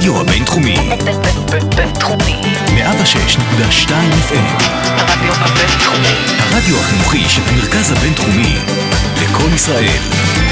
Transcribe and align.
הרדיו 0.00 0.20
הבינתחומי, 0.20 0.76
בינתחומי. 1.76 2.40
106.2 2.66 3.90
FM, 4.28 4.62
הרדיו 4.84 5.32
הבינתחומי. 5.34 6.14
הרדיו 6.38 6.76
החינוכי 6.80 7.28
של 7.28 7.42
המרכז 7.48 7.92
הבינתחומי, 7.92 8.56
לקום 9.22 9.54
ישראל, 9.54 9.98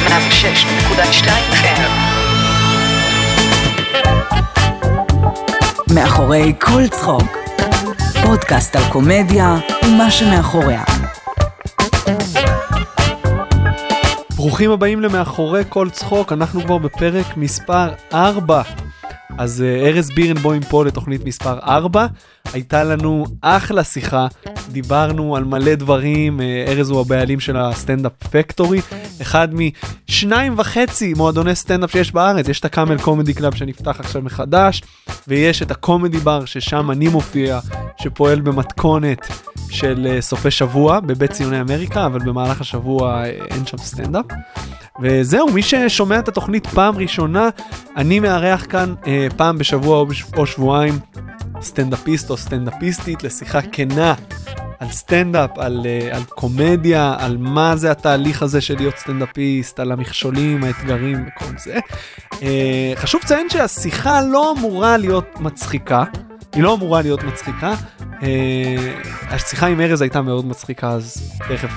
106.2 0.07 1.29
FM. 1.53 1.80
מאחורי 5.95 6.53
כל 6.61 6.89
צחוק. 6.89 7.37
פודקאסט 8.23 8.77
על 8.77 8.83
קומדיה 8.93 9.57
ומה 9.85 10.11
שמאחוריה. 10.11 10.83
ברוכים 14.37 14.71
הבאים 14.71 15.01
למאחורי 15.01 15.62
כל 15.69 15.91
צחוק, 15.91 16.32
אנחנו 16.32 16.61
כבר 16.61 16.79
בפרק 16.79 17.36
מספר 17.36 17.89
4. 18.12 18.62
אז 19.39 19.63
אה, 19.63 19.89
ארז 19.89 20.11
בירנבוים 20.11 20.63
פה 20.63 20.85
לתוכנית 20.85 21.25
מספר 21.25 21.59
4. 21.59 22.07
הייתה 22.53 22.85
לנו 22.85 23.25
אחלה 23.41 23.85
שיחה, 23.85 24.27
דיברנו 24.73 25.37
על 25.37 25.45
מלא 25.45 25.75
דברים, 25.75 26.41
אה, 26.41 26.64
ארז 26.69 26.91
הוא 26.91 27.01
הבעלים 27.01 27.41
של 27.41 27.57
הסטנדאפ 27.57 28.13
פקטורי, 28.31 28.81
אחד 29.23 29.49
משניים 29.55 30.55
וחצי 30.59 31.14
מועדוני 31.17 31.55
סטנדאפ 31.55 31.93
שיש 31.93 32.12
בארץ, 32.12 32.48
יש 32.48 32.61
את 32.61 32.64
הקאמל 32.64 32.98
קומדי 32.98 33.34
קלאב 33.34 33.55
שנפתח 33.55 34.01
עכשיו 34.01 34.23
מחדש, 34.23 34.83
ויש 35.28 35.62
את 35.62 35.70
הקומדי 35.70 36.19
בר 36.19 36.45
ששם 36.45 36.91
אני 36.91 37.09
מופיע, 37.09 37.59
שפועל 38.03 38.41
במתכונת 38.41 39.27
של 39.70 40.06
אה, 40.11 40.20
סופי 40.20 40.50
שבוע 40.50 41.00
בבית 41.00 41.31
ציוני 41.31 41.61
אמריקה, 41.61 42.06
אבל 42.06 42.19
במהלך 42.19 42.61
השבוע 42.61 43.25
אין 43.25 43.67
שם 43.67 43.78
סטנדאפ. 43.78 44.25
וזהו, 45.00 45.52
מי 45.52 45.62
ששומע 45.62 46.19
את 46.19 46.28
התוכנית 46.28 46.66
פעם 46.66 46.97
ראשונה, 46.97 47.48
אני 47.97 48.20
מארח 48.20 48.66
כאן 48.68 48.94
אה, 49.06 49.27
פעם 49.36 49.58
בשבוע 49.58 49.98
או, 49.98 50.06
בש... 50.06 50.24
או 50.36 50.46
שבועיים 50.46 50.98
סטנדאפיסט 51.60 52.30
או 52.30 52.36
סטנדאפיסטית 52.36 53.22
לשיחה 53.22 53.62
כנה 53.62 54.14
על 54.78 54.90
סטנדאפ, 54.90 55.50
על, 55.58 55.86
אה, 55.86 56.16
על 56.16 56.22
קומדיה, 56.24 57.16
על 57.18 57.36
מה 57.36 57.77
זה 57.77 57.90
התהליך 57.90 58.42
הזה 58.42 58.60
של 58.60 58.77
להיות 58.77 58.96
סטנדאפיסט, 58.96 59.80
על 59.80 59.92
המכשולים, 59.92 60.64
האתגרים 60.64 61.27
וכל 61.27 61.58
זה. 61.58 61.78
אה, 62.42 62.92
חשוב 62.96 63.20
לציין 63.24 63.50
שהשיחה 63.50 64.20
לא 64.22 64.55
אמורה 64.58 64.96
להיות 64.96 65.40
מצחיקה, 65.40 66.05
היא 66.55 66.62
לא 66.62 66.74
אמורה 66.74 67.02
להיות 67.02 67.22
מצחיקה. 67.22 67.74
אה, 68.22 68.92
השיחה 69.30 69.66
עם 69.66 69.80
ארז 69.80 70.02
הייתה 70.02 70.22
מאוד 70.22 70.46
מצחיקה, 70.46 70.90
אז 70.90 71.33
תכף 71.48 71.70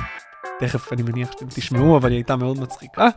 תכף 0.61 0.93
אני 0.93 1.01
מניח 1.01 1.31
שאתם 1.31 1.45
תשמעו, 1.49 1.97
אבל 1.97 2.09
היא 2.09 2.17
הייתה 2.17 2.35
מאוד 2.35 2.59
מצחיקה. 2.59 3.07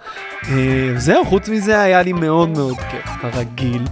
אה, 0.48 0.92
זהו, 0.97 1.25
חוץ 1.25 1.48
מזה 1.48 1.81
היה 1.81 2.03
לי 2.03 2.12
מאוד 2.12 2.48
מאוד 2.48 2.77
כיף, 2.91 3.06
כרגיל. 3.23 3.83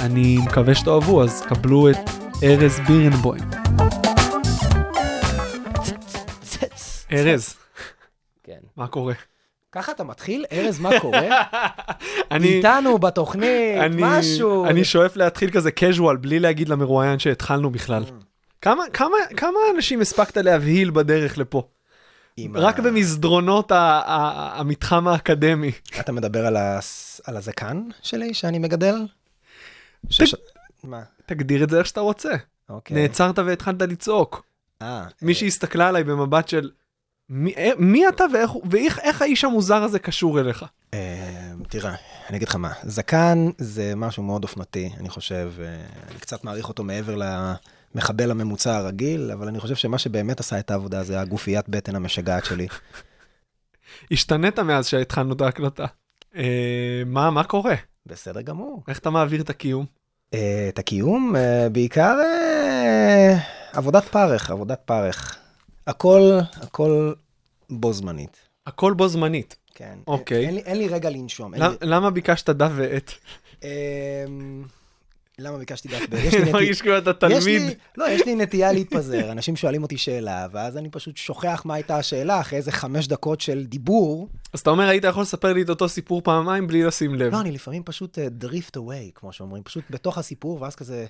אני 0.00 0.38
מקווה 0.46 0.74
שתאהבו, 0.74 1.22
אז 1.22 1.42
קבלו 1.48 1.90
את 1.90 1.96
ארז 2.42 2.80
בירנבוים. 2.86 3.42
ארז, 7.12 7.54
כן. 8.42 8.58
מה 8.76 8.86
קורה? 8.86 9.14
ככה 9.72 9.92
אתה 9.92 10.04
מתחיל? 10.04 10.44
ארז, 10.52 10.80
מה 10.80 10.90
קורה? 11.00 11.28
אני... 12.30 12.48
איתנו 12.48 12.98
בתוכנית, 12.98 13.78
אני, 13.80 14.02
משהו. 14.04 14.66
אני 14.66 14.84
שואף 14.84 15.16
להתחיל 15.16 15.50
כזה 15.50 15.70
casual 15.80 16.16
בלי 16.20 16.40
להגיד 16.40 16.68
למרואיין 16.68 17.18
שהתחלנו 17.18 17.70
בכלל. 17.70 18.04
כמה, 18.60 18.84
כמה, 18.92 19.16
כמה 19.36 19.58
אנשים 19.76 20.00
הספקת 20.00 20.36
להבהיל 20.36 20.90
בדרך 20.90 21.38
לפה? 21.38 21.62
רק 22.54 22.78
ה- 22.78 22.82
במסדרונות 22.82 23.72
ה- 23.72 23.76
ה- 24.06 24.60
המתחם 24.60 25.08
האקדמי. 25.08 25.70
אתה 26.00 26.12
מדבר 26.12 26.46
על 26.46 26.56
הס- 26.56 27.20
על 27.24 27.36
הזקן 27.36 27.82
שלי 28.02 28.34
שאני 28.34 28.58
מגדל? 28.58 28.94
שש- 30.10 30.34
מה? 30.84 31.02
תגדיר 31.26 31.64
את 31.64 31.70
זה 31.70 31.78
איך 31.78 31.86
שאתה 31.86 32.00
רוצה. 32.00 32.30
אוקיי. 32.68 33.02
נעצרת 33.02 33.38
והתחלת 33.38 33.82
לצעוק. 33.82 34.44
אה, 34.82 35.04
מישהי 35.22 35.48
הסתכלה 35.48 35.88
עליי 35.88 36.04
במבט 36.04 36.48
של 36.48 36.70
מי, 37.28 37.54
אה, 37.56 37.70
מי 37.78 38.08
אתה 38.08 38.24
ואיך, 38.32 38.50
ואיך 38.70 38.98
איך 38.98 39.22
האיש 39.22 39.44
המוזר 39.44 39.82
הזה 39.82 39.98
קשור 39.98 40.40
אליך. 40.40 40.64
אה, 40.94 41.52
תראה, 41.68 41.94
אני 42.28 42.36
אגיד 42.36 42.48
לך 42.48 42.56
מה, 42.56 42.72
זקן 42.82 43.50
זה 43.58 43.92
משהו 43.96 44.22
מאוד 44.22 44.42
אופנתי, 44.42 44.90
אני 45.00 45.08
חושב, 45.08 45.52
אה, 45.60 45.66
אני 46.10 46.18
קצת 46.18 46.44
מעריך 46.44 46.68
אותו 46.68 46.84
מעבר 46.84 47.14
למחבל 47.94 48.30
הממוצע 48.30 48.76
הרגיל, 48.76 49.30
אבל 49.30 49.48
אני 49.48 49.60
חושב 49.60 49.74
שמה 49.76 49.98
שבאמת 49.98 50.40
עשה 50.40 50.58
את 50.58 50.70
העבודה 50.70 51.02
זה 51.02 51.20
הגופיית 51.20 51.68
בטן 51.68 51.96
המשגעת 51.96 52.44
שלי. 52.44 52.66
השתנית 54.12 54.58
מאז 54.58 54.86
שהתחלנו 54.86 55.34
את 55.34 55.40
ההקלטה. 55.40 55.86
אה, 56.36 57.02
מה, 57.06 57.30
מה 57.30 57.44
קורה? 57.44 57.74
בסדר 58.06 58.40
גמור. 58.40 58.82
איך 58.88 58.98
אתה 58.98 59.10
מעביר 59.10 59.40
את 59.40 59.50
הקיום? 59.50 59.86
אה, 60.34 60.66
את 60.68 60.78
הקיום, 60.78 61.36
אה, 61.36 61.68
בעיקר 61.68 62.16
אה, 62.22 63.36
עבודת 63.72 64.04
פרך, 64.04 64.50
עבודת 64.50 64.80
פרך. 64.84 65.38
הכל, 65.86 66.38
הכל 66.54 67.12
בו 67.70 67.92
זמנית. 67.92 68.36
הכל 68.66 68.92
בו 68.94 69.08
זמנית. 69.08 69.56
כן. 69.74 69.98
אוקיי. 70.06 70.46
אין 70.46 70.54
לי, 70.54 70.60
אין 70.60 70.78
לי 70.78 70.88
רגע 70.88 71.10
לנשום. 71.10 71.54
אין 71.54 71.62
למ- 71.62 71.70
לי, 71.70 71.76
למה 71.88 72.10
ביקשת 72.10 72.50
דף 72.50 72.70
ועט? 72.76 73.10
למה 75.38 75.58
ביקשתי 75.58 75.88
דף 75.88 76.06
ב... 76.10 76.14
יש 76.24 76.34
לי 76.34 76.38
אני 76.38 76.42
נטי- 76.44 76.52
מרגיש 76.52 76.80
כאילו 76.82 76.98
אתה 76.98 77.12
תלמיד. 77.12 77.62
לא, 77.96 78.08
יש 78.10 78.26
לי 78.26 78.34
נטייה 78.34 78.72
להתפזר. 78.72 79.32
אנשים 79.32 79.56
שואלים 79.56 79.82
אותי 79.82 79.96
שאלה, 79.98 80.46
ואז 80.52 80.76
אני 80.76 80.90
פשוט 80.90 81.16
שוכח 81.16 81.62
מה 81.64 81.74
הייתה 81.74 81.96
השאלה 81.96 82.40
אחרי 82.40 82.58
איזה 82.58 82.72
חמש 82.72 83.08
דקות 83.08 83.40
של 83.40 83.64
דיבור. 83.66 84.28
אז 84.52 84.60
אתה 84.60 84.70
אומר, 84.70 84.88
היית 84.88 85.04
יכול 85.04 85.22
לספר 85.22 85.52
לי 85.52 85.62
את 85.62 85.68
אותו 85.70 85.88
סיפור 85.88 86.20
פעמיים 86.24 86.66
בלי 86.66 86.82
לשים 86.82 87.14
לב. 87.14 87.32
לא, 87.32 87.40
אני 87.40 87.52
לפעמים 87.52 87.82
פשוט 87.84 88.18
אה, 88.18 88.26
drift 88.42 88.76
away, 88.76 89.12
כמו 89.14 89.32
שאומרים, 89.32 89.62
פשוט 89.62 89.84
בתוך 89.90 90.18
הסיפור, 90.18 90.62
ואז 90.62 90.74
כזה... 90.74 91.06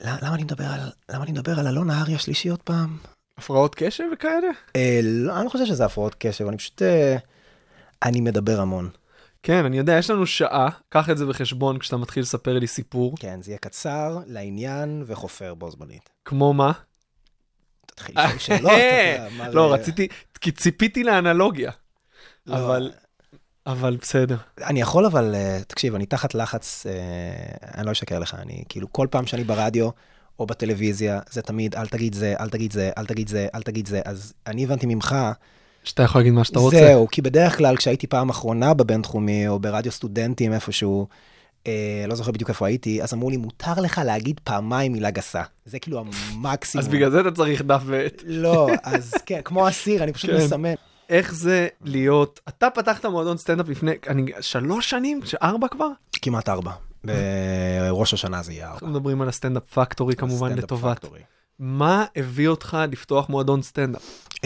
למה 0.00 0.18
למה 0.22 0.34
אני 0.34 0.42
מדבר 0.44 0.64
על, 0.64 0.80
למה 1.12 1.24
אני 1.24 1.32
מדבר 1.32 1.58
על 1.60 1.66
אלון 1.66 1.86
נהרי 1.86 2.14
השלישי 2.14 2.48
עוד 2.48 2.62
פעם? 2.62 2.96
הפרעות 3.38 3.74
קשב 3.74 4.04
וכאלה? 4.12 4.46
אה, 4.76 5.00
לא, 5.02 5.36
אני 5.36 5.44
לא 5.44 5.50
חושב 5.50 5.66
שזה 5.66 5.84
הפרעות 5.84 6.16
קשב, 6.18 6.46
אני 6.48 6.56
פשוט... 6.56 6.82
אה, 6.82 7.16
אני 8.02 8.20
מדבר 8.20 8.60
המון. 8.60 8.90
כן, 9.46 9.64
אני 9.64 9.78
יודע, 9.78 9.98
יש 9.98 10.10
לנו 10.10 10.26
שעה, 10.26 10.68
קח 10.88 11.10
את 11.10 11.18
זה 11.18 11.26
בחשבון 11.26 11.78
כשאתה 11.78 11.96
מתחיל 11.96 12.22
לספר 12.22 12.58
לי 12.58 12.66
סיפור. 12.66 13.14
כן, 13.18 13.42
זה 13.42 13.50
יהיה 13.50 13.58
קצר, 13.58 14.18
לעניין 14.26 15.02
וחופר 15.06 15.54
בו 15.54 15.70
זמנית. 15.70 16.10
כמו 16.24 16.52
מה? 16.52 16.72
תתחיל 17.86 18.14
לשאול 18.18 18.38
שאלות, 18.38 18.72
אתה 18.72 19.34
יודע, 19.38 19.50
לא, 19.56 19.74
רציתי, 19.74 20.08
כי 20.40 20.52
ציפיתי 20.52 21.04
לאנלוגיה. 21.04 21.70
לא, 22.46 22.56
אבל, 22.56 22.92
אבל 23.66 23.96
בסדר. 23.96 24.36
אני 24.64 24.80
יכול 24.80 25.06
אבל, 25.06 25.34
אה, 25.34 25.60
תקשיב, 25.66 25.94
אני 25.94 26.06
תחת 26.06 26.34
לחץ, 26.34 26.86
אה, 26.86 27.72
אני 27.74 27.86
לא 27.86 27.92
אשקר 27.92 28.18
לך, 28.18 28.34
אני 28.34 28.64
כאילו 28.68 28.92
כל 28.92 29.06
פעם 29.10 29.26
שאני 29.26 29.44
ברדיו 29.44 29.90
או 30.38 30.46
בטלוויזיה, 30.46 31.20
זה 31.30 31.42
תמיד 31.42 31.74
אל 31.74 31.86
תגיד 31.86 32.14
זה, 32.14 32.34
אל 32.40 32.48
תגיד 32.48 32.72
זה, 32.72 32.90
אל 32.98 33.06
תגיד 33.06 33.28
זה, 33.28 33.48
אל 33.54 33.62
תגיד 33.62 33.86
זה, 33.86 34.00
אז 34.04 34.34
אני 34.46 34.64
הבנתי 34.64 34.86
ממך, 34.86 35.16
שאתה 35.86 36.02
יכול 36.02 36.20
להגיד 36.20 36.32
מה 36.32 36.44
שאתה 36.44 36.58
רוצה. 36.58 36.76
זהו, 36.76 37.08
כי 37.10 37.22
בדרך 37.22 37.58
כלל 37.58 37.76
כשהייתי 37.76 38.06
פעם 38.06 38.28
אחרונה 38.28 38.74
בבינתחומי 38.74 39.48
או 39.48 39.58
ברדיו 39.58 39.92
סטודנטים 39.92 40.52
איפשהו, 40.52 41.06
אה, 41.66 42.04
לא 42.08 42.14
זוכר 42.14 42.30
בדיוק 42.30 42.50
איפה 42.50 42.66
הייתי, 42.66 43.02
אז 43.02 43.14
אמרו 43.14 43.30
לי, 43.30 43.36
מותר 43.36 43.80
לך 43.82 44.00
להגיד 44.04 44.40
פעמיים 44.44 44.92
מילה 44.92 45.10
גסה. 45.10 45.42
זה 45.64 45.78
כאילו 45.78 46.04
המקסימום. 46.32 46.86
אז 46.86 46.88
בגלל 46.88 47.10
זה 47.10 47.20
אתה 47.20 47.30
צריך 47.30 47.62
דף 47.62 47.82
ועט. 47.84 48.22
לא, 48.26 48.68
אז 48.82 49.14
כן, 49.26 49.40
כמו 49.44 49.68
אסיר, 49.68 50.02
אני 50.02 50.12
פשוט 50.12 50.30
כן. 50.30 50.36
מסמן. 50.36 50.74
איך 51.08 51.34
זה 51.34 51.68
להיות, 51.84 52.40
אתה 52.48 52.70
פתחת 52.70 53.06
מועדון 53.06 53.36
סטנדאפ 53.36 53.68
לפני, 53.68 53.92
אני, 54.08 54.26
שלוש 54.40 54.90
שנים? 54.90 55.20
ארבע 55.42 55.68
כבר? 55.68 55.88
כמעט 56.12 56.48
ארבע. 56.48 56.72
בראש 57.04 58.14
השנה 58.14 58.42
זה 58.42 58.52
יהיה 58.52 58.64
ארבע. 58.64 58.74
אנחנו 58.74 58.86
מדברים 58.86 59.22
על 59.22 59.28
הסטנדאפ 59.28 59.62
פקטורי 59.74 60.16
כמובן 60.16 60.52
לטובת. 60.52 60.98
פקטורי. 60.98 61.20
מה 61.58 62.04
הביא 62.16 62.48
אותך 62.48 62.78
לפתוח 62.90 63.28
מועדון 63.28 63.62
סטנדאפ? 63.62 64.02
אמ, 64.34 64.40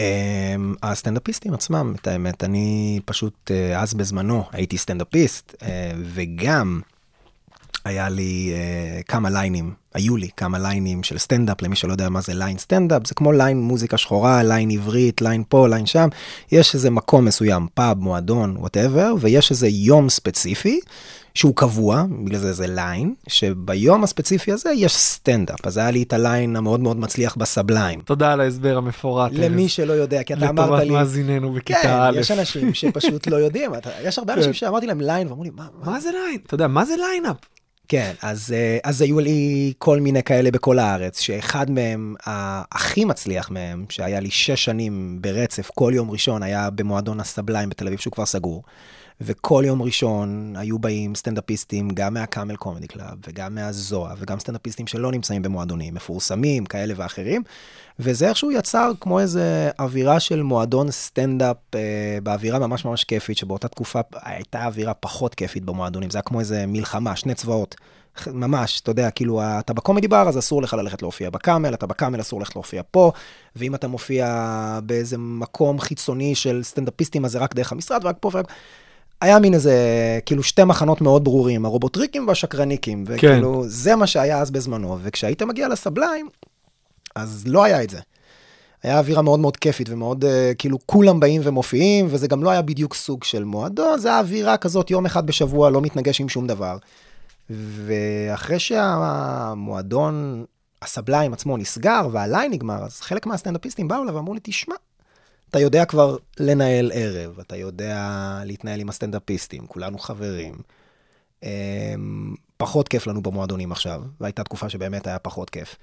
הסטנדאפיסטים 0.83 1.53
עצמם, 1.53 1.93
את 2.01 2.07
האמת, 2.07 2.43
אני 2.43 2.99
פשוט 3.05 3.51
אה, 3.51 3.77
אז 3.77 3.93
בזמנו 3.93 4.43
הייתי 4.51 4.77
סטנדאפיסט, 4.77 5.55
אה, 5.59 5.65
וגם 6.03 6.81
היה 7.85 8.09
לי 8.09 8.53
אה, 8.53 9.03
כמה 9.03 9.29
ליינים, 9.29 9.73
היו 9.93 10.17
לי 10.17 10.29
כמה 10.37 10.59
ליינים 10.59 11.03
של 11.03 11.17
סטנדאפ, 11.17 11.61
למי 11.61 11.75
שלא 11.75 11.91
יודע 11.91 12.09
מה 12.09 12.21
זה 12.21 12.33
ליין 12.33 12.57
סטנדאפ, 12.57 13.07
זה 13.07 13.13
כמו 13.13 13.31
ליין 13.31 13.61
מוזיקה 13.61 13.97
שחורה, 13.97 14.43
ליין 14.43 14.71
עברית, 14.71 15.21
ליין 15.21 15.43
פה, 15.49 15.67
ליין 15.67 15.85
שם, 15.85 16.07
יש 16.51 16.75
איזה 16.75 16.89
מקום 16.89 17.25
מסוים, 17.25 17.67
פאב, 17.73 17.99
מועדון, 17.99 18.57
whatever, 18.57 19.13
ויש 19.19 19.51
איזה 19.51 19.67
יום 19.67 20.09
ספציפי. 20.09 20.79
שהוא 21.33 21.55
קבוע, 21.55 22.05
בגלל 22.25 22.39
זה 22.39 22.53
זה 22.53 22.67
ליין, 22.67 23.13
שביום 23.27 24.03
הספציפי 24.03 24.51
הזה 24.51 24.71
יש 24.71 24.95
סטנדאפ. 24.95 25.67
אז 25.67 25.77
היה 25.77 25.91
לי 25.91 26.03
את 26.03 26.13
הליין 26.13 26.55
המאוד 26.55 26.79
מאוד 26.79 26.97
מצליח 26.97 27.35
בסבליים. 27.35 28.01
תודה 28.01 28.33
על 28.33 28.41
ההסבר 28.41 28.77
המפורט. 28.77 29.31
למי. 29.33 29.69
שלא 29.69 29.93
יודע, 29.93 30.23
כי 30.23 30.33
אתה 30.33 30.49
אמרת 30.49 30.65
לטובת 30.65 30.83
לי... 30.83 30.89
מאזיננו 30.89 31.53
בכיתה 31.53 31.79
כן, 31.81 31.89
א'. 31.89 32.19
יש 32.19 32.31
אנשים 32.31 32.73
שפשוט 32.73 33.27
לא 33.27 33.35
יודעים. 33.35 33.75
אתה, 33.75 33.89
יש 34.03 34.19
הרבה 34.19 34.33
כן. 34.33 34.39
אנשים 34.39 34.53
שאמרתי 34.53 34.87
להם 34.87 35.01
ליין, 35.01 35.27
ואמרו 35.27 35.43
לי, 35.43 35.49
מה, 35.49 35.67
מה? 35.79 35.91
מה 35.91 35.99
זה 35.99 36.09
ליין? 36.11 36.39
אתה 36.45 36.53
יודע, 36.53 36.67
מה 36.67 36.85
זה 36.85 36.93
ליינאפ? 36.95 37.37
כן, 37.87 38.13
אז, 38.21 38.53
אה, 38.57 38.77
אז 38.83 39.01
היו 39.01 39.19
לי 39.19 39.73
כל 39.77 39.99
מיני 39.99 40.23
כאלה 40.23 40.51
בכל 40.51 40.79
הארץ, 40.79 41.19
שאחד 41.19 41.71
מהם, 41.71 42.15
הכי 42.71 43.05
מצליח 43.05 43.51
מהם, 43.51 43.85
שהיה 43.89 44.19
לי 44.19 44.31
שש 44.31 44.65
שנים 44.65 45.17
ברצף, 45.21 45.71
כל 45.75 45.91
יום 45.95 46.11
ראשון 46.11 46.43
היה 46.43 46.69
במועדון 46.69 47.19
הסבליים 47.19 47.69
בתל 47.69 47.87
אביב, 47.87 47.99
שהוא 47.99 48.11
כבר 48.11 48.25
סגור. 48.25 48.63
וכל 49.23 49.63
יום 49.67 49.81
ראשון 49.81 50.53
היו 50.57 50.79
באים 50.79 51.15
סטנדאפיסטים, 51.15 51.89
גם 51.89 52.13
מהקאמל 52.13 52.55
קומדי 52.55 52.87
קלאב, 52.87 53.17
וגם 53.27 53.55
מהזוהה, 53.55 54.15
וגם 54.17 54.39
סטנדאפיסטים 54.39 54.87
שלא 54.87 55.11
נמצאים 55.11 55.41
במועדונים, 55.41 55.93
מפורסמים, 55.93 56.65
כאלה 56.65 56.93
ואחרים. 56.97 57.43
וזה 57.99 58.29
איכשהו 58.29 58.51
יצר 58.51 58.91
כמו 58.99 59.19
איזה 59.19 59.69
אווירה 59.79 60.19
של 60.19 60.43
מועדון 60.43 60.91
סטנדאפ, 60.91 61.57
אה, 61.75 62.17
באווירה 62.23 62.59
ממש 62.59 62.85
ממש 62.85 63.03
כיפית, 63.03 63.37
שבאותה 63.37 63.67
תקופה 63.67 63.99
הייתה 64.21 64.65
אווירה 64.65 64.93
פחות 64.93 65.35
כיפית 65.35 65.65
במועדונים, 65.65 66.09
זה 66.09 66.17
היה 66.17 66.23
כמו 66.23 66.39
איזה 66.39 66.65
מלחמה, 66.67 67.15
שני 67.15 67.33
צבאות. 67.33 67.75
ממש, 68.27 68.79
אתה 68.81 68.91
יודע, 68.91 69.11
כאילו, 69.11 69.41
אתה 69.59 69.73
בקומדי 69.73 70.07
בר, 70.07 70.29
אז 70.29 70.39
אסור 70.39 70.61
לך 70.61 70.73
ללכת 70.73 71.01
להופיע 71.01 71.29
בקאמל, 71.29 71.73
אתה 71.73 71.87
בקאמל, 71.87 72.21
אסור 72.21 72.39
ללכת 72.39 72.55
להופיע 72.55 72.81
פה, 72.91 73.11
ואם 73.55 73.75
אתה 73.75 73.87
מופיע 73.87 74.79
באיזה 74.83 75.17
מקום 75.17 75.79
חיצוני 75.79 76.35
של 76.35 76.63
סטנדאפיסטים, 76.63 77.25
אז 77.25 77.31
זה 77.31 77.39
רק 77.39 77.55
דרך 77.55 77.71
המשרד, 77.71 78.05
ורק 78.05 78.15
פה 78.19 78.29
ורק... 78.33 78.51
היה 79.21 79.39
מין 79.39 79.53
איזה, 79.53 79.75
כאילו, 80.25 80.43
שתי 80.43 80.63
מחנות 80.63 81.01
מאוד 81.01 81.23
ברורים, 81.23 81.65
הרובוטריקים 81.65 82.27
והשקרניקים, 82.27 83.05
כן. 83.05 83.13
וכאילו, 83.13 83.63
זה 83.67 83.95
מה 83.95 84.07
שהיה 84.07 84.39
אז 84.39 84.51
בזמנו, 84.51 84.97
וכשהיית 85.01 85.41
מגיע 85.41 85.67
לסבליים, 85.67 86.29
אז 87.15 87.43
לא 87.47 87.63
היה 87.63 87.83
את 87.83 87.89
זה. 87.89 87.99
היה 88.83 88.99
אווירה 88.99 89.21
מאוד 89.21 89.39
מאוד 89.39 89.57
כיפית 89.57 89.89
ומאוד, 89.89 90.23
uh, 90.23 90.27
כאילו, 90.57 90.77
כולם 90.85 91.19
באים 91.19 91.41
ומופיעים, 91.43 92.07
וזה 92.09 92.27
גם 92.27 92.43
לא 92.43 92.49
היה 92.49 92.61
בדיוק 92.61 92.93
סוג 92.93 93.23
של 93.23 93.43
מועדון, 93.43 93.99
זה 93.99 94.07
היה 94.07 94.19
אווירה 94.19 94.57
כזאת, 94.57 94.91
יום 94.91 95.05
אחד 95.05 95.25
בשבוע, 95.27 95.69
לא 95.69 95.81
מתנגש 95.81 96.21
עם 96.21 96.29
שום 96.29 96.47
דבר. 96.47 96.77
ואחרי 97.49 98.59
שהמועדון, 98.59 100.45
הסבליים 100.81 101.33
עצמו 101.33 101.57
נסגר 101.57 102.07
והליין 102.11 102.51
נגמר, 102.51 102.83
אז 102.83 103.01
חלק 103.01 103.25
מהסטנדאפיסטים 103.25 103.87
באו 103.87 104.03
אליו 104.03 104.15
ואמרו 104.15 104.33
לי, 104.33 104.39
תשמע, 104.43 104.75
אתה 105.51 105.59
יודע 105.59 105.85
כבר 105.85 106.17
לנהל 106.39 106.91
ערב, 106.93 107.39
אתה 107.39 107.55
יודע 107.55 107.97
להתנהל 108.45 108.79
עם 108.79 108.89
הסטנדאפיסטים, 108.89 109.67
כולנו 109.67 109.99
חברים. 109.99 110.55
אמ, 111.43 112.35
פחות 112.57 112.87
כיף 112.87 113.07
לנו 113.07 113.21
במועדונים 113.21 113.71
עכשיו, 113.71 114.03
והייתה 114.19 114.43
תקופה 114.43 114.69
שבאמת 114.69 115.07
היה 115.07 115.19
פחות 115.19 115.49
כיף. 115.49 115.75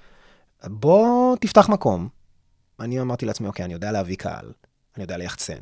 בוא 0.65 1.35
תפתח 1.35 1.69
מקום. 1.69 2.09
אני 2.79 3.01
אמרתי 3.01 3.25
לעצמי, 3.25 3.47
אוקיי, 3.47 3.65
אני 3.65 3.73
יודע 3.73 3.91
להביא 3.91 4.15
קהל, 4.15 4.51
אני 4.95 5.03
יודע 5.03 5.17
ליחצן, 5.17 5.59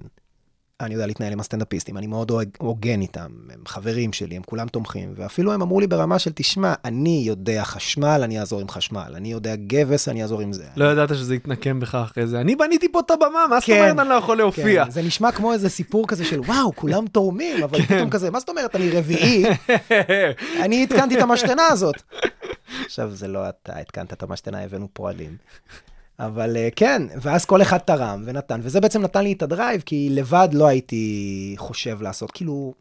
אני 0.81 0.93
יודע 0.93 1.05
להתנהל 1.05 1.33
עם 1.33 1.39
הסטנדאפיסטים, 1.39 1.97
אני 1.97 2.07
מאוד 2.07 2.31
הוגן 2.57 3.01
איתם, 3.01 3.27
הם 3.53 3.59
חברים 3.67 4.13
שלי, 4.13 4.35
הם 4.35 4.41
כולם 4.45 4.67
תומכים, 4.67 5.13
ואפילו 5.15 5.53
הם 5.53 5.61
אמרו 5.61 5.79
לי 5.79 5.87
ברמה 5.87 6.19
של, 6.19 6.31
תשמע, 6.35 6.73
אני 6.85 7.23
יודע 7.25 7.63
חשמל, 7.63 8.21
אני 8.23 8.39
אעזור 8.39 8.61
עם 8.61 8.69
חשמל, 8.69 9.13
אני 9.15 9.31
יודע 9.31 9.55
גבס, 9.55 10.09
אני 10.09 10.21
אעזור 10.21 10.41
עם 10.41 10.53
זה. 10.53 10.63
לא 10.75 10.91
ידעת 10.91 11.09
שזה 11.09 11.35
יתנקם 11.35 11.79
בך 11.79 11.95
אחרי 11.95 12.27
זה. 12.27 12.41
אני 12.41 12.55
בניתי 12.55 12.91
פה 12.91 12.99
את 12.99 13.11
הבמה, 13.11 13.45
מה 13.49 13.59
זאת 13.59 13.65
כן, 13.65 13.79
אומרת 13.79 13.99
אני 13.99 14.09
לא 14.09 14.13
יכול 14.13 14.37
להופיע? 14.37 14.85
כן, 14.85 14.91
זה 14.91 15.01
נשמע 15.01 15.31
כמו 15.31 15.53
איזה 15.53 15.69
סיפור 15.69 16.07
כזה 16.07 16.25
של, 16.25 16.39
וואו, 16.39 16.75
כולם 16.75 17.07
תורמים, 17.07 17.63
אבל 17.63 17.77
כן. 17.77 17.95
פתאום 17.95 18.09
כזה, 18.09 18.31
מה 18.31 18.39
זאת 18.39 18.49
אומרת, 18.49 18.75
אני 18.75 18.89
רביעי, 18.89 19.45
אני 20.63 20.83
התקנתי 20.83 21.17
את 21.17 21.21
המשתנה 21.21 21.67
הזאת. 21.67 21.95
עכשיו, 22.85 23.11
זה 23.11 23.27
לא 23.27 23.49
אתה 23.49 23.79
התקנת 23.79 24.13
את 24.13 24.23
המשתנה, 24.23 24.63
הבאנו 24.63 24.87
פועלים. 24.93 25.37
אבל 26.19 26.57
אה, 26.57 26.69
כן, 26.75 27.01
ואז 27.21 27.45
כל 27.45 27.61
אחד 27.61 27.77
תרם 27.77 28.23
ונתן, 28.25 28.59
וזה 28.63 28.81
בעצם 28.81 29.01
נתן 29.01 29.23
לי 29.23 29.33
את 29.33 29.41
ה 29.41 29.47
drive, 29.47 29.81
כי 29.81 30.09
לבד 30.11 30.49
לא 30.53 30.67
הייתי 30.67 31.55
חושב 31.57 32.01
לעשות, 32.01 32.31
כאילו, 32.31 32.73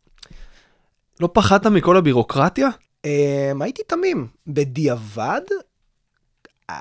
לא 1.20 1.28
פחדת 1.32 1.66
מכל 1.66 1.96
הבירוקרטיה? 1.96 2.68
אמ, 3.04 3.62
הייתי 3.62 3.82
תמים. 3.86 4.26
בדיעבד, 4.46 5.40
אה, 6.70 6.80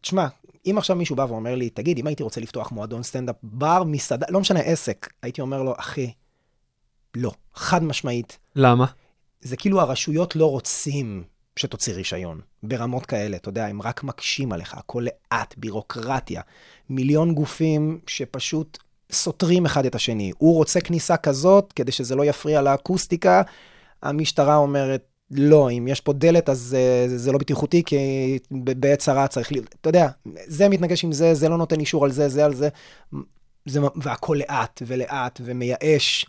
תשמע, 0.00 0.26
אם 0.66 0.78
עכשיו 0.78 0.96
מישהו 0.96 1.16
בא 1.16 1.26
ואומר 1.28 1.54
לי, 1.54 1.70
תגיד, 1.70 1.98
אם 1.98 2.06
הייתי 2.06 2.22
רוצה 2.22 2.40
לפתוח 2.40 2.72
מועדון 2.72 3.02
סטנדאפ, 3.02 3.36
בר, 3.42 3.82
מסעדה, 3.86 4.26
לא 4.30 4.40
משנה, 4.40 4.60
עסק, 4.60 5.12
הייתי 5.22 5.40
אומר 5.40 5.62
לו, 5.62 5.74
אחי, 5.78 6.12
לא, 7.14 7.32
חד 7.54 7.84
משמעית. 7.84 8.38
למה? 8.56 8.86
זה 9.40 9.56
כאילו 9.56 9.80
הרשויות 9.80 10.36
לא 10.36 10.50
רוצים 10.50 11.24
שתוציא 11.56 11.94
רישיון, 11.94 12.40
ברמות 12.62 13.06
כאלה, 13.06 13.36
אתה 13.36 13.48
יודע, 13.48 13.66
הם 13.66 13.82
רק 13.82 14.02
מקשים 14.02 14.52
עליך, 14.52 14.74
הכל 14.74 15.06
לאט, 15.06 15.54
בירוקרטיה, 15.56 16.42
מיליון 16.90 17.34
גופים 17.34 18.00
שפשוט 18.06 18.78
סותרים 19.12 19.66
אחד 19.66 19.86
את 19.86 19.94
השני. 19.94 20.32
הוא 20.38 20.54
רוצה 20.54 20.80
כניסה 20.80 21.16
כזאת, 21.16 21.72
כדי 21.72 21.92
שזה 21.92 22.16
לא 22.16 22.24
יפריע 22.24 22.62
לאקוסטיקה, 22.62 23.42
המשטרה 24.02 24.56
אומרת, 24.56 25.04
לא, 25.30 25.70
אם 25.70 25.88
יש 25.88 26.00
פה 26.00 26.12
דלת, 26.12 26.48
אז 26.48 26.58
זה, 26.58 27.04
זה, 27.08 27.18
זה 27.18 27.32
לא 27.32 27.38
בטיחותי, 27.38 27.82
כי 27.86 28.38
בעת 28.50 28.98
צרה 28.98 29.28
צריך, 29.28 29.52
ל... 29.52 29.56
אתה 29.80 29.88
יודע, 29.88 30.08
זה 30.46 30.68
מתנגש 30.68 31.04
עם 31.04 31.12
זה, 31.12 31.34
זה 31.34 31.48
לא 31.48 31.58
נותן 31.58 31.80
אישור 31.80 32.04
על 32.04 32.12
זה, 32.12 32.28
זה 32.28 32.44
על 32.44 32.54
זה, 32.54 32.68
זה 33.66 33.80
והכל 33.96 34.36
לאט 34.40 34.82
ולאט 34.86 35.40
ומייאש. 35.44 36.26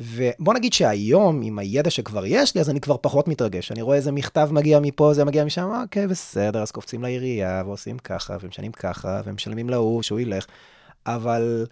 ובוא 0.00 0.54
נגיד 0.54 0.72
שהיום, 0.72 1.40
עם 1.42 1.58
הידע 1.58 1.90
שכבר 1.90 2.26
יש 2.26 2.54
לי, 2.54 2.60
אז 2.60 2.70
אני 2.70 2.80
כבר 2.80 2.96
פחות 3.00 3.28
מתרגש. 3.28 3.72
אני 3.72 3.82
רואה 3.82 3.96
איזה 3.96 4.12
מכתב 4.12 4.48
מגיע 4.52 4.80
מפה, 4.80 5.14
זה 5.14 5.24
מגיע 5.24 5.44
משם, 5.44 5.68
אוקיי, 5.82 6.06
בסדר, 6.06 6.62
אז 6.62 6.70
קופצים 6.70 7.02
לעירייה, 7.02 7.62
ועושים 7.66 7.98
ככה, 7.98 8.36
ומשנים 8.40 8.72
ככה, 8.72 9.20
ומשלמים 9.24 9.70
להוא, 9.70 10.02
שהוא 10.02 10.20
ילך. 10.20 10.46
אבל 11.06 11.66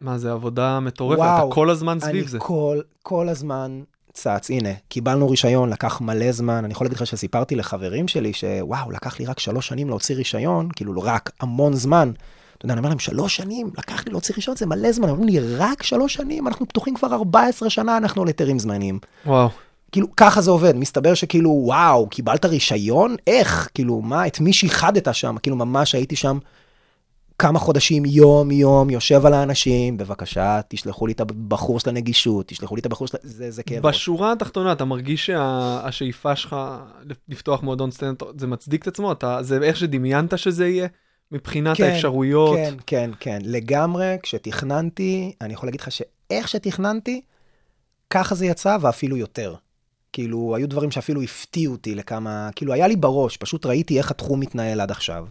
מה, 0.00 0.18
זה 0.18 0.32
עבודה 0.32 0.80
מטורפת, 0.80 1.18
וואו, 1.18 1.46
אתה 1.46 1.54
כל 1.54 1.70
הזמן 1.70 2.00
סביב 2.00 2.14
אני 2.14 2.28
זה. 2.28 2.38
כל, 2.38 2.80
כל 3.02 3.28
הזמן 3.28 3.82
צץ. 4.12 4.50
הנה, 4.50 4.72
קיבלנו 4.88 5.30
רישיון, 5.30 5.70
לקח 5.70 6.00
מלא 6.00 6.32
זמן. 6.32 6.64
אני 6.64 6.72
יכול 6.72 6.84
להגיד 6.84 6.96
לך 6.96 7.06
שסיפרתי 7.06 7.56
לחברים 7.56 8.08
שלי, 8.08 8.32
שוואו, 8.32 8.90
לקח 8.90 9.20
לי 9.20 9.26
רק 9.26 9.38
שלוש 9.38 9.68
שנים 9.68 9.88
להוציא 9.88 10.14
רישיון, 10.16 10.68
כאילו, 10.76 11.02
רק, 11.02 11.30
המון 11.40 11.74
זמן. 11.74 12.12
אתה 12.62 12.66
יודע, 12.66 12.72
אני 12.74 12.78
אומר 12.78 12.88
להם, 12.88 12.98
שלוש 12.98 13.36
שנים, 13.36 13.70
לקח 13.78 14.06
לי 14.06 14.12
להוציא 14.12 14.34
רישיון, 14.34 14.56
זה 14.56 14.66
מלא 14.66 14.92
זמן. 14.92 15.08
אומרים 15.08 15.28
לי, 15.28 15.40
רק 15.40 15.82
שלוש 15.82 16.14
שנים, 16.14 16.48
אנחנו 16.48 16.68
פתוחים 16.68 16.94
כבר 16.94 17.14
14 17.14 17.70
שנה, 17.70 17.96
אנחנו 17.96 18.22
על 18.22 18.28
היתרים 18.28 18.58
זמניים. 18.58 18.98
וואו. 19.26 19.48
כאילו, 19.92 20.06
ככה 20.16 20.40
זה 20.40 20.50
עובד. 20.50 20.76
מסתבר 20.76 21.14
שכאילו, 21.14 21.50
וואו, 21.50 22.08
קיבלת 22.08 22.44
רישיון? 22.44 23.16
איך? 23.26 23.68
כאילו, 23.74 24.00
מה, 24.00 24.26
את 24.26 24.40
מי 24.40 24.52
שיחדת 24.52 25.14
שם? 25.14 25.36
כאילו, 25.42 25.56
ממש 25.56 25.94
הייתי 25.94 26.16
שם 26.16 26.38
כמה 27.38 27.58
חודשים, 27.58 28.04
יום-יום, 28.04 28.90
יושב 28.90 29.26
על 29.26 29.34
האנשים, 29.34 29.96
בבקשה, 29.96 30.60
תשלחו 30.68 31.06
לי 31.06 31.12
את 31.12 31.20
הבחור 31.20 31.80
של 31.80 31.88
הנגישות, 31.90 32.48
תשלחו 32.48 32.76
לי 32.76 32.80
את 32.80 32.86
הבחור 32.86 33.06
של... 33.06 33.18
זה, 33.22 33.50
זה 33.50 33.62
כאב 33.62 33.86
ראש. 33.86 33.96
בשורה 33.96 34.32
התחתונה, 34.32 34.72
אתה 34.72 34.84
מרגיש 34.84 35.26
שהשאיפה 35.26 36.36
שלך 36.36 36.56
לפתוח 37.28 37.62
מועדון 37.62 37.90
סטנדאפ, 37.90 38.28
זה 38.38 38.46
מצדיק 38.46 38.82
את 38.82 38.86
עצמו? 38.86 39.12
אתה, 39.12 39.42
זה 39.42 39.58
איך 39.62 39.76
שדמיינת 39.76 40.38
שזה 40.38 40.68
יהיה? 40.68 40.88
מבחינת 41.32 41.76
כן, 41.76 41.84
האפשרויות? 41.84 42.56
כן, 42.56 42.74
כן, 42.86 43.10
כן, 43.20 43.38
לגמרי, 43.44 44.16
כשתכננתי, 44.22 45.32
אני 45.40 45.52
יכול 45.52 45.66
להגיד 45.66 45.80
לך 45.80 45.92
שאיך 45.92 46.48
שתכננתי, 46.48 47.20
ככה 48.10 48.34
זה 48.34 48.46
יצא, 48.46 48.76
ואפילו 48.80 49.16
יותר. 49.16 49.54
כאילו, 50.12 50.56
היו 50.56 50.68
דברים 50.68 50.90
שאפילו 50.90 51.22
הפתיעו 51.22 51.72
אותי 51.72 51.94
לכמה, 51.94 52.50
כאילו, 52.56 52.72
היה 52.72 52.88
לי 52.88 52.96
בראש, 52.96 53.36
פשוט 53.36 53.66
ראיתי 53.66 53.98
איך 53.98 54.10
התחום 54.10 54.40
מתנהל 54.40 54.80
עד 54.80 54.90
עכשיו. 54.90 55.26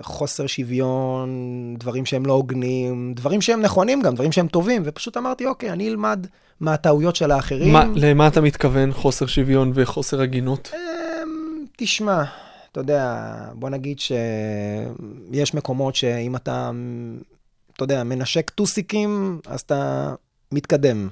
וחוסר 0.00 0.46
שוויון, 0.46 1.28
דברים 1.78 2.06
שהם 2.06 2.26
לא 2.26 2.32
הוגנים, 2.32 3.12
דברים 3.16 3.40
שהם 3.40 3.60
נכונים 3.60 4.02
גם, 4.02 4.14
דברים 4.14 4.32
שהם 4.32 4.48
טובים, 4.48 4.82
ופשוט 4.84 5.16
אמרתי, 5.16 5.46
אוקיי, 5.46 5.70
אני 5.70 5.88
אלמד 5.88 6.26
מהטעויות 6.60 7.16
של 7.16 7.30
האחרים. 7.30 7.72
מה, 7.72 7.84
למה 7.94 8.28
אתה 8.28 8.40
מתכוון 8.40 8.92
חוסר 8.92 9.26
שוויון 9.26 9.72
וחוסר 9.74 10.20
הגינות? 10.20 10.70
אמ, 10.74 10.78
תשמע, 11.76 12.24
אתה 12.72 12.80
יודע, 12.80 13.24
בוא 13.54 13.70
נגיד 13.70 13.98
שיש 14.00 15.54
מקומות 15.54 15.94
שאם 15.94 16.36
אתה, 16.36 16.70
אתה 17.74 17.84
יודע, 17.84 18.04
מנשק 18.04 18.50
טוסיקים, 18.50 19.40
אז 19.46 19.60
אתה 19.60 20.14
מתקדם. 20.52 21.08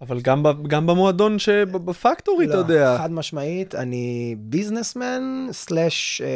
אבל 0.00 0.20
גם, 0.20 0.42
ב, 0.42 0.68
גם 0.68 0.86
במועדון 0.86 1.38
שבפקטורי, 1.38 2.46
אתה 2.46 2.56
יודע. 2.56 2.92
לא, 2.92 2.98
חד 2.98 3.12
משמעית, 3.12 3.74
אני 3.74 4.36
ביזנסמן 4.38 5.46
סלאש 5.52 6.22
אה, 6.24 6.28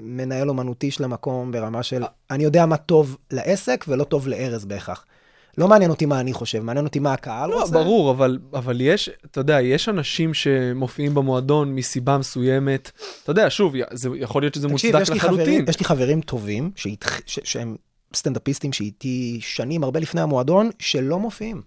מנהל 0.00 0.48
אומנותי 0.48 0.90
של 0.90 1.04
המקום 1.04 1.52
ברמה 1.52 1.82
של, 1.82 2.02
אני 2.30 2.44
יודע 2.44 2.66
מה 2.66 2.76
טוב 2.76 3.16
לעסק 3.30 3.84
ולא 3.88 4.04
טוב 4.04 4.28
לארז 4.28 4.64
בהכרח. 4.64 5.04
לא 5.58 5.68
מעניין 5.68 5.90
אותי 5.90 6.06
מה 6.06 6.20
אני 6.20 6.32
חושב, 6.32 6.60
מעניין 6.60 6.86
אותי 6.86 6.98
מה 6.98 7.12
הקהל 7.12 7.50
לא, 7.50 7.60
רוצה. 7.60 7.72
ברור, 7.72 8.10
אבל, 8.10 8.38
אבל 8.54 8.80
יש, 8.80 9.10
אתה 9.24 9.40
יודע, 9.40 9.60
יש 9.60 9.88
אנשים 9.88 10.34
שמופיעים 10.34 11.14
במועדון 11.14 11.74
מסיבה 11.74 12.18
מסוימת. 12.18 12.90
אתה 13.22 13.30
יודע, 13.30 13.46
שוב, 13.50 13.74
זה 13.92 14.08
יכול 14.16 14.42
להיות 14.42 14.54
שזה 14.54 14.68
תקשיב, 14.68 14.90
מוצדק 14.92 15.02
יש 15.02 15.10
לחלוטין. 15.10 15.44
חברים, 15.44 15.64
יש 15.68 15.78
לי 15.78 15.84
חברים 15.84 16.20
טובים, 16.20 16.70
שהתח... 16.76 17.20
ש... 17.26 17.38
שהם 17.44 17.76
סטנדאפיסטים 18.14 18.72
שאיתי 18.72 19.38
שנים 19.42 19.84
הרבה 19.84 20.00
לפני 20.00 20.20
המועדון, 20.20 20.70
שלא 20.78 21.18
מופיעים, 21.18 21.62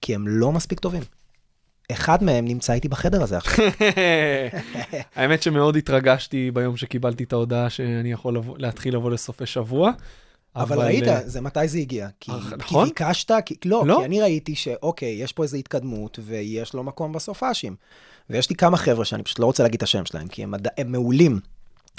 כי 0.00 0.14
הם 0.14 0.28
לא 0.28 0.52
מספיק 0.52 0.80
טובים. 0.80 1.02
אחד 1.92 2.24
מהם 2.24 2.44
נמצא 2.44 2.72
איתי 2.72 2.88
בחדר 2.88 3.22
הזה 3.22 3.36
עכשיו. 3.36 3.64
האמת 5.16 5.42
שמאוד 5.42 5.76
התרגשתי 5.76 6.50
ביום 6.50 6.76
שקיבלתי 6.76 7.24
את 7.24 7.32
ההודעה 7.32 7.70
שאני 7.70 8.12
יכול 8.12 8.36
לבוא, 8.36 8.58
להתחיל 8.58 8.94
לבוא 8.94 9.10
לסופי 9.10 9.46
שבוע. 9.46 9.92
אבל 10.56 10.78
ראית, 10.78 11.08
אה, 11.08 11.20
זה 11.28 11.40
מתי 11.40 11.68
זה 11.68 11.78
הגיע? 11.78 12.08
כי, 12.20 12.32
אה, 12.32 12.40
כי 12.50 12.54
נכון. 12.56 12.88
ביקשת, 12.88 13.30
כי, 13.46 13.54
לא, 13.64 13.86
לא. 13.86 13.96
כי 13.98 14.04
אני 14.04 14.20
ראיתי 14.20 14.54
שאוקיי, 14.54 15.22
יש 15.22 15.32
פה 15.32 15.42
איזו 15.42 15.56
התקדמות 15.56 16.18
ויש 16.22 16.74
לו 16.74 16.82
מקום 16.82 17.12
בסופאשים. 17.12 17.76
ויש 18.30 18.50
לי 18.50 18.56
כמה 18.56 18.76
חבר'ה 18.76 19.04
שאני 19.04 19.22
פשוט 19.22 19.38
לא 19.38 19.46
רוצה 19.46 19.62
להגיד 19.62 19.76
את 19.76 19.82
השם 19.82 20.04
שלהם, 20.04 20.28
כי 20.28 20.42
הם, 20.42 20.50
מד... 20.50 20.66
הם 20.78 20.92
מעולים. 20.92 21.40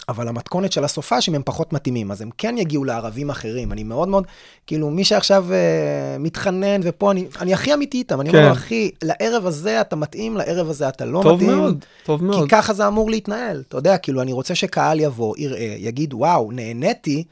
אבל 0.10 0.28
המתכונת 0.28 0.72
של 0.72 0.84
הסופאשים 0.84 1.36
הם 1.36 1.42
פחות 1.46 1.74
מתאימים, 1.74 2.12
אז 2.12 2.22
הם 2.22 2.30
כן 2.38 2.56
יגיעו 2.58 2.84
לערבים 2.84 3.30
אחרים. 3.30 3.72
אני 3.72 3.84
מאוד 3.84 4.08
מאוד, 4.08 4.24
כאילו, 4.68 4.90
מי 4.90 5.04
שעכשיו 5.04 5.46
אה, 5.54 6.18
מתחנן 6.20 6.82
ופה, 6.84 7.12
אני, 7.12 7.28
אני 7.42 7.54
הכי 7.54 7.74
אמיתי 7.74 7.98
איתם, 7.98 8.22
אני 8.22 8.30
אומר 8.30 8.42
כן. 8.42 8.48
לו, 8.48 8.54
אחי, 8.54 8.92
לערב 9.04 9.46
הזה 9.46 9.82
אתה 9.82 9.96
מתאים, 9.96 10.38
לערב 10.38 10.70
הזה 10.70 10.90
אתה 10.90 11.06
לא 11.06 11.20
טוב 11.24 11.36
מתאים. 11.36 11.58
מאוד, 11.58 11.86
טוב 12.04 12.20
כי 12.20 12.26
מאוד. 12.26 12.50
ככה 12.50 12.74
זה 12.74 12.88
אמור 12.88 13.10
להתנהל. 13.10 13.64
אתה 13.68 13.78
יודע, 13.78 13.98
כאילו, 13.98 14.22
אני 14.22 14.34
רוצה 14.34 14.56
שקהל 14.56 15.00
יבוא, 15.00 15.36
יראה, 15.38 15.76
יגיד, 15.78 16.14
וואו, 16.14 16.52
נהניתי, 16.52 17.24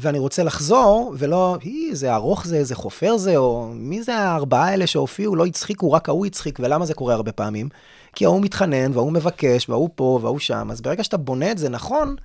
ואני 0.00 0.18
רוצה 0.18 0.42
לחזור, 0.42 1.14
ולא, 1.18 1.56
היא, 1.60 1.94
זה 1.94 2.14
ארוך 2.14 2.46
זה, 2.46 2.64
זה 2.64 2.74
חופר 2.74 3.16
זה, 3.16 3.36
או 3.36 3.70
מי 3.74 4.02
זה 4.02 4.16
הארבעה 4.16 4.64
האלה 4.64 4.86
שהופיעו, 4.86 5.36
לא 5.36 5.46
הצחיקו, 5.46 5.92
רק 5.92 6.08
ההוא 6.08 6.26
הצחיק, 6.26 6.58
ולמה 6.62 6.86
זה 6.86 6.94
קורה 6.94 7.14
הרבה 7.14 7.32
פעמים? 7.32 7.68
כי 8.12 8.24
ההוא 8.24 8.40
מתחנן, 8.40 8.92
וההוא 8.92 9.12
מבקש, 9.12 9.68
וההוא 9.68 9.90
פה, 9.94 10.18
וההוא 10.22 10.38
שם, 10.38 10.68
אז 10.70 10.80
ברגע 10.80 11.04
שאתה 11.04 11.16
בונה 11.16 11.50
את 11.50 11.58
זה 11.58 11.68
נכון, 11.68 12.16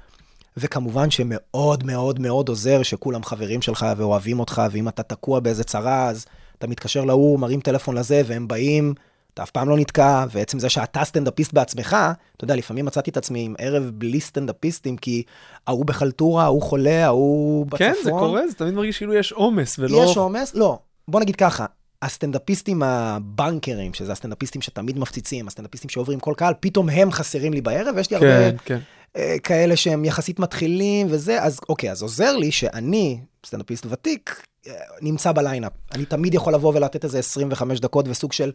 וכמובן 0.58 1.12
שמאוד 1.12 1.84
מאוד 1.84 2.20
מאוד 2.20 2.50
עוזר 2.50 2.84
שכולם 2.84 3.24
חברים 3.24 3.62
שלך 3.62 3.86
ואוהבים 3.98 4.40
אותך, 4.40 4.62
ואם 4.72 4.88
אתה 4.88 5.04
תקוע 5.04 5.40
באיזה 5.40 5.64
צרה, 5.64 6.10
אז 6.10 6.26
אתה 6.58 6.68
מתקשר 6.68 7.06
להוא, 7.06 7.40
מרים 7.40 7.62
טלפון 7.62 7.98
לזה, 7.98 8.22
והם 8.26 8.48
באים, 8.48 8.94
אתה 9.34 9.44
אף 9.44 9.52
פעם 9.52 9.70
לא 9.70 9.78
נתקע, 9.78 10.26
ועצם 10.32 10.60
זה 10.60 10.70
שאתה 10.70 11.04
סטנדאפיסט 11.04 11.54
בעצמך, 11.54 11.98
אתה 12.38 12.44
יודע, 12.44 12.56
לפעמים 12.56 12.86
מצאתי 12.86 13.12
את 13.12 13.18
עצמי 13.18 13.46
עם 13.46 13.56
ערב 13.58 13.92
בלי 13.94 14.20
סטנדאפיסטים, 14.20 14.98
כי 14.98 15.24
ההוא 15.68 15.86
בחלטורה, 15.86 16.44
ההוא 16.44 16.62
חולה, 16.62 17.06
ההוא 17.06 17.66
בצפון. 17.66 17.78
כן, 17.78 17.94
זה 18.04 18.10
קורה, 18.10 18.48
זה 18.48 18.54
תמיד 18.54 18.74
מרגיש 18.74 18.98
כאילו 18.98 19.14
יש 19.14 19.32
עומס, 19.32 19.80
ולא... 19.80 20.04
יש 20.04 20.18
עומס? 20.18 20.56
לא. 20.56 20.80
בוא 21.08 21.20
נגיד 21.20 21.36
ככה, 21.36 21.66
הסטנדאפיסטים 22.02 22.84
הבנקרים, 22.84 23.94
שזה 23.94 24.12
הסטנדאפיסטים 24.12 24.62
שתמיד 24.62 25.00
מפציצים, 25.00 25.48
הסטנדאפיסטים 25.48 25.90
שעוברים 25.90 26.20
כל 26.20 26.34
קהל, 26.38 26.54
פתאום 26.60 26.90
הם 26.90 27.12
חסרים 27.12 27.54
לי 27.54 27.62
בערב, 27.62 27.96
ויש 27.96 28.12
לי 28.12 28.16
הרבה 28.16 28.52
כן, 28.52 28.56
כן. 28.66 28.80
אה, 29.18 29.36
כאלה 29.44 29.76
שהם 29.76 30.06
יחסית 30.06 30.40
מתחילים 30.40 31.08
וזה, 31.10 31.44
אז 31.44 31.60
אוקיי, 31.70 31.92
אז 31.92 32.02
עוזר 32.02 32.38
לי 32.38 32.52
שאני, 32.52 33.20
סטנדאפיסט 33.46 33.86
ותיק, 33.90 34.46
אה, 34.68 34.74
נמצא 35.02 35.32
בליינאפ. 35.32 35.72
אני 35.92 36.06
תמיד 36.06 36.34
יכול 36.34 36.54
לבוא 36.54 36.74
ולתת 36.76 37.04
איזה 37.04 37.20
25 37.20 37.80
דקות 37.80 38.08
וסוג 38.08 38.34
של 38.34 38.52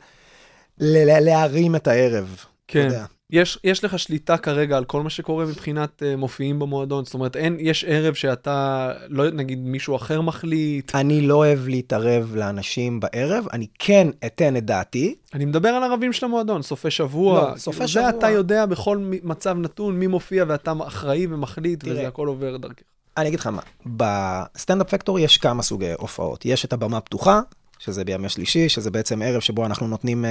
להרים 0.81 1.77
את 1.77 1.89
הערב. 1.89 2.45
כן. 2.69 2.89
יש, 3.31 3.59
יש 3.65 3.85
לך 3.85 3.99
שליטה 3.99 4.37
כרגע 4.37 4.77
על 4.77 4.85
כל 4.85 5.03
מה 5.03 5.11
שקורה 5.11 5.47
מבחינת 5.47 6.03
אה, 6.03 6.17
מופיעים 6.17 6.59
במועדון? 6.59 7.05
זאת 7.05 7.15
אומרת, 7.15 7.37
אין, 7.37 7.57
יש 7.61 7.85
ערב 7.85 8.15
שאתה, 8.15 8.93
לא 9.09 9.31
נגיד 9.31 9.59
מישהו 9.59 9.97
אחר 9.97 10.21
מחליט. 10.21 10.95
אני 10.95 11.21
לא 11.21 11.35
אוהב 11.35 11.69
להתערב 11.69 12.33
לאנשים 12.37 13.01
בערב, 13.01 13.47
אני 13.53 13.67
כן 13.79 14.09
אתן 14.27 14.57
את 14.57 14.65
דעתי. 14.65 15.15
אני 15.35 15.45
מדבר 15.45 15.69
על 15.69 15.83
ערבים 15.83 16.13
של 16.13 16.27
המועדון, 16.27 16.63
סופי 16.63 16.91
שבוע. 16.91 17.51
לא, 17.51 17.57
סופי 17.57 17.89
שבוע. 17.89 18.11
זה 18.11 18.19
אתה 18.19 18.31
יודע 18.31 18.67
בכל 18.67 18.99
מצב 19.23 19.57
נתון 19.59 19.99
מי 19.99 20.07
מופיע 20.07 20.45
ואתה 20.49 20.73
אחראי 20.87 21.27
ומחליט, 21.31 21.81
תראה. 21.81 21.93
וזה 21.93 22.09
הכל 22.09 22.27
עובר 22.27 22.57
דרכך. 22.57 22.83
אני 23.17 23.29
אגיד 23.29 23.41
לך 23.41 23.47
מה, 23.47 23.63
בסטנדאפ 23.87 24.91
פקטורי 24.91 25.19
יש 25.19 25.37
כמה 25.37 25.63
סוגי 25.63 25.93
הופעות. 25.99 26.47
יש 26.47 26.65
את 26.65 26.73
הבמה 26.73 27.01
פתוחה, 27.01 27.41
שזה 27.79 28.05
בימי 28.05 28.29
שלישי, 28.29 28.69
שזה 28.69 28.91
בעצם 28.91 29.23
ערב 29.23 29.41
שבו 29.41 29.67
אנחנו 29.67 29.89
נותנים 29.89 30.25
אה, 30.25 30.31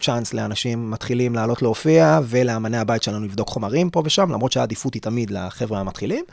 צ'אנס 0.00 0.34
לאנשים 0.34 0.90
מתחילים 0.90 1.34
לעלות 1.34 1.62
להופיע, 1.62 2.20
ולאמני 2.24 2.78
הבית 2.78 3.02
שלנו 3.02 3.24
לבדוק 3.24 3.48
חומרים 3.48 3.90
פה 3.90 4.02
ושם, 4.04 4.30
למרות 4.32 4.52
שהעדיפות 4.52 4.94
היא 4.94 5.02
תמיד 5.02 5.30
לחבר'ה 5.30 5.80
המתחילים. 5.80 6.24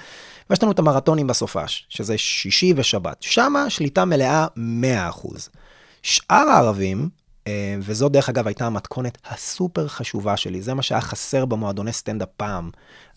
ויש 0.49 0.63
לנו 0.63 0.71
את 0.71 0.79
המרתונים 0.79 1.27
בסופש, 1.27 1.85
שזה 1.89 2.17
שישי 2.17 2.73
ושבת. 2.75 3.17
שמה 3.21 3.69
שליטה 3.69 4.05
מלאה 4.05 4.47
100%. 4.57 5.49
שאר 6.03 6.35
הערבים, 6.35 7.09
אה, 7.47 7.75
וזו 7.79 8.09
דרך 8.09 8.29
אגב 8.29 8.47
הייתה 8.47 8.65
המתכונת 8.65 9.17
הסופר 9.29 9.87
חשובה 9.87 10.37
שלי, 10.37 10.61
זה 10.61 10.73
מה 10.73 10.81
שהיה 10.81 11.01
חסר 11.01 11.45
במועדוני 11.45 11.93
סטנדאפ 11.93 12.29
פעם. 12.37 12.69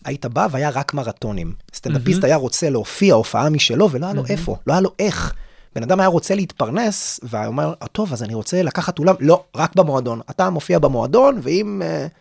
היית 0.05 0.25
בא 0.25 0.47
והיה 0.51 0.69
רק 0.69 0.93
מרתונים. 0.93 1.53
סטנדאפיסט 1.73 2.23
היה 2.23 2.35
רוצה 2.35 2.69
להופיע 2.69 3.13
הופעה 3.13 3.49
משלו 3.49 3.91
ולא 3.91 4.05
היה 4.05 4.15
לו 4.15 4.23
איפה, 4.29 4.55
לא 4.67 4.73
היה 4.73 4.81
לו 4.81 4.91
איך. 4.99 5.33
בן 5.75 5.83
אדם 5.83 5.99
היה 5.99 6.09
רוצה 6.09 6.35
להתפרנס, 6.35 7.19
והיה 7.23 7.47
אומר, 7.47 7.73
"אה, 7.81 7.87
טוב, 7.87 8.13
אז 8.13 8.23
אני 8.23 8.33
רוצה 8.33 8.63
לקחת 8.63 8.99
אולם, 8.99 9.15
לא, 9.19 9.43
רק 9.55 9.75
במועדון. 9.75 10.21
אתה 10.29 10.49
מופיע 10.49 10.79
במועדון, 10.79 11.39
ואם 11.43 11.81
uh, 11.81 12.11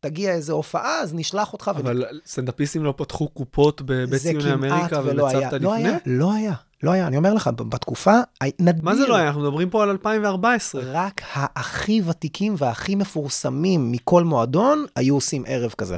תגיע 0.00 0.32
איזו 0.32 0.52
הופעה, 0.52 1.00
אז 1.00 1.14
נשלח 1.14 1.52
אותך. 1.52 1.70
ונ- 1.74 1.78
אבל 1.80 2.04
סטנדאפיסטים 2.26 2.84
לא 2.84 2.94
פתחו 2.96 3.28
קופות 3.28 3.82
בבית 3.84 4.22
ציוני 4.22 4.52
אמריקה 4.52 5.00
ולא 5.04 5.26
היה. 5.28 5.38
ובצוותא 5.38 5.56
לא 5.64 5.74
לפני? 5.76 5.88
היה, 5.88 5.98
לא 6.06 6.32
היה, 6.32 6.52
לא 6.82 6.90
היה. 6.90 7.06
אני 7.06 7.16
אומר 7.16 7.34
לך, 7.34 7.50
בתקופה, 7.56 8.14
נדיר. 8.60 8.84
מה 8.84 8.96
זה 8.96 9.06
לא 9.06 9.16
היה? 9.16 9.26
אנחנו 9.26 9.40
מדברים 9.40 9.70
פה 9.70 9.82
על 9.82 9.90
2014. 9.90 10.82
רק 10.84 11.20
הכי 11.34 12.02
ותיקים 12.06 12.54
והכי 12.58 12.94
מפורסמים 12.94 13.92
מכל 13.92 14.24
מועדון 14.24 14.84
היו 14.96 15.14
עושים 15.14 15.44
ערב 15.46 15.74
כזה. 15.78 15.96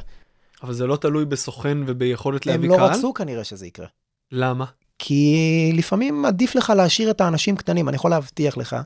אבל 0.62 0.72
זה 0.72 0.86
לא 0.86 0.96
תלוי 0.96 1.24
בסוכן 1.24 1.78
וביכולת 1.86 2.46
הם 2.46 2.52
להביא 2.52 2.68
לא 2.68 2.76
קהל? 2.76 2.90
רצו 2.90 3.14
כנראה 3.14 3.44
שזה 3.44 3.66
יקרה. 3.66 3.86
למה? 4.32 4.64
כי 5.04 5.72
לפעמים 5.74 6.24
עדיף 6.24 6.54
לך 6.54 6.72
להשאיר 6.76 7.10
את 7.10 7.20
האנשים 7.20 7.56
קטנים. 7.56 7.88
אני 7.88 7.96
יכול 7.96 8.10
להבטיח 8.10 8.56
לך 8.56 8.76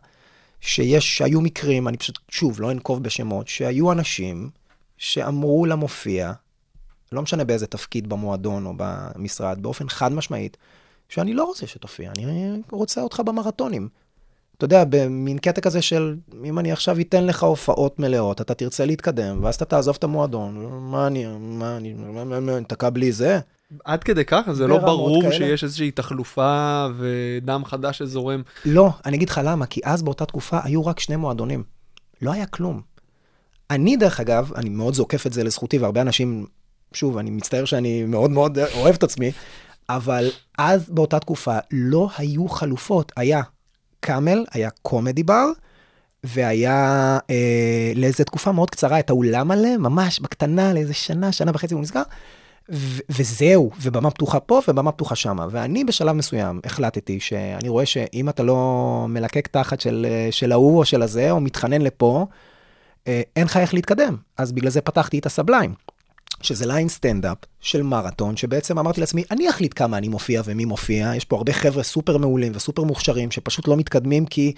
שיש, 0.61 1.17
שהיו 1.17 1.41
מקרים, 1.41 1.89
אני 1.89 1.97
פשוט, 1.97 2.19
שוב, 2.31 2.61
לא 2.61 2.71
אנקוב 2.71 3.03
בשמות, 3.03 3.49
שהיו 3.49 3.93
אנשים 3.93 4.51
שאמרו 4.99 5.67
למופיע, 5.67 6.33
לא 7.13 7.23
משנה 7.23 7.45
באיזה 7.45 7.67
תפקיד 7.67 8.09
במועדון 8.09 8.67
או 8.67 8.73
במשרד, 8.77 9.63
באופן 9.63 9.89
חד 9.89 10.13
משמעית, 10.13 10.57
שאני 11.09 11.35
לא 11.35 11.45
רוצה 11.45 11.67
שתופיע, 11.67 12.13
אני 12.17 12.63
רוצה 12.71 13.03
אותך 13.03 13.21
במרתונים. 13.21 13.89
אתה 14.57 14.65
יודע, 14.65 14.85
במין 14.89 15.39
קטע 15.39 15.61
כזה 15.61 15.83
של, 15.83 16.17
אם 16.45 16.59
אני 16.59 16.73
עכשיו 16.73 17.01
אתן 17.01 17.27
לך 17.27 17.43
הופעות 17.43 17.99
מלאות, 17.99 18.41
אתה 18.41 18.55
תרצה 18.55 18.85
להתקדם, 18.85 19.39
ואז 19.43 19.55
אתה 19.55 19.65
תעזוב 19.65 19.97
את 19.99 20.05
המועדון, 20.05 20.67
מה 20.91 21.07
אני, 21.07 21.27
מה 21.39 21.77
אני, 21.77 21.93
מה, 21.93 22.25
מה, 22.25 22.41
מה, 22.41 22.59
ניתקע 22.59 22.91
בלי 22.91 23.13
זה? 23.13 23.41
עד 23.85 24.05
כדי 24.05 24.25
ככה? 24.25 24.55
זה 24.55 24.67
לא 24.67 24.79
ברור. 24.79 25.31
שיש 25.31 25.65
איזושהי 25.65 25.91
תחלופה 25.91 26.87
ודם 26.97 27.63
חדש 27.65 27.99
שזורם? 27.99 28.43
לא, 28.65 28.91
אני 29.07 29.17
אגיד 29.17 29.29
לך 29.29 29.41
למה, 29.45 29.67
כי 29.67 29.81
אז 29.85 30.03
באותה 30.03 30.27
תקופה 30.27 30.59
היו 30.65 30.87
רק 30.87 31.01
שני 31.01 31.17
מועדונים. 31.17 31.63
לא 32.23 32.33
היה 32.33 32.47
כלום. 32.47 32.81
אני, 33.71 33.97
דרך 33.97 34.21
אגב, 34.21 34.53
אני 34.57 34.69
מאוד 34.69 34.95
זוקף 34.95 35.27
את 35.27 35.33
זה 35.33 35.45
לזכותי, 35.45 35.79
והרבה 35.79 36.01
אנשים, 36.01 36.47
שוב, 36.93 37.19
אני 37.19 37.31
מצטער 37.31 37.65
שאני 37.65 38.05
מאוד 38.05 38.31
מאוד 38.31 38.59
אוהב 38.59 38.95
את 38.95 39.03
עצמי, 39.03 39.33
אבל 39.89 40.31
אז 40.59 40.91
באותה 40.91 41.19
תקופה 41.19 41.59
לא 41.71 42.09
היו 42.19 42.49
חלופות. 42.49 43.13
היה 43.17 43.43
קאמל, 44.01 44.45
היה 44.53 44.71
קומדי 44.83 45.23
בר, 45.23 45.47
והיה 46.25 47.19
אה, 47.31 47.93
לאיזו 47.95 48.25
תקופה 48.25 48.53
מאוד 48.53 48.71
קצרה 48.71 48.99
את 48.99 49.11
האולם 49.11 49.49
מלא, 49.49 49.77
ממש 49.77 50.21
בקטנה, 50.21 50.75
לאיזה 50.75 50.95
שנה, 50.95 51.33
שנה 51.33 51.51
וחצי 51.55 51.75
הוא 51.75 51.83
נסגר. 51.83 52.03
ו- 52.73 53.01
וזהו, 53.09 53.71
ובמה 53.83 54.11
פתוחה 54.11 54.41
פה 54.41 54.61
ובמה 54.69 54.93
פתוחה 54.93 55.17
שמה. 55.17 55.47
ואני 55.51 55.85
בשלב 55.85 56.13
מסוים 56.13 56.61
החלטתי 56.65 57.21
שאני 57.21 57.69
רואה 57.69 57.87
שאם 57.87 58.29
אתה 58.29 58.43
לא 58.43 59.07
מלקק 59.09 59.47
תחת 59.47 59.81
של, 59.81 60.07
של 60.31 60.53
ההוא 60.53 60.79
או 60.79 60.85
של 60.85 61.03
הזה, 61.03 61.31
או 61.31 61.41
מתחנן 61.41 61.83
לפה, 61.83 62.27
אה, 63.09 63.23
אין 63.37 63.45
לך 63.45 63.57
איך 63.57 63.75
להתקדם. 63.75 64.17
אז 64.39 64.53
בגלל 64.53 64.71
זה 64.71 64.81
פתחתי 64.81 65.19
את 65.19 65.27
ה 65.27 65.32
Sublime, 65.32 65.75
שזה 66.43 66.67
ליין 66.67 66.89
סטנדאפ 66.89 67.39
של 67.61 67.83
מרתון, 67.83 68.37
שבעצם 68.37 68.79
אמרתי 68.79 69.01
לעצמי, 69.01 69.25
אני 69.31 69.51
אחליט 69.51 69.73
כמה 69.77 69.99
אני 69.99 70.09
מופיע 70.09 70.43
ומי 70.45 70.65
מופיע. 70.65 71.13
יש 71.17 71.25
פה 71.25 71.37
הרבה 71.37 71.53
חבר'ה 71.53 71.83
סופר 71.83 72.17
מעולים 72.17 72.53
וסופר 72.55 72.83
מוכשרים, 72.83 73.31
שפשוט 73.31 73.69
לא 73.69 73.77
מתקדמים 73.77 74.27
כי... 74.27 74.53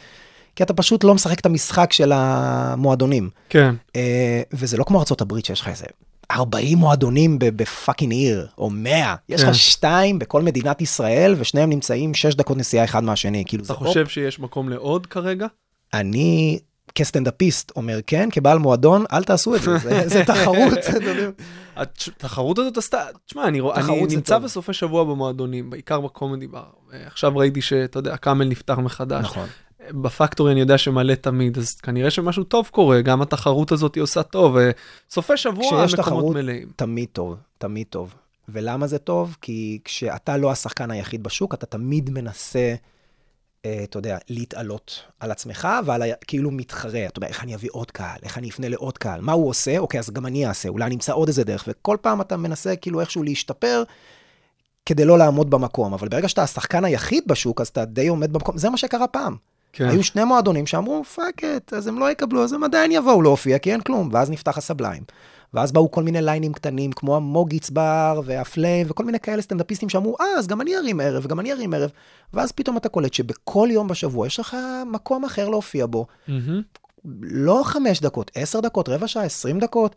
כי 0.56 0.62
אתה 0.62 0.74
פשוט 0.74 1.04
לא 1.04 1.14
משחק 1.14 1.40
את 1.40 1.46
המשחק 1.46 1.92
של 1.92 2.12
המועדונים. 2.14 3.30
כן. 3.48 3.74
אה, 3.96 4.42
וזה 4.52 4.76
לא 4.76 4.84
כמו 4.84 4.98
ארה"ב 4.98 5.40
שיש 5.44 5.60
לך 5.60 5.68
איזה 5.68 5.84
40 6.30 6.78
מועדונים 6.78 7.37
בפאקינג 7.38 8.12
עיר, 8.12 8.47
או 8.58 8.70
100. 8.70 9.14
יש 9.28 9.42
כן. 9.42 9.49
לך 9.49 9.54
שתיים 9.54 10.18
בכל 10.18 10.42
מדינת 10.42 10.80
ישראל, 10.80 11.35
ושניהם 11.38 11.70
נמצאים 11.70 12.14
6 12.14 12.35
דקות 12.35 12.56
נסיעה 12.56 12.85
אחד 12.85 13.04
מהשני. 13.04 13.44
כאילו 13.47 13.64
אתה 13.64 13.75
חושב 13.75 14.06
שיש 14.06 14.40
מקום 14.40 14.68
לעוד 14.68 15.06
כרגע? 15.06 15.47
אני 15.94 16.58
כסטנדאפיסט 16.94 17.73
אומר 17.76 17.99
כן, 18.06 18.28
כבעל 18.32 18.58
מועדון, 18.58 19.04
אל 19.12 19.25
תעשו 19.25 19.54
את 19.54 19.62
זה, 19.62 19.78
זה, 19.78 20.08
זה 20.08 20.25
תחרות. 20.25 20.78
התחרות 21.76 22.58
הזאת 22.58 22.76
עשתה, 22.76 23.04
תשמע, 23.26 23.49
אני, 23.49 23.61
אני 23.61 24.00
נמצא 24.00 24.35
טוב. 24.35 24.44
בסופי 24.44 24.73
שבוע 24.73 25.04
במועדונים, 25.04 25.70
בעיקר 25.70 26.00
בקומדי 26.00 26.47
בר. 26.47 26.64
עכשיו 27.06 27.37
ראיתי 27.37 27.62
שאתה 27.62 27.99
יודע, 27.99 28.14
הקאמל 28.14 28.44
נפתח 28.44 28.78
מחדש. 28.78 29.25
נכון. 29.25 29.47
בפקטורי 29.92 30.52
אני 30.52 30.61
יודע 30.61 30.78
שמלא 30.78 31.14
תמיד, 31.14 31.59
אז 31.59 31.75
כנראה 31.75 32.11
שמשהו 32.11 32.45
טוב 32.45 32.68
קורה, 32.73 33.00
גם 33.00 33.23
התחרות 33.23 33.73
הזאת 33.73 33.95
היא 33.95 34.02
עושה 34.02 34.23
טוב. 34.23 34.57
סופי 35.11 35.37
שבוע 35.37 35.85
המקומות 35.99 36.37
מלאים. 36.37 36.68
תמיד 36.76 37.09
טוב, 37.12 37.37
תמיד 37.59 37.87
טוב. 37.90 38.14
ולמה 38.49 38.87
זה 38.87 38.99
טוב? 38.99 39.37
כי 39.40 39.78
כשאתה 39.85 40.37
לא 40.37 40.50
השחקן 40.50 40.90
היחיד 40.90 41.23
בשוק, 41.23 41.54
אתה 41.54 41.66
תמיד 41.66 42.11
מנסה, 42.11 42.75
אה, 43.64 43.80
אתה 43.85 43.99
יודע, 43.99 44.18
להתעלות 44.28 45.02
על 45.21 45.30
עצמך 45.30 45.68
ועל 45.85 46.02
ה... 46.02 46.07
כאילו 46.26 46.50
מתחרה. 46.50 47.07
אתה 47.07 47.18
יודע, 47.18 47.28
איך 47.28 47.42
אני 47.42 47.54
אביא 47.54 47.71
עוד 47.73 47.90
קהל? 47.90 48.18
איך 48.23 48.38
אני 48.38 48.50
אפנה 48.50 48.68
לעוד 48.68 48.99
קהל? 48.99 49.21
מה 49.21 49.33
הוא 49.33 49.49
עושה? 49.49 49.78
אוקיי, 49.78 50.00
אז 50.00 50.11
גם 50.11 50.26
אני 50.26 50.47
אעשה. 50.47 50.68
אולי 50.68 50.85
אני 50.85 50.95
אמצא 50.95 51.12
עוד 51.12 51.28
איזה 51.28 51.45
דרך. 51.45 51.64
וכל 51.68 51.97
פעם 52.00 52.21
אתה 52.21 52.37
מנסה 52.37 52.76
כאילו 52.76 53.00
איכשהו 53.00 53.23
להשתפר, 53.23 53.83
כדי 54.87 55.04
לא 55.04 55.18
לעמוד 55.18 55.50
במקום, 55.50 55.95
אבל 55.95 56.09
ברגע 56.09 56.28
שאתה 56.28 56.42
השחקן 56.42 56.85
היחיד 56.85 57.25
בשוק, 57.26 57.61
אז 57.61 57.68
אתה 57.68 57.85
די 57.85 58.09
עומד 58.09 58.33
במקום, 58.33 58.59
זה 58.59 58.71
מה 58.71 58.76
שקרה 58.76 59.07
פעם. 59.07 59.37
כן. 59.78 59.88
היו 59.88 60.04
שני 60.04 60.25
מועדונים 60.25 60.66
שאמרו, 60.66 61.04
fuck 61.04 61.44
it, 61.44 61.73
אז 61.73 61.87
הם 61.87 61.99
לא 61.99 62.11
יקבלו, 62.11 62.44
אז 62.44 62.52
הם 62.52 62.64
עדיין 62.64 62.92
יבואו 62.92 63.23
להופיע, 63.23 63.58
כי 63.58 63.73
אין 63.73 63.80
כלום. 63.80 64.08
ואז 64.12 64.30
נפתח 64.30 64.58
ה 64.58 64.63
Sublime. 64.63 65.02
ואז 65.54 65.73
באו 65.73 65.90
כל 65.90 66.02
מיני 66.02 66.23
ליינים 66.23 66.52
קטנים, 66.52 66.92
כמו 66.92 67.16
המוגיץ 67.16 67.70
בר 67.70 68.20
והפליים, 68.25 68.87
וכל 68.90 69.04
מיני 69.04 69.20
כאלה 69.20 69.42
סטנדאפיסטים 69.42 69.88
שאמרו, 69.88 70.16
אה, 70.20 70.26
אז 70.38 70.47
גם 70.47 70.61
אני 70.61 70.76
ארים 70.76 71.00
ערב, 71.00 71.25
וגם 71.26 71.40
אני 71.40 71.52
ארים 71.52 71.75
ערב. 71.75 71.90
ואז 72.35 72.52
פתאום 72.52 72.76
אתה 72.76 72.88
קולט 72.88 73.14
שבכל 73.14 73.68
יום 73.73 73.88
בשבוע 73.88 74.26
יש 74.26 74.40
לך 74.40 74.56
מקום 74.87 75.25
אחר 75.25 75.49
להופיע 75.49 75.87
בו. 75.87 76.06
מהמם. 76.28 76.62
לא 77.23 77.62
חמש 77.64 78.00
דקות, 78.00 78.30
עשר 78.35 78.61
דקות, 78.61 78.88
רבע 78.88 79.08
שעה, 79.08 79.23
עשרים 79.23 79.58
דקות. 79.58 79.97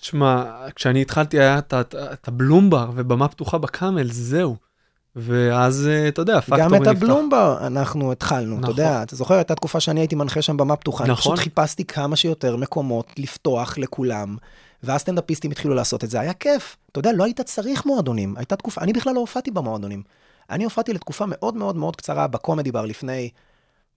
תשמע, 0.00 0.44
כשאני 0.74 1.02
התחלתי 1.02 1.40
היה 1.40 1.58
את 1.58 2.28
הבלומבר 2.28 2.90
ובמה 2.94 3.28
פתוחה 3.28 3.58
בקאמל, 3.58 4.10
זהו. 4.10 4.69
ואז, 5.16 5.88
אה, 5.88 6.08
אתה 6.08 6.22
יודע, 6.22 6.32
גם 6.32 6.38
הפקטורים 6.38 6.74
את 6.74 6.80
נפתח. 6.88 6.90
הבלומבר 7.02 7.58
אנחנו 7.66 8.12
התחלנו, 8.12 8.54
אתה 8.54 8.60
נכון. 8.62 8.70
יודע, 8.70 9.02
אתה 9.02 9.16
זוכר, 9.16 9.34
הייתה 9.34 9.54
תקופה 9.54 9.80
שאני 9.80 10.00
הייתי 10.00 10.14
מנחה 10.14 10.42
שם 10.42 10.56
במה 10.56 10.76
פתוחה, 10.76 11.04
אני 11.04 11.12
נכון. 11.12 11.34
פשוט 11.36 11.44
חיפשתי 11.44 11.84
כמה 11.84 12.16
שיותר 12.16 12.56
מקומות 12.56 13.12
לפתוח 13.18 13.78
לכולם, 13.78 14.36
ואז 14.82 15.00
סטנדאפיסטים 15.00 15.50
התחילו 15.50 15.74
לעשות 15.74 16.04
את 16.04 16.10
זה, 16.10 16.20
היה 16.20 16.32
כיף. 16.32 16.76
אתה 16.92 16.98
יודע, 16.98 17.12
לא 17.12 17.24
היית 17.24 17.40
צריך 17.40 17.86
מועדונים, 17.86 18.34
הייתה 18.36 18.56
תקופה, 18.56 18.80
אני 18.80 18.92
בכלל 18.92 19.14
לא 19.14 19.20
הופעתי 19.20 19.50
במועדונים. 19.50 20.02
אני 20.50 20.64
הופעתי 20.64 20.92
לתקופה 20.92 21.24
מאוד 21.28 21.56
מאוד 21.56 21.76
מאוד 21.76 21.96
קצרה 21.96 22.26
בקומדי 22.26 22.72
בר 22.72 22.84
לפני... 22.84 23.30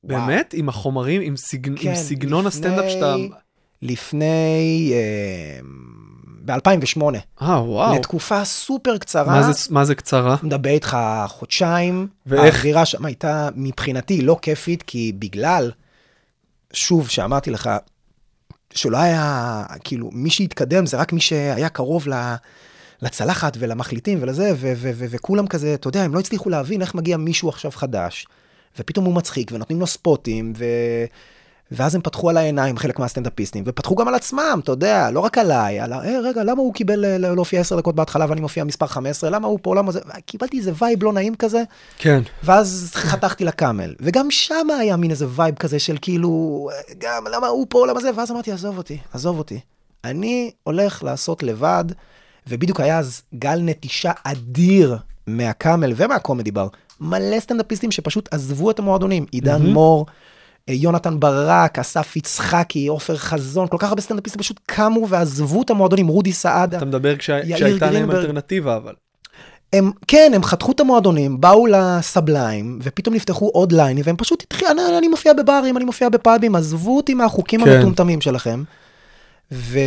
וואו, 0.03 0.21
באמת? 0.21 0.53
עם 0.57 0.69
החומרים, 0.69 1.21
עם, 1.21 1.35
סג... 1.37 1.67
עם 1.67 1.75
כן, 1.77 1.95
סגנון 1.95 2.45
לפני- 2.45 2.67
הסטנדאפ 2.67 2.91
שאתה... 2.91 3.15
לפני... 3.81 4.91
אה, 4.93 5.59
ב-2008, 6.45 7.01
אה, 7.41 7.63
וואו. 7.63 7.95
לתקופה 7.95 8.45
סופר 8.45 8.97
קצרה. 8.97 9.25
מה 9.41 9.51
זה, 9.53 9.59
מה 9.69 9.85
זה 9.85 9.95
קצרה? 9.95 10.35
מדבר 10.43 10.69
איתך 10.69 10.97
חודשיים. 11.27 12.07
ואיך- 12.25 12.55
האווירה 12.55 12.85
שם 12.85 13.05
הייתה 13.05 13.49
מבחינתי 13.55 14.21
לא 14.21 14.37
כיפית, 14.41 14.83
כי 14.83 15.11
בגלל, 15.19 15.71
שוב, 16.73 17.09
שאמרתי 17.09 17.51
לך, 17.51 17.69
שלא 18.73 18.97
היה, 18.97 19.63
כאילו, 19.83 20.09
מי 20.13 20.29
שהתקדם 20.29 20.85
זה 20.85 20.97
רק 20.97 21.13
מי 21.13 21.21
שהיה 21.21 21.69
קרוב 21.69 22.07
ל... 22.07 22.33
לצלחת 23.01 23.57
ולמחליטים 23.59 24.17
ולזה, 24.21 24.51
ו- 24.55 24.71
ו- 24.75 24.91
ו- 24.95 25.05
וכולם 25.09 25.47
כזה, 25.47 25.73
אתה 25.73 25.87
יודע, 25.87 26.03
הם 26.03 26.13
לא 26.13 26.19
הצליחו 26.19 26.49
להבין 26.49 26.81
איך 26.81 26.95
מגיע 26.95 27.17
מישהו 27.17 27.49
עכשיו 27.49 27.71
חדש, 27.71 28.27
ופתאום 28.79 29.05
הוא 29.05 29.13
מצחיק, 29.13 29.51
ונותנים 29.53 29.79
לו 29.79 29.87
ספוטים, 29.87 30.53
ו... 30.57 30.65
ואז 31.71 31.95
הם 31.95 32.01
פתחו 32.01 32.29
על 32.29 32.37
העיניים, 32.37 32.77
חלק 32.77 32.99
מהסטנדאפיסטים, 32.99 33.63
ופתחו 33.67 33.95
גם 33.95 34.07
על 34.07 34.15
עצמם, 34.15 34.59
אתה 34.63 34.71
יודע, 34.71 35.11
לא 35.11 35.19
רק 35.19 35.37
עליי, 35.37 35.79
על 35.79 35.93
ה... 35.93 36.05
אה, 36.05 36.19
רגע, 36.19 36.43
למה 36.43 36.61
הוא 36.61 36.73
קיבל 36.73 37.05
אה, 37.05 37.17
להופיע 37.17 37.61
10 37.61 37.77
דקות 37.77 37.95
בהתחלה 37.95 38.25
ואני 38.29 38.41
מופיע 38.41 38.63
מספר 38.63 38.87
15? 38.87 39.29
למה 39.29 39.47
הוא 39.47 39.59
פה, 39.61 39.75
למה 39.75 39.91
זה... 39.91 39.99
קיבלתי 40.25 40.57
איזה 40.57 40.71
vibe 40.81 41.03
לא 41.03 41.13
נעים 41.13 41.35
כזה, 41.35 41.63
כן. 41.97 42.21
ואז 42.43 42.91
חתכתי 42.93 43.45
ל 43.45 43.52
Camel. 43.52 43.95
וגם 43.99 44.31
שם 44.31 44.67
היה 44.79 44.95
מין 44.95 45.11
איזה 45.11 45.25
vibe 45.29 45.55
כזה 45.55 45.79
של 45.79 45.97
כאילו, 46.01 46.69
גם 46.97 47.27
למה 47.31 47.47
הוא 47.47 47.65
פה, 47.69 47.87
למה 47.87 48.01
זה, 48.01 48.09
ואז 48.15 48.31
אמרתי, 48.31 48.51
עזוב 48.51 48.77
אותי, 48.77 48.97
עזוב 49.13 49.37
אותי. 49.37 49.59
אני 50.03 50.51
הולך 50.63 51.03
לעשות 51.03 51.43
לבד, 51.43 51.85
ובדיוק 52.47 52.79
היה 52.79 52.99
אז 52.99 53.21
גל 53.35 53.59
נטישה 53.61 54.11
אדיר 54.23 54.97
מה 55.27 55.46
Camel 55.46 55.93
ומה 55.95 56.14
Comedy 56.14 56.51
Bar. 56.51 56.67
מלא 56.99 57.39
סטנדאפיסטים 57.39 57.91
שפשוט 57.91 58.33
עזבו 58.33 58.71
את 58.71 58.79
המועדונים. 58.79 59.25
עידן 59.31 59.61
מהמם. 59.61 59.73
מור, 59.73 60.05
יונתן 60.67 61.19
ברק, 61.19 61.79
אסף 61.79 62.15
יצחקי, 62.15 62.87
עופר 62.87 63.17
חזון, 63.17 63.67
כל 63.67 63.77
כך 63.79 63.89
הרבה 63.89 64.01
סטנדאפיסטים 64.01 64.41
פשוט 64.41 64.59
קמו 64.65 65.07
ועזבו 65.09 65.61
את 65.61 65.69
המועדונים, 65.69 66.07
רודי 66.07 66.33
סעדה. 66.33 66.77
אתה 66.77 66.85
מדבר 66.85 67.15
כשה... 67.15 67.55
כשהייתה 67.55 67.91
להם. 67.91 68.11
אלטרנטיבה, 68.11 68.75
אבל. 68.75 68.93
הם, 69.73 69.91
כן, 70.07 70.31
הם 70.35 70.43
חתכו 70.43 70.71
את 70.71 70.79
המועדונים, 70.79 71.41
באו 71.41 71.67
לסבליים, 71.67 72.79
ופתאום 72.81 73.15
נפתחו 73.15 73.47
עוד 73.47 73.71
ליינים, 73.71 74.03
והם 74.07 74.15
פשוט 74.17 74.43
התחילו, 74.43 74.71
אני, 74.71 74.97
אני 74.97 75.07
מופיע 75.07 75.33
בברים, 75.33 75.77
אני 75.77 75.85
מופיע 75.85 76.09
בפאבים, 76.09 76.55
עזבו 76.55 76.97
אותי 76.97 77.13
מהחוקים 77.13 77.63
כן. 77.63 77.69
המטומטמים 77.69 78.21
שלכם. 78.21 78.63
ו... 79.51 79.79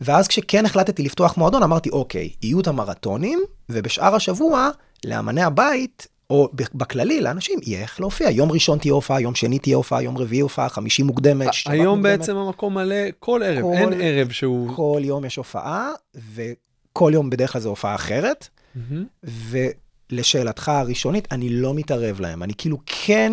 ואז 0.00 0.28
כשכן 0.28 0.66
החלטתי 0.66 1.02
לפתוח 1.02 1.36
מועדון, 1.36 1.62
אמרתי, 1.62 1.90
אוקיי, 1.90 2.30
יהיו 2.42 2.60
את 2.60 2.66
המרתונים, 2.66 3.40
ובשאר 3.68 4.14
השבוע, 4.14 4.70
לאמני 5.04 5.42
הבית, 5.42 6.06
או 6.30 6.48
בכללי, 6.74 7.20
לאנשים, 7.20 7.58
יהיה 7.62 7.82
איך 7.82 8.00
להופיע. 8.00 8.30
יום 8.30 8.52
ראשון 8.52 8.78
תהיה 8.78 8.94
הופעה, 8.94 9.20
יום 9.20 9.34
שני 9.34 9.58
תהיה 9.58 9.76
הופעה, 9.76 10.02
יום 10.02 10.18
רביעי 10.18 10.40
הופעה, 10.40 10.68
חמישי 10.68 11.02
מוקדמת, 11.02 11.52
שבת 11.52 11.72
היום 11.72 11.98
מוקדמת. 11.98 12.18
בעצם 12.18 12.36
המקום 12.36 12.74
מלא 12.74 12.96
כל 13.18 13.42
ערב, 13.42 13.62
כל- 13.62 13.72
אין 13.74 14.00
ערב 14.02 14.30
שהוא... 14.30 14.76
כל 14.76 15.00
יום 15.04 15.24
יש 15.24 15.36
הופעה, 15.36 15.90
וכל 16.34 17.10
יום 17.14 17.30
בדרך 17.30 17.52
כלל 17.52 17.60
זו 17.60 17.68
הופעה 17.68 17.94
אחרת. 17.94 18.48
מהמם. 18.74 19.04
ולשאלתך 19.24 20.68
הראשונית, 20.68 21.28
אני 21.32 21.48
לא 21.48 21.74
מתערב 21.74 22.20
להם. 22.20 22.42
אני 22.42 22.52
כאילו 22.58 22.78
כן 22.86 23.32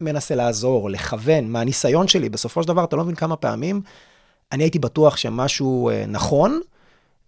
מנסה 0.00 0.34
לעזור, 0.34 0.90
לכוון, 0.90 1.48
מהניסיון 1.52 2.08
שלי, 2.08 2.28
בסופו 2.28 2.62
של 2.62 2.68
דבר, 2.68 2.84
אתה 2.84 2.96
לא 2.96 3.02
מבין 3.04 3.14
כמה 3.14 3.36
פעמים, 3.36 3.80
אני 4.52 4.64
הייתי 4.64 4.78
בטוח 4.78 5.16
שמשהו 5.16 5.88
אה, 5.90 6.04
נכון, 6.08 6.60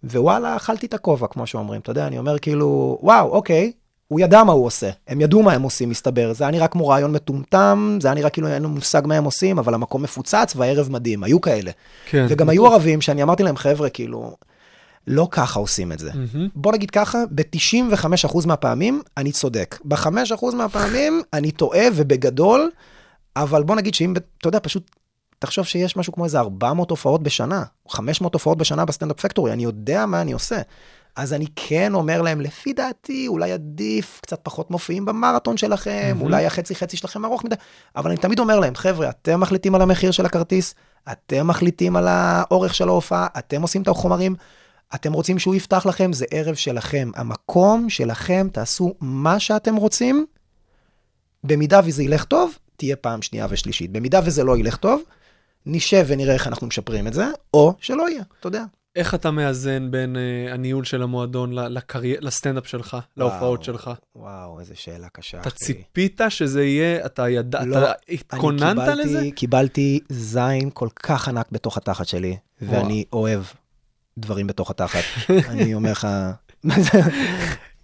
ווואלה, 0.03 0.55
אכלתי 0.55 0.85
את 0.85 0.93
הכובע, 0.93 1.27
כמו 1.27 1.47
שאומרים. 1.47 1.81
אתה 1.81 1.91
יודע, 1.91 2.07
אני 2.07 2.17
אומר 2.17 2.39
כאילו, 2.39 2.97
וואו, 3.01 3.29
אוקיי, 3.29 3.71
הוא 4.11 4.19
ידע 4.19 4.43
מה 4.43 4.53
הוא 4.53 4.65
עושה. 4.65 4.89
הם 5.07 5.21
ידעו 5.21 5.43
מה 5.43 5.53
הם 5.53 5.61
עושים, 5.61 5.89
מסתבר. 5.89 6.33
זה 6.33 6.43
היה 6.43 6.51
נראה 6.51 6.67
כמו 6.67 6.87
רעיון 6.87 7.11
מטומטם, 7.11 7.97
זה 8.01 8.07
היה 8.07 8.15
נראה 8.15 8.29
כאילו 8.29 8.47
אין 8.47 8.55
לנו 8.55 8.69
מושג 8.69 9.01
מה 9.05 9.15
הם 9.15 9.23
עושים, 9.23 9.59
אבל 9.59 9.73
המקום 9.73 10.03
מפוצץ 10.03 10.53
והערב 10.55 10.91
מדהים. 10.91 11.23
היו 11.23 11.41
כאלה. 11.41 11.71
כן. 12.05 12.25
וגם 12.29 12.49
היו 12.49 12.67
ערבים 12.67 13.01
שאני 13.01 13.23
אמרתי 13.23 13.43
להם, 13.43 13.57
חבר'ה, 13.57 13.89
כאילו, 13.89 14.35
לא 15.07 15.27
ככה 15.31 15.59
עושים 15.59 15.91
את 15.91 15.99
זה. 15.99 16.11
מהמם. 16.13 16.47
בוא 16.55 16.71
נגיד 16.71 16.91
ככה, 16.91 17.23
ב-95% 17.31 18.47
מהפעמים 18.47 19.01
אני 19.17 19.31
צודק. 19.31 19.79
ב-5% 19.85 20.55
מהפעמים 20.55 21.21
אני 21.33 21.51
טועה 21.51 21.85
ובגדול, 21.95 22.71
אבל 23.35 23.63
בוא 23.63 23.75
נגיד 23.75 23.93
שאם, 23.93 24.13
אתה 24.37 24.47
יודע, 24.47 24.59
פשוט 24.61 24.91
תחשוב 25.39 25.65
שיש 25.65 25.97
משהו 25.97 26.13
כמו 26.13 26.25
איזה 26.25 26.39
400 26.39 26.89
הופעות 26.89 27.23
בשנה, 27.23 27.63
או 27.85 27.89
500 27.89 28.33
הופעות 28.33 28.57
בשנה 28.57 28.85
בסטנדאפ 28.85 29.19
פקטורי, 29.19 29.53
אני 29.53 29.63
יודע 29.63 30.05
מה 30.05 30.21
אני 30.21 30.31
עושה. 30.31 30.61
אז 31.15 31.33
אני 31.33 31.45
כן 31.55 31.93
אומר 31.93 32.21
להם, 32.21 32.41
לפי 32.41 32.73
דעתי, 32.73 33.27
אולי 33.27 33.51
עדיף 33.51 34.19
קצת 34.21 34.39
פחות 34.43 34.71
מופיעים 34.71 35.05
במרתון 35.05 35.57
שלכם, 35.57 36.15
Mhm. 36.19 36.23
אולי 36.23 36.45
החצי 36.45 36.75
חצי 36.75 36.97
שלכם 36.97 37.25
ארוך 37.25 37.43
מדי, 37.45 37.55
אבל 37.95 38.09
אני 38.09 38.19
תמיד 38.19 38.39
אומר 38.39 38.59
להם, 38.59 38.75
חבר'ה, 38.75 39.09
אתם 39.09 39.39
מחליטים 39.39 39.75
על 39.75 39.81
המחיר 39.81 40.11
של 40.11 40.25
הכרטיס, 40.25 40.75
אתם 41.11 41.47
מחליטים 41.47 41.95
על 41.95 42.07
האורך 42.07 42.73
של 42.73 42.87
ההופעה, 42.87 43.27
אתם 43.37 43.61
עושים 43.61 43.81
את 43.81 43.87
החומרים, 43.87 44.35
אתם 44.95 45.13
רוצים 45.13 45.39
שהוא 45.39 45.55
יפתח 45.55 45.85
לכם, 45.85 46.13
זה 46.13 46.25
ערב 46.31 46.55
שלכם. 46.55 47.11
המקום 47.15 47.89
שלכם, 47.89 48.47
תעשו 48.53 48.93
מה 49.01 49.39
שאתם 49.39 49.75
רוצים. 49.75 50.25
במידה 51.43 51.79
וזה 51.85 52.03
ילך 52.03 52.23
טוב, 52.23 52.57
תהיה 52.77 52.95
פעם 52.95 53.21
שנייה 53.21 53.47
ושלישית. 53.49 53.91
במידה 53.91 54.19
וזה 54.25 54.43
לא 54.43 54.57
ילך 54.57 54.75
טוב, 54.75 55.01
נשב 55.65 56.05
ונראה 56.07 56.33
איך 56.33 56.47
אנחנו 56.47 56.67
משפרים 56.67 57.07
את 57.07 57.13
זה, 57.13 57.25
או 57.53 57.73
שלא 57.79 58.09
יהיה, 58.09 58.23
אתה 58.39 58.47
יודע. 58.47 58.63
איך 58.95 59.15
אתה 59.15 59.31
מאזן 59.31 59.91
בין 59.91 60.15
אה, 60.15 60.53
הניהול 60.53 60.83
של 60.85 61.01
המועדון 61.03 61.53
לקרי... 61.53 62.15
לסטנדאפ 62.19 62.67
שלך, 62.67 62.97
להופעות 63.17 63.59
וואו, 63.59 63.63
שלך? 63.65 63.91
וואו, 64.15 64.59
איזה 64.59 64.75
שאלה 64.75 65.07
קשה, 65.09 65.39
אתה 65.41 65.49
אחי. 65.49 65.57
ציפית 65.57 66.21
שזה 66.29 66.63
יהיה, 66.63 67.05
אתה 67.05 67.29
ידעת, 67.29 67.67
לא, 67.67 67.77
אתה 67.83 67.91
התכוננת 68.09 68.77
קיבלתי- 68.79 69.01
לזה? 69.01 69.27
קיבלתי 69.35 69.99
זין 70.09 70.69
כל 70.73 70.87
כך 71.03 71.27
ענק 71.27 71.47
בתוך 71.51 71.77
התחת 71.77 72.07
שלי, 72.07 72.37
ואני 72.61 73.03
אוהב 73.13 73.43
דברים 74.17 74.47
בתוך 74.47 74.69
התחת. 74.71 75.03
אני 75.49 75.73
אומר 75.73 75.91
לך? 75.91 76.07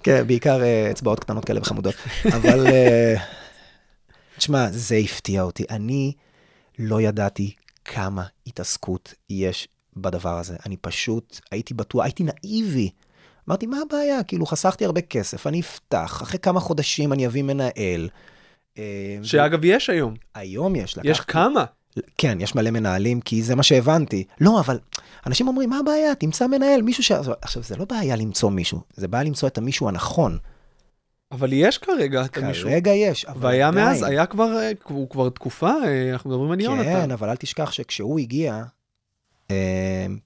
כן, 0.04 0.28
בעיקר 0.28 0.62
אה, 0.64 0.92
אצבעות 0.92 1.20
קטנות 1.20 1.46
כאלה 1.46 1.60
וחמודות. 1.60 1.96
אבל, 2.36 2.68
אה, 2.68 3.16
תשמע, 4.38 4.68
זה 4.72 4.96
הפתיע 4.96 5.42
אותי. 5.42 5.64
אני 5.70 6.14
לא 6.80 7.02
ידעתי 7.02 7.54
כמה 7.86 8.24
התעסקות 8.48 9.14
יש 9.30 9.68
בדבר 9.98 10.38
הזה. 10.38 10.56
אני 10.66 10.78
פשוט 10.78 11.40
הייתי 11.52 11.74
בטוח, 11.74 12.04
הייתי 12.04 12.24
נאיבי. 12.24 12.90
אמרתי, 13.50 13.66
מה 13.66 13.78
הבעיה? 13.88 14.24
כאילו, 14.24 14.46
חסכתי 14.46 14.86
הרבה 14.86 15.02
כסף, 15.02 15.48
אני 15.48 15.60
אפתח, 15.60 16.20
אחרי 16.24 16.40
כמה 16.40 16.60
חודשים 16.60 17.14
אני 17.14 17.28
אביא 17.28 17.44
מנהל. 17.44 18.10
אה, 18.78 19.18
שאגב, 19.24 19.60
יש 19.66 19.90
היום. 19.90 20.14
היום 20.36 20.76
יש, 20.76 20.98
יש 21.04 21.18
לקחתי- 21.20 21.32
כמה. 21.34 21.66
כן, 22.18 22.38
יש 22.42 22.56
מלא 22.56 22.72
מנהלים, 22.72 23.22
כי 23.22 23.44
זה 23.44 23.56
מה 23.56 23.64
שהבנתי. 23.64 24.24
לא, 24.42 24.60
אבל 24.60 24.80
אנשים 25.28 25.48
אומרים, 25.48 25.70
מה 25.70 25.80
הבעיה? 25.80 26.16
תמצא 26.16 26.48
מנהל, 26.48 26.82
מישהו 26.82 27.04
ש... 27.04 27.12
עכשיו, 27.42 27.64
זה 27.64 27.76
לא 27.76 27.86
בעיה 27.86 28.16
למצוא 28.16 28.50
מישהו, 28.52 28.80
זה 28.96 29.08
בעיה 29.08 29.24
למצוא 29.24 29.48
את 29.48 29.58
המישהו 29.58 29.88
הנכון. 29.90 30.38
אבל 31.32 31.50
יש 31.54 31.78
כרגע 31.78 32.26
את 32.26 32.38
המישהו. 32.38 32.70
כרגע 32.70 32.92
יש, 32.92 33.26
אבל 33.26 33.46
והיה 33.46 33.68
עדיין. 33.68 33.86
מאז, 33.88 34.04
היה 34.04 34.26
כבר, 34.26 34.58
אה, 34.60 34.72
הוא 34.84 35.10
כבר 35.10 35.30
תקופה, 35.30 35.72
אה, 35.86 36.12
אנחנו 36.14 36.30
מדברים 36.30 36.52
על 36.52 36.58
כן, 36.58 36.64
יונתן. 36.64 37.12
אבל 37.12 37.30
אל 37.30 37.36
תשכח 37.36 37.72
שכשהוא 37.72 38.20
הגיע, 38.20 38.64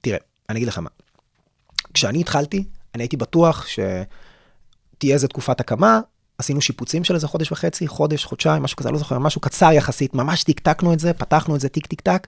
תראה, 0.01 0.17
אני 0.49 0.57
אגיד 0.57 0.67
לך 0.67 0.77
מה. 0.77 0.89
כשאני 1.93 2.21
התחלתי, 2.21 2.63
אני 2.95 3.03
הייתי 3.03 3.17
בטוח 3.17 3.67
שתהיה 3.67 5.13
איזה 5.13 5.27
תקופת 5.27 5.59
הקמה, 5.59 5.99
עשינו 6.37 6.61
שיפוצים 6.61 7.03
של 7.03 7.15
איזה 7.15 7.27
חודש 7.27 7.51
וחצי, 7.51 7.87
חודש, 7.87 8.25
חודשיים, 8.25 8.63
משהו 8.63 8.77
כזה, 8.77 8.91
לא 8.91 8.97
זוכר, 8.97 9.19
משהו 9.19 9.41
קצר 9.41 9.71
יחסית, 9.71 10.15
ממש 10.15 10.43
טקטקנו 10.43 10.93
את 10.93 10.99
זה, 10.99 11.13
פתחנו 11.13 11.55
את 11.55 11.61
זה 11.61 11.69
טיק 11.69 11.87
טיק 11.87 12.01
טק, 12.01 12.27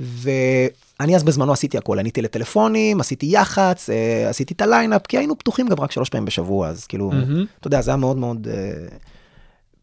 ואני 0.00 1.16
אז 1.16 1.22
בזמנו 1.24 1.52
עשיתי 1.52 1.78
הכל, 1.78 1.98
עניתי 1.98 2.22
לטלפונים, 2.22 3.00
עשיתי 3.00 3.26
יח"צ, 3.26 3.90
אה, 3.90 4.28
עשיתי 4.28 4.54
את 4.54 4.60
ה 4.60 4.66
lineup, 4.66 5.06
כי 5.06 5.18
היינו 5.18 5.38
פתוחים 5.38 5.68
גם 5.68 5.80
רק 5.80 5.92
שלוש 5.92 6.08
פעמים 6.08 6.24
בשבוע, 6.24 6.68
אז 6.68 6.86
כאילו, 6.86 7.10
מהמם. 7.10 7.46
אתה 7.60 7.66
יודע, 7.66 7.80
זה 7.80 7.90
היה 7.90 7.96
מאוד 7.96 8.16
מאוד 8.16 8.48
אה, 8.50 8.72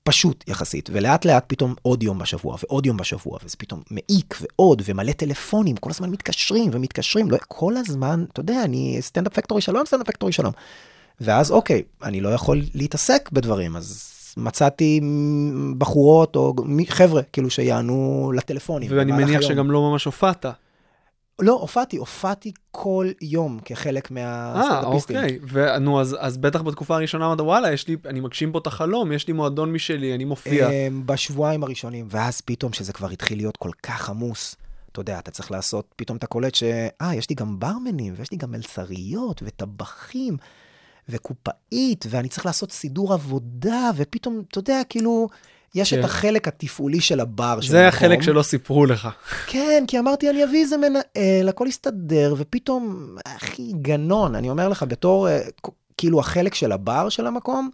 פשוט 0.08 0.44
יחסית, 0.48 0.90
ולאט 0.94 1.26
לאט 1.26 1.44
פתאום 1.48 1.76
עוד 1.82 2.04
יום 2.04 2.20
בשבוע, 2.20 2.58
ועוד 2.64 2.86
יום 2.86 2.98
בשבוע, 2.98 3.38
וזה 3.44 3.56
פתאום 3.58 3.82
מעיק, 3.92 4.38
ועוד, 4.42 4.82
ומלא 4.86 5.12
טלפונים, 5.12 5.76
כל 5.78 5.90
הזמן 5.90 6.10
מתקשרים 6.10 6.70
ומתקשרים, 6.74 7.32
לא, 7.32 7.38
כל 7.48 7.78
הזמן, 7.78 8.26
אתה 8.34 8.40
יודע, 8.40 8.64
אני 8.64 8.98
Standup 9.02 9.34
Factory 9.34 9.62
שלום, 9.62 9.86
Standup 9.86 10.08
Factory 10.08 10.32
שלום. 10.32 10.54
ואז 11.22 11.52
אוקיי, 11.52 11.84
אני 12.04 12.22
לא 12.22 12.30
יכול 12.30 12.62
להתעסק 12.76 13.30
בדברים, 13.34 13.76
אז 13.76 14.14
מצאתי 14.38 15.02
בחורות 15.78 16.36
או 16.36 16.54
חבר'ה, 16.90 17.22
כאילו, 17.24 17.50
שיענו 17.50 18.32
לטלפונים. 18.36 18.92
ואני 18.96 19.12
מניח 19.12 19.30
היום. 19.30 19.42
שגם 19.42 19.72
לא 19.72 19.92
ממש 19.92 20.06
הופעת. 20.06 20.46
לא, 21.42 21.54
הופעתי, 21.54 21.98
הופעתי 21.98 22.52
כל 22.72 23.08
יום 23.22 23.60
כחלק 23.66 24.12
אה, 24.12 24.16
מהסטנדאפיסטים. 24.16 25.18
אוקיי. 25.18 25.40
ונו, 25.44 26.02
אז, 26.02 26.18
אז 26.20 26.38
בטח 26.38 26.62
בתקופה 26.62 26.96
הראשונה 26.96 27.26
אמרת, 27.26 27.42
וואלה, 27.42 27.74
יש 27.74 27.88
לי, 27.88 27.96
אני 28.06 28.20
מגשים 28.20 28.52
פה 28.52 28.60
את 28.60 28.68
החלום, 28.68 29.12
יש 29.12 29.28
לי 29.28 29.34
מועדון 29.34 29.72
משלי, 29.72 30.16
אני 30.16 30.26
מופיע. 30.26 30.70
אמ, 30.70 31.04
בשבועיים 31.06 31.64
הראשונים, 31.64 32.08
ואז 32.10 32.42
פתאום 32.42 32.74
שזה 32.74 32.94
כבר 32.94 33.10
התחיל 33.10 33.38
להיות 33.38 33.58
כל 33.58 33.72
כך 33.84 34.10
עמוס, 34.10 34.56
אתה 34.92 35.02
יודע, 35.02 35.20
אתה 35.20 35.32
צריך 35.32 35.52
לעשות, 35.52 35.94
פתאום 35.96 36.18
אתה 36.18 36.28
קולט 36.28 36.56
ש... 36.56 36.64
אה, 37.02 37.16
יש 37.16 37.30
לי 37.30 37.36
גם 37.36 37.60
ברמנים, 37.60 38.14
ויש 38.18 38.32
לי 38.32 38.38
גם 38.38 38.52
מלצריות, 38.52 39.44
וטבחים, 39.46 40.38
וקופאית, 41.10 42.06
ואני 42.10 42.30
צריך 42.30 42.46
לעשות 42.46 42.72
סידור 42.72 43.14
עבודה, 43.14 43.92
ופתאום, 43.96 44.42
אתה 44.48 44.60
יודע, 44.60 44.82
כאילו, 44.90 45.28
יש 45.78 45.94
כן. 45.94 46.00
את 46.00 46.06
החלק 46.06 46.48
התפעולי 46.48 47.02
של 47.02 47.20
הבר 47.20 47.62
של 47.62 47.72
זה 47.72 47.86
המקום. 47.86 47.98
החלק 47.98 48.22
שלא 48.22 48.44
סיפרו 48.44 48.86
לך. 48.86 49.10
כן, 49.48 49.84
כי 49.88 50.00
אמרתי, 50.00 50.30
אני 50.30 50.44
אביא 50.44 50.62
איזה 50.62 50.78
מנהל, 50.78 51.50
הכל 51.50 51.66
יסתדר, 51.68 52.36
ופתאום, 52.38 53.16
אחי, 53.26 53.72
גנון, 53.82 54.36
אני 54.36 54.50
אומר 54.50 54.70
לך, 54.70 54.84
בתור, 54.88 55.30
אה, 55.30 55.40
כאילו, 55.98 56.20
החלק 56.20 56.56
של 56.56 56.72
הבר 56.72 57.10
של 57.10 57.28
המקום, 57.28 57.70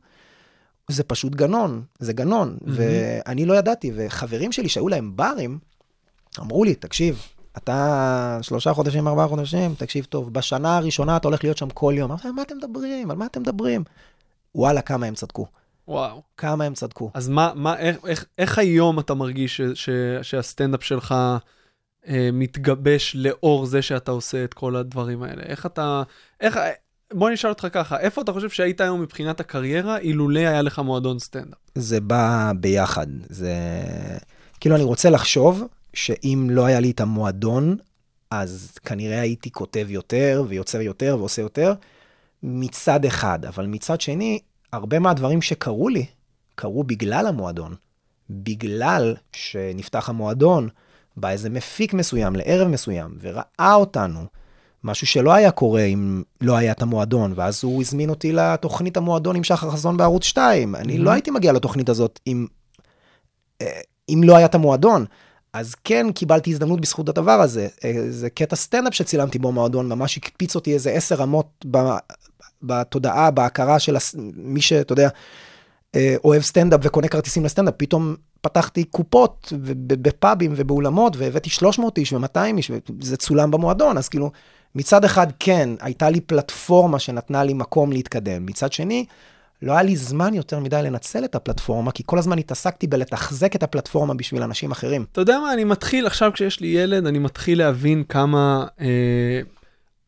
זה 0.88 1.04
פשוט 1.04 1.36
גנון, 1.36 1.82
זה 2.00 2.14
גנון. 2.14 2.58
ואני 2.66 3.46
לא 3.46 3.54
ידעתי, 3.54 3.92
וחברים 3.96 4.52
שלי 4.52 4.70
שהיו 4.70 4.88
להם 4.88 5.12
ברים, 5.16 5.60
אמרו 6.40 6.64
לי, 6.64 6.76
תקשיב, 6.76 7.22
אתה 7.58 8.40
שלושה 8.42 8.74
חודשים, 8.74 9.08
ארבעה 9.08 9.28
חודשים, 9.28 9.76
תקשיב 9.78 10.06
טוב, 10.06 10.34
בשנה 10.34 10.78
הראשונה 10.78 11.18
אתה 11.18 11.28
הולך 11.28 11.44
להיות 11.44 11.58
שם 11.58 11.70
כל 11.70 11.94
יום. 11.98 12.12
אמרתי, 12.12 12.32
מה 12.32 12.42
אתם 12.42 12.58
מדברים? 12.58 13.12
על 13.12 13.18
מה 13.18 13.26
אתם 13.26 13.42
מדברים? 13.42 13.84
וואלה, 14.56 14.82
כמה 14.82 15.06
הם 15.06 15.16
צדקו. 15.16 15.48
וואו. 15.88 16.22
כמה 16.38 16.64
הם 16.64 16.74
צדקו. 16.74 17.12
אז 17.14 17.30
מה, 17.30 17.52
מה, 17.56 17.78
איך, 17.78 17.98
איך, 18.06 18.26
איך 18.38 18.60
היום 18.60 19.00
אתה 19.00 19.14
מרגיש 19.14 19.58
ש, 19.58 19.62
ש, 19.74 19.90
שהסטנדאפ 20.22 20.84
שלך 20.84 21.16
אה, 22.08 22.30
מתגבש 22.34 23.16
לאור 23.16 23.66
זה 23.66 23.82
שאתה 23.82 24.12
עושה 24.12 24.44
את 24.44 24.54
כל 24.54 24.76
הדברים 24.76 25.24
האלה? 25.24 25.44
איך 25.44 25.66
אתה, 25.66 26.04
איך, 26.42 26.60
בוא 27.14 27.30
נשאל 27.30 27.50
אותך 27.50 27.68
ככה, 27.72 28.00
איפה 28.00 28.22
אתה 28.22 28.34
חושב 28.34 28.50
שהיית 28.50 28.82
היום 28.82 29.02
מבחינת 29.02 29.40
הקריירה, 29.40 29.98
אילולא 29.98 30.40
היה 30.40 30.62
לך 30.62 30.80
מועדון 30.80 31.20
סטנדאפ? 31.20 31.58
זה 31.76 32.02
בא 32.02 32.52
ביחד. 32.60 33.08
זה... 33.30 33.54
כאילו, 34.60 34.76
אני 34.76 34.84
רוצה 34.84 35.10
לחשוב 35.10 35.64
שאם 35.94 36.48
לא 36.52 36.66
היה 36.66 36.80
לי 36.80 36.92
את 36.92 37.02
המועדון, 37.02 37.78
אז 38.32 38.78
כנראה 38.86 39.22
הייתי 39.22 39.52
כותב 39.52 39.88
יותר, 39.90 40.44
ויוצר 40.48 40.82
יותר, 40.82 41.16
ועושה 41.20 41.42
יותר, 41.42 41.74
מצד 42.44 43.06
אחד. 43.06 43.46
אבל 43.46 43.66
מצד 43.66 44.02
שני, 44.02 44.40
הרבה 44.74 45.00
מהדברים 45.00 45.42
שקרו 45.42 45.90
לי, 45.90 46.06
קרו 46.56 46.84
בגלל 46.84 47.28
המועדון. 47.28 47.76
בגלל 48.30 49.16
שנפתח 49.34 50.10
המועדון, 50.10 50.70
בא 51.18 51.30
איזה 51.30 51.50
מפיק 51.50 51.94
מסוים 51.94 52.36
לערב 52.36 52.68
מסוים, 52.68 53.18
וראה 53.22 53.74
אותנו. 53.74 54.26
משהו 54.84 55.08
שלא 55.08 55.34
היה 55.34 55.52
קורה 55.52 55.82
אם 55.82 56.24
לא 56.42 56.56
היה 56.56 56.72
את 56.72 56.82
המועדון, 56.82 57.34
ואז 57.36 57.64
הוא 57.64 57.82
הזמין 57.82 58.10
אותי 58.10 58.32
לתוכנית 58.32 58.98
המועדון 58.98 59.36
עם 59.36 59.44
שחר 59.44 59.72
חסון 59.72 59.98
בערוץ 59.98 60.24
2. 60.24 60.76
אני 60.76 60.98
לא 60.98 61.12
הייתי 61.12 61.32
מגיע 61.32 61.52
לתוכנית 61.52 61.90
הזאת 61.90 62.20
אם, 62.28 62.48
אה, 63.62 63.82
אם 64.10 64.22
לא 64.24 64.38
היה 64.38 64.46
את 64.46 64.56
המועדון. 64.56 65.06
אז 65.54 65.76
כן 65.84 66.12
קיבלתי 66.12 66.52
הזדמנות 66.52 66.82
בזכות 66.82 67.10
הדבר 67.10 67.42
הזה. 67.42 67.68
אה, 67.86 67.94
זה 68.10 68.30
קטע 68.30 68.56
סטנדאפ 68.56 68.94
שצילמתי 68.94 69.40
בו 69.40 69.52
מועדון, 69.52 69.90
ממש 69.90 70.18
הקפיץ 70.18 70.56
אותי 70.56 70.74
איזה 70.74 70.92
עשר 70.92 71.16
רמות 71.16 71.66
בתודעה, 72.64 73.32
בהכרה 73.32 73.80
של 73.80 73.96
הס- 73.96 74.16
מי 74.36 74.62
שאתה 74.62 74.94
יודע, 74.94 75.10
אה, 75.96 76.16
אוהב 76.24 76.42
סטנדאפ 76.42 76.80
וקונה 76.84 77.08
כרטיסים 77.08 77.46
לסטנדאפ, 77.46 77.74
פתאום 77.78 78.16
פתחתי 78.42 78.84
קופות 78.84 79.54
בפאבים 79.88 80.54
ובאולמות 80.56 81.18
והבאתי 81.18 81.50
300 81.50 81.98
איש 81.98 82.14
ו-200 82.14 82.58
איש, 82.58 82.72
וזה 83.00 83.18
צולם 83.18 83.52
במועדון, 83.52 83.98
אז 83.98 84.10
כאילו, 84.10 84.32
מצד 84.76 85.06
אחד 85.06 85.28
כן, 85.40 85.70
הייתה 85.82 86.10
לי 86.10 86.22
פלטפורמה 86.22 87.00
שנתנה 87.00 87.44
לי 87.44 87.54
מקום 87.54 87.92
להתקדם, 87.92 88.46
מצד 88.46 88.74
שני, 88.74 89.06
לא 89.62 89.72
היה 89.72 89.84
לי 89.84 89.96
זמן 89.96 90.34
יותר 90.34 90.60
מדי 90.60 90.82
לנצל 90.84 91.26
את 91.26 91.36
הפלטפורמה, 91.36 91.92
כי 91.92 92.04
כל 92.06 92.18
הזמן 92.18 92.38
התעסקתי 92.38 92.88
בלתחזק 92.88 93.56
את 93.56 93.64
הפלטפורמה 93.64 94.14
בשביל 94.14 94.44
אנשים 94.44 94.72
אחרים. 94.72 95.06
אתה 95.12 95.22
יודע 95.22 95.40
מה, 95.40 95.54
אני 95.54 95.64
מתחיל, 95.64 96.08
עכשיו 96.08 96.32
כשיש 96.34 96.60
לי 96.60 96.68
ילד, 96.68 97.06
אני 97.06 97.20
מתחיל 97.20 97.58
להבין 97.58 98.04
כמה 98.10 98.66
אה, 98.82 99.42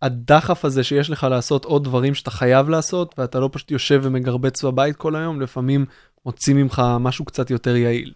הדחף 0.01 0.65
הזה 0.65 0.84
שיש 0.84 1.10
לך 1.10 1.27
לעשות 1.29 1.65
עוד 1.65 1.84
דברים 1.84 2.15
שאתה 2.15 2.31
חייב 2.31 2.69
לעשות, 2.69 3.15
ואתה 3.17 3.39
לא 3.39 3.49
פשוט 3.51 3.71
יושב 3.71 3.99
ומגרבץ 4.03 4.63
בבית 4.63 4.95
כל 4.95 5.15
היום, 5.15 5.41
לפעמים 5.41 5.86
מוציא 6.25 6.53
ממך 6.53 6.81
משהו 6.99 7.25
קצת 7.25 7.49
יותר 7.49 7.75
יעיל. 7.75 8.13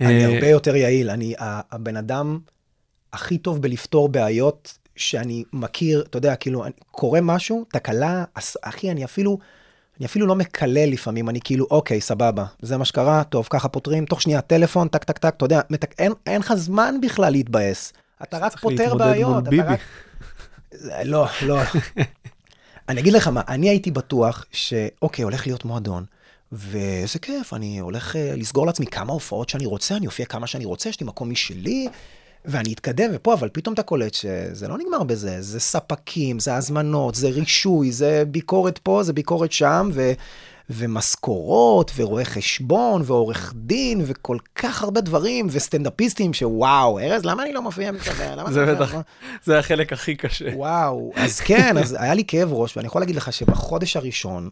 אני 0.00 0.24
אה, 0.24 0.34
הרבה 0.34 0.48
יותר 0.48 0.76
יעיל, 0.76 1.10
אני 1.10 1.34
הבן 1.38 1.96
אדם 1.96 2.38
הכי 3.12 3.38
טוב 3.38 3.62
בלפתור 3.62 4.08
בעיות 4.08 4.78
שאני 4.96 5.44
מכיר, 5.52 6.04
אתה 6.10 6.18
יודע, 6.18 6.36
כאילו, 6.36 6.64
קורה 6.90 7.20
משהו, 7.20 7.64
תקלה, 7.72 8.24
אחי, 8.62 8.90
אני 8.90 9.04
אפילו, 9.04 9.38
אני 9.98 10.06
אפילו 10.06 10.26
לא 10.26 10.34
מקלל 10.34 10.90
לפעמים, 10.90 11.28
אני 11.28 11.40
כאילו, 11.40 11.66
אוקיי, 11.70 12.00
סבבה, 12.00 12.44
זה 12.62 12.76
מה 12.76 12.84
שקרה, 12.84 13.24
טוב, 13.24 13.46
ככה 13.50 13.68
פותרים, 13.68 14.04
תוך 14.04 14.22
שנייה, 14.22 14.40
טלפון, 14.40 14.88
טק, 14.88 15.04
טק, 15.04 15.18
טק, 15.18 15.34
אתה 15.36 15.44
יודע, 15.44 15.60
מתק... 15.70 15.94
אין, 16.00 16.12
אין 16.26 16.40
לך 16.40 16.54
זמן 16.54 16.94
בכלל 17.02 17.32
להתבאס. 17.32 17.92
אתה 18.22 18.38
רק 18.38 18.58
פותר 18.58 18.94
בעיות. 18.94 19.48
אתה. 19.48 19.56
רק... 19.64 19.80
לא, 21.04 21.26
לא. 21.46 21.58
אני 22.88 23.00
אגיד 23.00 23.12
לך 23.12 23.28
מה, 23.28 23.42
אני 23.48 23.68
הייתי 23.68 23.90
בטוח 23.90 24.44
שאוקיי, 24.52 25.22
הולך 25.22 25.46
להיות 25.46 25.64
מועדון, 25.64 26.04
ואיזה 26.52 27.18
כיף, 27.18 27.54
אני 27.54 27.78
הולך 27.78 28.16
אה, 28.16 28.34
לסגור 28.36 28.66
לעצמי 28.66 28.86
כמה 28.86 29.12
הופעות 29.12 29.48
שאני 29.48 29.66
רוצה, 29.66 29.96
אני 29.96 30.06
אופיע 30.06 30.26
כמה 30.26 30.46
שאני 30.46 30.64
רוצה, 30.64 30.88
יש 30.88 31.00
לי 31.00 31.06
מקום 31.06 31.30
משלי, 31.30 31.88
ואני 32.44 32.72
אתקדם 32.72 33.10
ופה, 33.14 33.34
אבל 33.34 33.48
פתאום 33.52 33.74
אתה 33.74 33.82
קולט 33.82 34.14
שזה 34.14 34.68
לא 34.68 34.78
נגמר 34.78 35.02
בזה, 35.02 35.42
זה 35.42 35.60
ספקים, 35.60 36.40
זה 36.40 36.54
הזמנות, 36.54 37.14
זה 37.14 37.28
רישוי, 37.28 37.92
זה 37.92 38.22
ביקורת 38.28 38.78
פה, 38.78 39.02
זה 39.02 39.12
ביקורת 39.12 39.52
שם, 39.52 39.90
ו... 39.92 40.12
ומשכורות, 40.70 41.90
ורואה 41.96 42.24
חשבון, 42.24 43.02
ועורך 43.04 43.52
דין, 43.56 44.02
וכל 44.06 44.38
כך 44.54 44.82
הרבה 44.82 45.00
דברים, 45.00 45.46
וסטנדאפיסטים 45.50 46.34
שוואו, 46.34 46.98
ארז, 46.98 47.24
למה 47.24 47.42
אני 47.42 47.52
לא 47.52 47.62
מופיע 47.62 47.92
מסתבר? 47.92 48.50
זה 48.50 48.74
בטח, 48.74 48.94
זה 49.44 49.58
החלק 49.58 49.92
הכי 49.92 50.16
קשה. 50.16 50.50
וואו, 50.54 51.12
אז 51.14 51.40
כן, 51.40 51.78
אז 51.78 51.96
היה 52.00 52.14
לי 52.14 52.24
כאב 52.24 52.52
ראש, 52.52 52.76
ואני 52.76 52.86
יכול 52.86 53.02
להגיד 53.02 53.16
לך 53.16 53.32
שבחודש 53.32 53.96
הראשון, 53.96 54.48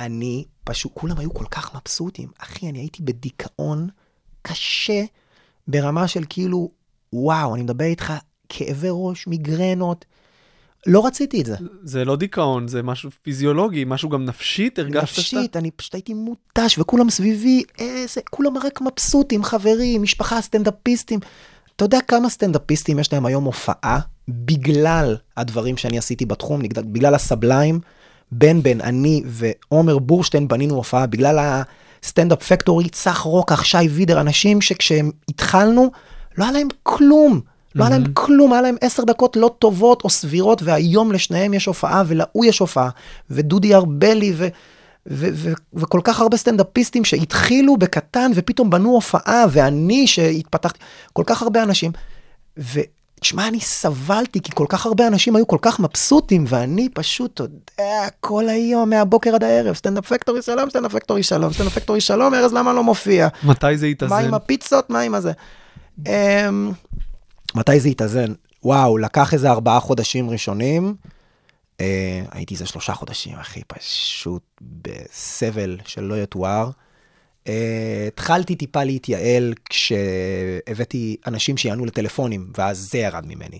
אני 0.00 0.44
פשוט, 0.64 0.92
כולם 0.94 1.18
היו 1.18 1.34
כל 1.34 1.44
כך 1.50 1.74
מבסוטים. 1.74 2.28
אחי, 2.38 2.68
אני 2.68 2.78
הייתי 2.78 3.02
בדיכאון 3.02 3.88
קשה, 4.42 5.02
ברמה 5.68 6.08
של 6.08 6.24
כאילו, 6.28 6.70
וואו, 7.12 7.54
אני 7.54 7.62
מדבר 7.62 7.84
איתך, 7.84 8.12
כאבי 8.48 8.88
ראש, 8.90 9.26
מיגרנות. 9.26 10.04
לא 10.86 11.06
רציתי 11.06 11.40
את 11.40 11.46
זה. 11.46 11.56
זה 11.82 12.04
לא 12.04 12.16
דיכאון, 12.16 12.68
זה 12.68 12.82
משהו 12.82 13.10
פיזיולוגי, 13.22 13.84
משהו 13.86 14.08
גם 14.08 14.24
נפשית, 14.24 14.78
הרגשת 14.78 15.18
נפשית, 15.18 15.56
אני 15.56 15.70
פשוט 15.70 15.94
הייתי 15.94 16.14
מותש, 16.14 16.78
וכולם 16.78 17.10
סביבי, 17.10 17.62
איזה, 17.78 18.20
כולם 18.30 18.58
רק 18.58 18.80
מבסוטים, 18.80 19.44
חברים, 19.44 20.02
משפחה, 20.02 20.40
סטנדאפיסטים. 20.40 21.20
אתה 21.76 21.84
יודע 21.84 21.98
כמה 22.08 22.28
סטנדאפיסטים 22.28 22.98
יש 22.98 23.12
להם 23.12 23.26
היום 23.26 23.44
הופעה 23.44 24.00
בגלל 24.28 25.16
הדברים 25.36 25.76
שאני 25.76 25.98
עשיתי 25.98 26.26
בתחום, 26.26 26.62
בגלל 26.92 27.14
הסבליים. 27.14 27.80
בן 28.32 28.62
בן, 28.62 28.80
אני 28.80 29.22
ועומר 29.26 29.98
בורשטיין 29.98 30.48
בנינו 30.48 30.74
הופעה 30.74 31.06
בגלל 31.06 31.62
ה 32.02 32.07
Standup 32.07 32.42
Factory, 32.42 32.88
צח 32.88 33.18
רוקח, 33.18 33.64
שי 33.64 33.88
וידר, 33.88 34.20
אנשים 34.20 34.60
שכשהם 34.60 35.10
התחלנו, 35.28 35.90
לא 36.38 36.44
היה 36.44 36.52
להם 36.52 36.68
כלום. 36.82 37.40
לא 37.74 37.84
היה 37.84 37.98
להם 37.98 38.04
כלום, 38.14 38.52
היה 38.52 38.62
להם 38.62 38.76
עשר 38.80 39.04
דקות 39.04 39.36
לא 39.36 39.54
טובות 39.58 40.04
או 40.04 40.10
סבירות, 40.10 40.62
והיום 40.62 41.12
לשניהם 41.12 41.54
יש 41.54 41.66
הופעה, 41.66 42.02
ולהוא 42.06 42.44
יש 42.44 42.58
הופעה, 42.58 42.90
ודודי 43.30 43.74
ארבלי, 43.74 44.32
ו... 44.36 44.48
ו- 45.06 45.28
ו- 45.32 45.52
וכל 45.74 46.00
כך 46.04 46.20
הרבה 46.20 46.36
סטנדאפיסטים 46.36 47.04
שהתחילו 47.04 47.76
בקטן 47.76 48.30
ופתאום 48.34 48.70
בנו 48.70 48.90
הופעה, 48.90 49.44
ואני 49.50 50.06
שהתפתחתי, 50.06 50.78
כל 51.12 51.22
כך 51.26 51.42
הרבה 51.42 51.62
אנשים. 51.62 51.92
ותשמע, 52.56 53.48
אני 53.48 53.60
סבלתי, 53.60 54.40
כי 54.40 54.50
כל 54.54 54.66
כך 54.68 54.86
הרבה 54.86 55.06
אנשים 55.06 55.36
היו 55.36 55.46
כל 55.46 55.58
כך 55.62 55.80
מבסוטים, 55.80 56.44
ואני 56.48 56.88
פשוט, 56.88 57.34
אתה 57.34 57.42
יודע, 57.42 58.08
כל 58.20 58.48
היום, 58.48 58.90
מהבוקר 58.90 59.34
עד 59.34 59.44
הערב, 59.44 59.74
Standup 59.74 60.06
Factory 60.06 60.42
שלום, 60.42 60.70
Standup 60.70 60.92
Factory 60.92 61.22
שלום, 61.22 61.52
Standup 61.52 61.72
Factory 61.74 62.00
שלום, 62.00 62.34
ארז, 62.34 62.52
למה 62.52 62.72
לא 62.72 62.84
מופיע? 62.84 63.28
מתי 63.42 63.76
זה 63.76 63.86
מה 63.86 63.92
התאזן? 63.92 64.24
עם 64.24 64.34
הפיצות? 64.34 64.90
מה 64.90 65.00
עם 65.00 65.14
הזה? 65.14 65.32
מתי 67.54 67.80
זה 67.80 67.88
התאזן? 67.88 68.32
וואו, 68.64 68.98
לקח 68.98 69.34
איזה 69.34 69.50
ארבעה 69.50 69.80
חודשים 69.80 70.30
ראשונים. 70.30 70.94
אה, 71.80 72.22
הייתי 72.30 72.54
איזה 72.54 72.66
שלושה 72.66 72.94
חודשים, 72.94 73.34
אחי, 73.34 73.60
פשוט 73.66 74.42
בסבל 74.60 75.78
שלא 75.84 76.22
יתואר. 76.22 76.70
אה, 77.48 78.04
התחלתי 78.08 78.54
טיפה 78.56 78.84
להתייעל 78.84 79.54
כשהבאתי 79.70 81.16
אנשים 81.26 81.56
שיענו 81.56 81.84
לטלפונים, 81.86 82.52
ואז 82.58 82.78
זה 82.78 82.98
ירד 82.98 83.26
ממני. 83.26 83.58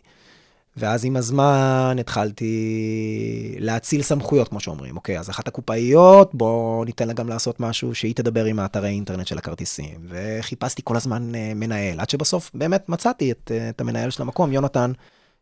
ואז 0.77 1.05
עם 1.05 1.17
הזמן 1.17 1.97
התחלתי 2.01 3.57
להציל 3.59 4.03
סמכויות, 4.03 4.49
כמו 4.49 4.61
שאומרים. 4.61 4.97
אוקיי, 4.97 5.19
אז 5.19 5.31
אחת 5.31 5.49
הקופאיות, 5.49 6.35
בואו 6.35 6.85
ניתן 6.85 7.09
לה 7.09 7.13
גם 7.13 7.29
לעשות 7.29 7.61
משהו 7.61 7.95
שהיא 7.95 8.15
תדבר 8.15 8.45
עם 8.45 8.59
האתרי 8.59 8.89
אינטרנט 8.89 9.27
של 9.27 9.39
הכרטיסים. 9.39 10.07
וחיפשתי 10.09 10.83
כל 10.85 10.97
הזמן 10.97 11.35
אה, 11.35 11.53
מנהל, 11.55 12.01
עד 12.01 12.11
שבסוף 12.11 12.51
באמת 12.55 12.89
מצאתי 12.89 13.33
את, 13.33 13.51
אה, 13.55 13.69
את 13.69 13.81
המנהל 13.81 14.11
של 14.11 14.23
המקום, 14.23 14.53
יונתן. 14.53 14.93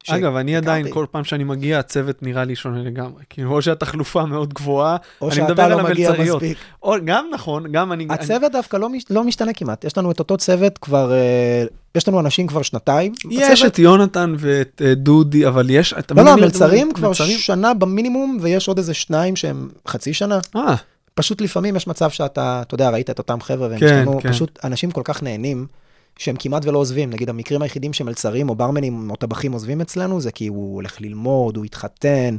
אגב, 0.08 0.36
אני. 0.36 0.56
עדיין, 0.56 0.90
כל 0.90 1.06
פעם 1.10 1.24
שאני 1.24 1.44
מגיע, 1.44 1.78
הצוות 1.78 2.22
נראה 2.22 2.44
לי 2.44 2.56
שונה 2.56 2.82
לגמרי. 2.82 3.22
כאילו, 3.30 3.52
או 3.52 3.62
שהתחלופה 3.62 4.24
מאוד 4.24 4.54
גבוהה, 4.54 4.96
או 5.20 5.28
אני 5.28 5.36
שאתה 5.36 5.64
על 5.64 5.70
לא 5.70 5.82
מגיע 5.82 6.08
המלצריות. 6.08 6.42
מספיק. 6.42 6.58
או, 6.82 6.94
גם 7.04 7.26
נכון, 7.34 7.72
גם 7.72 7.92
אני... 7.92 8.06
הצוות 8.10 8.52
דווקא 8.52 8.76
לא, 8.76 8.88
מש... 8.88 9.04
לא 9.10 9.24
משתנה 9.24 9.52
כמעט, 9.52 9.84
יש 9.84 9.98
לנו 9.98 10.10
את 10.10 10.18
אותו 10.18 10.36
צוות 10.36 10.78
כבר, 10.78 11.12
אה, 11.12 11.64
יש 11.94 12.08
לנו 12.08 12.20
אנשים 12.20 12.46
כבר 12.46 12.62
שנתיים. 12.62 13.12
אני, 13.26 13.34
יש 13.34 13.60
בצוות. 13.60 13.72
את 13.72 13.78
יונתן 13.78 14.34
ואת 14.38 14.82
אה, 14.84 14.94
דודי, 14.94 15.46
אבל 15.46 15.70
יש... 15.70 15.94
לא, 16.10 16.24
לא, 16.24 16.30
המלצרים? 16.30 16.92
כבר 16.92 17.08
מלצרים? 17.08 17.38
שנה 17.38 17.74
במינימום, 17.74 18.38
ויש 18.40 18.68
עוד 18.68 18.78
איזה 18.78 18.94
שניים 18.94 19.36
שהם 19.36 19.68
חצי 19.88 20.14
שנה. 20.14 20.38
אה, 20.56 20.74
פשוט 21.14 21.40
לפעמים 21.40 21.76
יש 21.76 21.86
מצב 21.86 22.10
שאתה, 22.10 22.62
אתה 22.62 22.74
יודע, 22.74 22.90
ראית 22.90 23.10
את 23.10 23.18
אותם 23.18 23.40
חבר'ה, 23.40 23.68
והם 23.68 23.80
כן, 23.80 24.04
כן. 24.20 24.32
פשוט 24.32 24.58
אנשים 24.64 24.90
כל 24.90 25.02
כך 25.04 25.22
נהנים, 25.22 25.66
שהם 26.18 26.36
כמעט 26.38 26.66
ולא 26.66 26.78
עוזבים. 26.78 27.10
נגיד, 27.10 27.28
המקרים 27.28 27.62
היחידים 27.62 27.92
שמלצרים 27.92 28.48
או 28.48 28.54
ברמנים 28.54 29.10
או 29.10 29.16
טבחים 29.16 29.52
עוזבים 29.52 29.80
אצלנו, 29.80 30.20
זה 30.20 30.32
כי 30.32 30.46
הוא 30.46 30.74
הולך 30.74 31.00
ללמוד, 31.00 31.56
הוא 31.56 31.64
התחתן, 31.64 32.36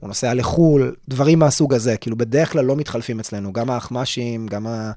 הוא 0.00 0.08
נוסע 0.08 0.34
לחו"ל, 0.34 0.94
דברים 1.08 1.38
מהסוג 1.38 1.74
הזה. 1.74 1.96
כאילו, 1.96 2.16
בדרך 2.16 2.52
כלל 2.52 2.64
לא 2.64 2.76
מתחלפים 2.76 3.20
אצלנו, 3.20 3.52
גם 3.52 3.70
האחמ"שים, 3.70 4.46
גם 4.46 4.66
ה... 4.66 4.92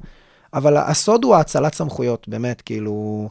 אבל 0.54 0.78
הסוד 0.78 1.24
הוא 1.24 1.36
האצלת 1.36 1.74
סמכויות, 1.74 2.28
באמת, 2.28 2.62
כאילו... 2.62 3.30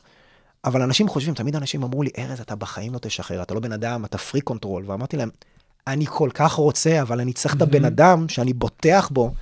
אבל 0.65 0.83
אנשים 0.83 1.09
חושבים, 1.09 1.35
תמיד 1.35 1.57
אנשים 1.57 1.83
אמרו 1.83 2.03
לי, 2.03 2.11
ארז, 2.19 2.41
אתה 2.41 2.57
בחיים 2.57 2.95
לא 2.95 2.99
תשחרר, 2.99 3.43
אתה 3.43 3.55
לא 3.55 3.61
בן 3.61 3.73
אדם, 3.73 4.05
אתה 4.05 4.19
freak 4.19 4.41
control. 4.41 4.83
ואמרתי 4.87 5.17
להם, 5.17 5.31
אני 5.87 6.07
כל 6.07 6.31
כך 6.35 6.53
רוצה, 6.53 7.03
אבל 7.03 7.21
אני 7.21 7.33
צריך 7.33 7.57
את 7.57 7.63
הבן 7.63 7.85
אדם 7.85 8.29
שאני 8.29 8.53
בוטח 8.53 9.09
בו. 9.13 9.33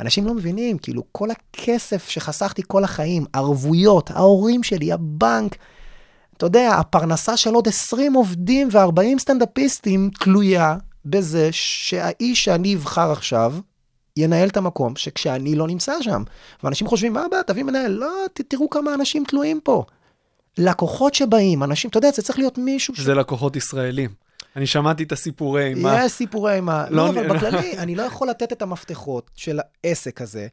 אנשים 0.00 0.26
לא 0.26 0.34
מבינים, 0.34 0.78
כאילו, 0.78 1.02
כל 1.12 1.28
הכסף 1.30 2.08
שחסכתי 2.08 2.62
כל 2.66 2.84
החיים, 2.84 3.24
ערבויות, 3.32 4.10
ההורים 4.10 4.62
שלי, 4.62 4.92
הבנק, 4.92 5.56
אתה 6.36 6.46
יודע, 6.46 6.74
הפרנסה 6.74 7.36
של 7.36 7.54
עוד 7.54 7.68
20 7.68 8.14
עובדים 8.14 8.68
ו-40 8.72 9.18
סטנדאפיסטים 9.18 10.10
תלויה 10.20 10.76
בזה 11.04 11.48
שהאיש 11.52 12.44
שאני 12.44 12.74
אבחר 12.74 13.12
עכשיו, 13.12 13.54
ינהל 14.16 14.48
את 14.48 14.56
המקום 14.56 14.96
שכשאני 14.96 15.54
לא 15.54 15.66
נמצא 15.66 15.92
שם. 16.00 16.22
ואנשים 16.62 16.86
חושבים, 16.86 17.12
מה 17.12 17.24
הבעיה, 17.24 17.42
תביא 17.42 17.62
מנהל. 17.62 17.92
לא, 17.92 18.12
ת, 18.32 18.40
תראו 18.40 18.70
כמה 18.70 18.94
אנשים 18.94 19.24
תלויים 19.28 19.60
פה. 19.60 19.84
לקוחות 20.58 21.14
שבאים, 21.14 21.62
אנשים, 21.62 21.90
אתה 21.90 21.98
יודע, 21.98 22.10
זה 22.10 22.22
צריך 22.22 22.38
להיות 22.38 22.58
מישהו 22.58 22.96
ש... 22.96 23.00
זה 23.00 23.14
לקוחות 23.14 23.56
ישראלים. 23.56 24.10
אני 24.56 24.66
שמעתי 24.66 25.02
את 25.02 25.12
הסיפורי 25.12 25.64
אימה. 25.64 26.04
יש 26.04 26.12
סיפורי 26.12 26.54
אימה. 26.54 26.84
לא, 26.90 26.96
לא, 26.96 27.10
אבל 27.10 27.18
אני- 27.18 27.28
בכללי, 27.38 27.78
אני 27.78 27.94
לא 27.94 28.02
יכול 28.02 28.28
לתת 28.28 28.52
את 28.52 28.62
המפתחות 28.62 29.30
של 29.34 29.60
העסק 29.84 30.20
הזה, 30.20 30.46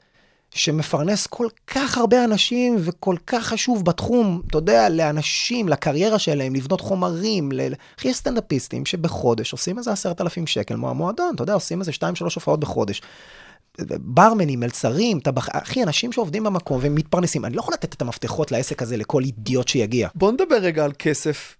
שמפרנס 0.53 1.27
כל 1.27 1.47
כך 1.67 1.97
הרבה 1.97 2.23
אנשים 2.23 2.75
וכל 2.79 3.15
כך 3.27 3.45
חשוב 3.47 3.85
בתחום, 3.85 4.41
אתה 4.47 4.57
יודע, 4.57 4.89
לאנשים, 4.89 5.69
לקריירה 5.69 6.19
שלהם, 6.19 6.55
לבנות 6.55 6.81
חומרים. 6.81 7.51
ל... 7.51 7.61
אחי, 7.99 8.07
יש 8.07 8.17
סטנדאפיסטים 8.17 8.85
שבחודש 8.85 9.51
עושים 9.51 9.77
איזה 9.77 9.91
עשרת 9.91 10.21
אלפים 10.21 10.47
שקל 10.47 10.75
מהמועדון, 10.75 11.31
אתה 11.35 11.43
יודע, 11.43 11.53
עושים 11.53 11.79
איזה 11.79 11.91
שתיים, 11.91 12.15
שלוש 12.15 12.35
הופעות 12.35 12.59
בחודש. 12.59 13.01
ברמנים, 13.99 14.59
מלצרים, 14.59 15.19
טבח... 15.19 15.47
אחי, 15.51 15.83
אנשים 15.83 16.11
שעובדים 16.11 16.43
במקום 16.43 16.79
ומתפרנסים. 16.81 17.45
אני 17.45 17.55
לא 17.55 17.61
יכול 17.61 17.73
לתת 17.73 17.93
את 17.93 18.01
המפתחות 18.01 18.51
לעסק 18.51 18.81
הזה 18.81 18.97
לכל 18.97 19.23
אידיוט 19.23 19.67
שיגיע. 19.67 20.07
בוא 20.15 20.31
נדבר 20.31 20.55
רגע 20.61 20.85
על 20.85 20.91
כסף. 20.99 21.55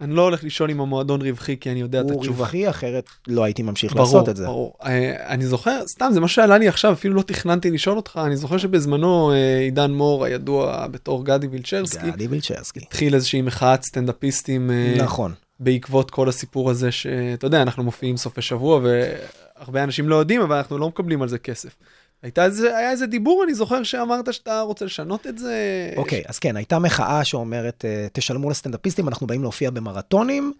אני 0.00 0.14
לא 0.14 0.22
הולך 0.22 0.44
לשאול 0.44 0.70
אם 0.70 0.80
המועדון 0.80 1.22
רווחי, 1.22 1.56
כי 1.60 1.70
אני 1.70 1.80
יודע 1.80 2.00
את 2.00 2.10
הוא 2.10 2.20
התשובה. 2.20 2.38
רווחי, 2.38 2.70
אחרת 2.70 3.08
לא 3.26 3.44
הייתי 3.44 3.62
ממשיך 3.62 3.92
ברור, 3.92 4.04
לעשות 4.04 4.28
את 4.28 4.36
זה. 4.36 4.46
ברור. 4.46 4.74
אה, 4.84 5.28
אני 5.28 5.46
זוכר, 5.46 5.80
סתם, 5.86 6.10
זה 6.12 6.20
מה 6.20 6.28
שעלה 6.28 6.58
לי 6.58 6.68
עכשיו, 6.68 6.92
אפילו 6.92 7.14
לא 7.14 7.22
תכננתי 7.22 7.70
לשאול 7.70 7.96
אותך, 7.96 8.20
אני 8.24 8.36
זוכר 8.36 8.58
שבזמנו 8.58 9.32
אה, 9.32 9.58
עידן 9.58 9.90
מור, 9.90 10.24
הידוע 10.24 10.86
בתור 10.86 11.24
גדי 11.24 11.46
וילצ'רסקי, 11.46 12.10
גדי 12.10 12.26
וילצ'רסקי. 12.26 12.80
התחיל 12.80 13.14
איזושהי 13.14 13.42
מחאת 13.42 13.82
סטנדאפיסטים 13.82 14.70
אה, 14.70 14.94
נכון. 14.98 15.32
בעקבות 15.60 16.10
כל 16.10 16.28
הסיפור 16.28 16.70
הזה, 16.70 16.92
שאתה 16.92 17.46
יודע, 17.46 17.62
אנחנו 17.62 17.82
מופיעים 17.82 18.16
סופי 18.16 18.42
שבוע, 18.42 18.80
והרבה 18.82 19.84
אנשים 19.84 20.08
לא 20.08 20.16
יודעים, 20.16 20.40
אבל 20.40 20.56
אנחנו 20.56 20.78
לא 20.78 20.88
מקבלים 20.88 21.22
על 21.22 21.28
זה 21.28 21.38
כסף. 21.38 21.76
הייתה 22.22 22.44
איזה, 22.44 22.76
היה 22.76 22.90
איזה 22.90 23.06
דיבור, 23.06 23.44
אני 23.44 23.54
זוכר 23.54 23.82
שאמרת 23.82 24.34
שאתה 24.34 24.60
רוצה 24.60 24.84
לשנות 24.84 25.26
את 25.26 25.38
זה. 25.38 25.90
אוקיי, 25.96 26.22
אז 26.26 26.38
כן, 26.38 26.56
הייתה 26.56 26.78
מחאה 26.78 27.24
שאומרת, 27.24 27.84
אה, 27.84 28.06
תשלמו 28.12 28.50
לסטנדאפיסטים, 28.50 29.08
אנחנו 29.08 29.26
באים 29.26 29.42
להופיע 29.42 29.70
במרתונים, 29.70 30.52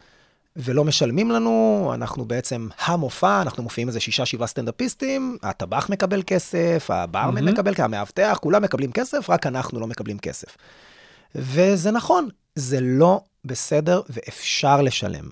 ולא 0.57 0.85
משלמים 0.85 1.31
לנו, 1.31 1.91
אנחנו 1.95 2.25
בעצם 2.25 2.69
המופע, 2.85 3.43
אנחנו 3.43 3.63
מופיעים 3.63 3.89
איזה 3.89 4.01
שישה, 4.01 4.27
שבעה 4.27 4.47
סטנדאפיסטים, 4.47 5.39
הטבח 5.43 5.91
מקבל 5.91 6.23
כסף, 6.27 6.87
הברמן 6.91 7.35
מהמם. 7.35 7.49
מקבל, 7.49 7.73
המאבטח, 7.79 8.39
כולם 8.43 8.63
מקבלים 8.63 8.93
כסף, 8.93 9.31
רק 9.31 9.47
אנחנו 9.47 9.81
לא 9.81 9.87
מקבלים 9.87 10.19
כסף. 10.19 10.57
וזה 11.35 11.91
נכון, 11.91 12.29
זה 12.55 12.79
לא 12.81 13.21
בסדר 13.45 14.01
ואפשר 14.09 14.83
לשלם. 14.83 15.29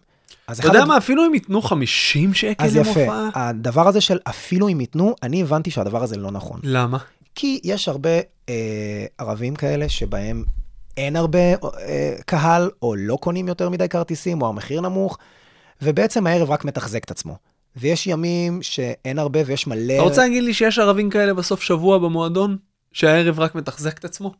אז 0.48 0.58
אתה 0.58 0.68
יודע 0.68 0.84
מה, 0.84 0.96
אפילו 0.96 1.26
אם 1.26 1.34
ייתנו 1.34 1.62
50 1.62 2.34
שקל 2.34 2.64
אז 2.64 2.76
יפה, 2.76 3.00
למופע? 3.00 3.28
הדבר 3.34 3.88
הזה 3.88 4.00
של 4.00 4.18
אפילו 4.24 4.68
אם 4.68 4.80
ייתנו, 4.80 5.14
אני 5.22 5.42
הבנתי 5.42 5.70
שהדבר 5.70 6.02
הזה 6.02 6.16
לא 6.16 6.30
נכון. 6.30 6.60
למה? 6.62 6.98
כי 7.34 7.60
יש 7.64 7.88
הרבה 7.88 8.10
אה, 8.48 9.06
ערבים 9.18 9.54
כאלה 9.54 9.88
שבהם 9.88 10.44
אין 10.96 11.16
הרבה 11.16 11.38
אה, 11.38 12.14
קהל, 12.26 12.70
או 12.82 12.94
לא 12.96 13.16
קונים 13.16 13.48
יותר 13.48 13.68
מדי 13.68 13.88
כרטיסים, 13.88 14.42
או 14.42 14.48
המחיר 14.48 14.80
נמוך, 14.80 15.18
ובעצם 15.82 16.26
הערב 16.26 16.50
רק 16.50 16.64
מתחזק 16.64 17.04
את 17.04 17.10
עצמו. 17.10 17.36
ויש 17.76 18.06
ימים 18.06 18.62
שאין 18.62 19.18
הרבה 19.18 19.40
ויש 19.46 19.66
מלא... 19.66 19.94
אתה 19.94 20.02
רוצה 20.02 20.22
להגיד 20.22 20.42
לי 20.42 20.54
שיש 20.54 20.78
ערבים 20.78 21.10
כאלה 21.10 21.34
בסוף 21.34 21.62
שבוע 21.62 21.98
במועדון? 21.98 22.56
שהערב 22.92 23.40
רק 23.40 23.54
מתחזק 23.54 23.98
את 23.98 24.04
עצמו? 24.04 24.32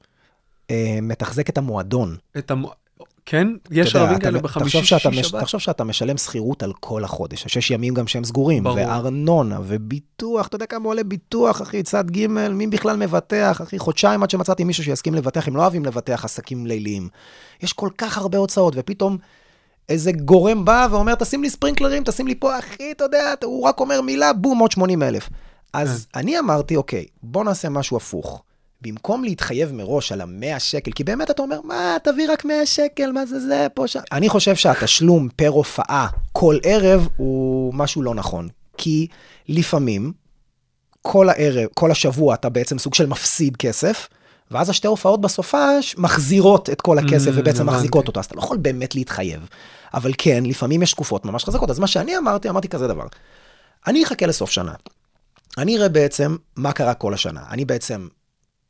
אה, 0.70 0.98
מתחזק 1.02 1.48
את 1.48 1.58
המועדון. 1.58 2.16
את 2.38 2.50
המו... 2.50 2.72
כן? 3.26 3.48
יש 3.70 3.96
ערבים 3.96 4.18
כאלה 4.18 4.38
בחמישי, 4.38 4.84
שישי, 4.84 5.08
מש- 5.08 5.26
שבת? 5.26 5.40
תחשוב 5.40 5.60
שאתה 5.60 5.84
משלם 5.84 6.16
שכירות 6.16 6.62
על 6.62 6.72
כל 6.80 7.04
החודש. 7.04 7.56
יש 7.56 7.70
ימים 7.70 7.94
גם 7.94 8.06
שהם 8.06 8.24
סגורים, 8.24 8.64
ברור. 8.64 8.76
וארנונה, 8.76 9.58
וביטוח, 9.64 10.46
אתה 10.46 10.56
יודע 10.56 10.66
כמה 10.66 10.88
עולה 10.88 11.04
ביטוח, 11.04 11.62
אחי, 11.62 11.82
צד 11.82 12.10
ג', 12.10 12.26
מי 12.26 12.66
בכלל 12.66 12.96
מבטח, 12.96 13.60
אחי, 13.62 13.78
חודשיים 13.78 14.22
עד 14.22 14.30
שמצאתי 14.30 14.64
מישהו 14.64 14.84
שיסכים 14.84 15.14
לבטח, 15.14 15.48
הם 15.48 15.56
לא 15.56 15.62
אוהבים 15.62 15.84
לבטח 15.84 16.24
עסקים 16.24 16.66
ליליים. 16.66 17.08
יש 17.62 17.72
כל 17.72 17.88
כך 17.98 18.18
הרבה 18.18 18.38
הוצאות, 18.38 18.74
ופתאום 18.76 19.18
איזה 19.88 20.12
גורם 20.12 20.64
בא 20.64 20.88
ואומר, 20.90 21.14
תשים 21.14 21.42
לי 21.42 21.50
ספרינקלרים, 21.50 22.04
תשים 22.04 22.26
לי 22.26 22.34
פה, 22.34 22.58
אחי, 22.58 22.90
אתה 22.92 23.04
יודע, 23.04 23.34
הוא 23.44 23.62
רק 23.62 23.80
אומר 23.80 24.00
מילה, 24.00 24.32
בום, 24.32 24.58
עוד 24.58 24.72
80 24.72 25.02
אלף. 25.02 25.28
אז 25.72 26.06
אני 26.16 26.38
אמרתי, 26.38 26.76
אוקיי, 26.76 27.06
בוא 27.22 27.44
נעשה 27.44 27.68
משהו 27.68 27.96
הפוך. 27.96 28.42
במקום 28.84 29.24
להתחייב 29.24 29.72
מראש 29.72 30.12
על 30.12 30.20
המאה 30.20 30.60
שקל, 30.60 30.90
כי 30.90 31.04
באמת 31.04 31.30
אתה 31.30 31.42
אומר, 31.42 31.60
מה, 31.64 31.96
תביא 32.04 32.32
רק 32.32 32.44
100 32.44 32.66
שקל, 32.66 33.12
מה 33.12 33.26
זה 33.26 33.40
זה, 33.40 33.66
פה, 33.74 33.88
שם. 33.88 34.00
אני 34.12 34.28
חושב 34.28 34.56
שהתשלום 34.56 35.28
פר 35.36 35.48
הופעה 35.48 36.06
כל 36.32 36.58
ערב 36.62 37.08
הוא 37.16 37.74
משהו 37.74 38.02
לא 38.02 38.14
נכון. 38.14 38.48
כי 38.76 39.06
לפעמים, 39.48 40.12
כל 41.02 41.28
הערב, 41.28 41.66
כל 41.74 41.90
השבוע 41.90 42.34
אתה 42.34 42.48
בעצם 42.48 42.78
סוג 42.78 42.94
של 42.94 43.06
מפסיד 43.06 43.56
כסף, 43.56 44.08
ואז 44.50 44.70
השתי 44.70 44.86
הופעות 44.86 45.20
בסופש 45.20 45.94
מחזירות 45.98 46.70
את 46.70 46.80
כל 46.80 46.98
הכסף 46.98 47.30
Mm, 47.30 47.34
ובעצם 47.34 47.60
הבנתי. 47.60 47.76
מחזיקות 47.76 48.08
אותו, 48.08 48.20
אז 48.20 48.26
אתה 48.26 48.34
לא 48.34 48.40
יכול 48.40 48.56
באמת 48.56 48.94
להתחייב. 48.94 49.48
אבל 49.94 50.12
כן, 50.18 50.44
לפעמים 50.46 50.82
יש 50.82 50.92
תקופות 50.92 51.24
ממש 51.24 51.44
חזקות. 51.44 51.70
אז 51.70 51.78
מה 51.78 51.86
שאני 51.86 52.18
אמרתי, 52.18 52.48
אמרתי 52.48 52.68
כזה 52.68 52.88
דבר. 52.88 53.06
אני 53.86 54.04
אחכה 54.04 54.26
לסוף 54.26 54.50
שנה. 54.50 54.74
אני 55.58 55.76
אראה 55.76 55.88
בעצם 55.88 56.36
מה 56.56 56.72
קרה 56.72 56.94
כל 56.94 57.14
השנה. 57.14 57.40
אני 57.50 57.64
בעצם, 57.64 58.08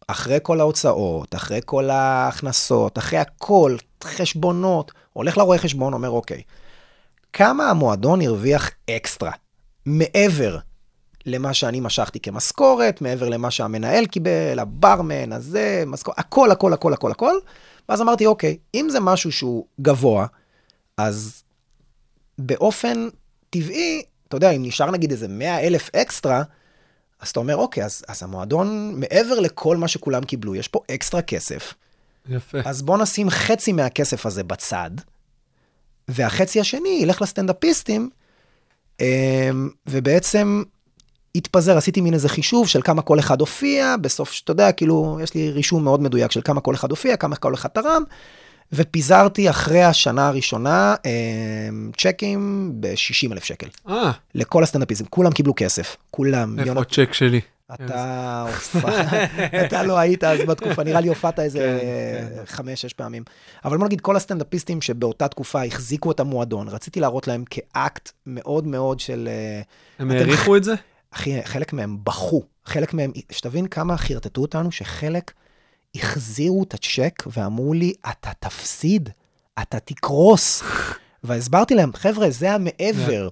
אחרי 0.07 0.39
כל 0.43 0.61
ההוצאות, 0.61 1.35
אחרי 1.35 1.61
כל 1.65 1.91
ההכנסות, 1.91 2.99
אחרי 2.99 3.19
הכל, 3.19 3.77
חשבונות, 4.05 4.93
הולך 5.13 5.39
לרואה 5.39 5.59
חשבון, 5.59 5.93
אומר, 5.93 6.11
אוקיי, 6.11 6.43
כמה 7.33 7.71
המועדון 7.71 8.21
הרוויח 8.21 8.71
אקסטרה, 8.91 9.33
מעבר 9.87 10.59
למה 11.27 11.55
שאני 11.55 11.81
משכתי 11.81 12.21
כמשכורת, 12.21 13.01
מעבר 13.01 13.29
למה 13.29 13.51
שהמנהל 13.51 14.07
קיבל, 14.07 14.59
הברמן, 14.59 15.33
הזה, 15.33 15.85
משכורת, 15.87 16.19
הכל, 16.19 16.51
הכל, 16.51 16.73
הכל, 16.73 16.93
הכל, 16.93 17.11
הכל. 17.11 17.35
ואז 17.89 18.01
אמרתי, 18.03 18.27
אוקיי, 18.27 18.57
אם 18.75 18.89
זה 18.91 19.01
משהו 19.01 19.33
שהוא 19.33 19.67
גבוה, 19.81 20.27
אז 20.97 21.43
באופן 22.39 23.09
טבעי, 23.51 24.03
אתה 24.29 24.37
יודע, 24.37 24.51
אם 24.51 24.63
נשאר 24.63 24.91
נגיד 24.91 25.11
איזה 25.11 25.29
100 25.29 25.61
אלף 25.61 25.91
אקסטרה, 25.97 26.43
אז 27.25 27.29
אתה 27.29 27.41
אומר, 27.41 27.57
אוקיי, 27.57 27.85
אז, 27.85 28.05
אז 28.09 28.23
המועדון, 28.23 28.95
מעבר 29.01 29.41
לכל 29.41 29.77
מה 29.77 29.89
שכולם 29.89 30.25
קיבלו, 30.25 30.55
יש 30.55 30.69
פה 30.69 30.81
אקסטרה 30.91 31.23
כסף, 31.23 31.75
יפה. 32.29 32.59
אז 32.65 32.83
בוא 32.83 32.99
נשים 32.99 33.31
חצי 33.31 33.73
מהכסף 33.73 34.27
הזה 34.27 34.45
בצד, 34.45 34.91
והחצי 36.09 36.61
השני 36.61 36.99
ילך 37.03 37.23
לסטנדאפיסטים, 37.23 38.11
אמ, 39.01 39.71
ובעצם 39.87 40.63
התפזר, 41.35 41.77
עשיתי 41.77 42.01
מין 42.01 42.15
איזה 42.15 42.29
חישוב 42.29 42.69
של 42.69 42.83
כמה 42.83 43.03
כל 43.03 43.19
אחד 43.19 43.41
הופיע, 43.41 43.97
בסוף, 44.01 44.33
שאתה 44.33 44.53
יודע, 44.53 44.73
כאילו, 44.73 45.19
יש 45.23 45.35
לי 45.35 45.51
רישום 45.51 45.85
מאוד 45.85 46.03
מדויק 46.03 46.33
של 46.33 46.41
כמה 46.45 46.61
כל 46.61 46.75
אחד 46.75 46.91
הופיע, 46.91 47.17
כמה 47.17 47.37
כל 47.37 47.55
אחד 47.55 47.69
תרם, 47.69 48.03
ופיזרתי 48.73 49.51
אחרי 49.51 49.83
השנה 49.83 50.29
הראשונה 50.29 50.95
אמ, 51.05 51.91
צ'קים 51.99 52.73
ב-60 52.81 53.33
אלף 53.33 53.45
שקל. 53.45 53.69
אה, 53.89 54.11
לכל 54.35 54.63
הסטנדאפיסטים, 54.63 55.07
כולם 55.11 55.33
קיבלו 55.33 55.53
כסף, 55.57 55.97
כולם. 56.11 56.59
איפה 56.59 56.71
יונת- 56.71 56.87
הצ'ק 56.87 57.13
שלי? 57.13 57.41
אתה 57.75 58.45
הופעת, 58.49 59.31
אתה 59.67 59.83
לא 59.83 59.99
היית 59.99 60.25
אז 60.25 60.41
בתקופה, 60.41 60.85
נראה 60.85 61.01
לי 61.01 61.09
הופעת 61.09 61.39
איזה 61.41 61.59
כן, 61.59 62.37
כן. 62.37 62.43
חמש-שש 62.47 62.93
פעמים. 62.93 63.23
אבל 63.65 63.77
בוא 63.79 63.87
נגיד, 63.87 64.01
כל 64.01 64.17
הסטנדאפיסטים 64.17 64.81
שבאותה 64.83 65.29
תקופה 65.29 65.65
החזיקו 65.65 66.11
את 66.11 66.21
המועדון, 66.21 66.69
רציתי 66.69 67.01
להראות 67.01 67.29
להם 67.29 67.45
כאקט 67.51 68.11
מאוד 68.27 68.67
מאוד 68.67 69.01
של... 69.01 69.29
אה, 69.31 69.61
הם 69.99 70.11
העריכו 70.11 70.57
את 70.57 70.65
זה? 70.65 70.75
אחי, 71.11 71.43
חלק 71.45 71.73
מהם 71.73 71.97
בכו, 72.03 72.43
חלק 72.65 72.95
מהם, 72.95 73.13
שתבין 73.31 73.67
כמה 73.67 73.97
חרטטו 73.97 74.41
אותנו, 74.41 74.73
שחלק 74.73 75.33
החזירו 75.95 76.63
את 76.63 76.75
הצ'ק 76.75 77.23
ואמרו 77.27 77.75
לי, 77.75 77.93
אתה 78.11 78.31
תפסיד, 78.41 79.09
אתה 79.63 79.81
תקרוס. 79.81 80.63
והסברתי 81.25 81.75
להם, 81.75 81.91
חבר'ה, 81.95 82.31
זה 82.31 82.53
המעבר. 82.53 83.29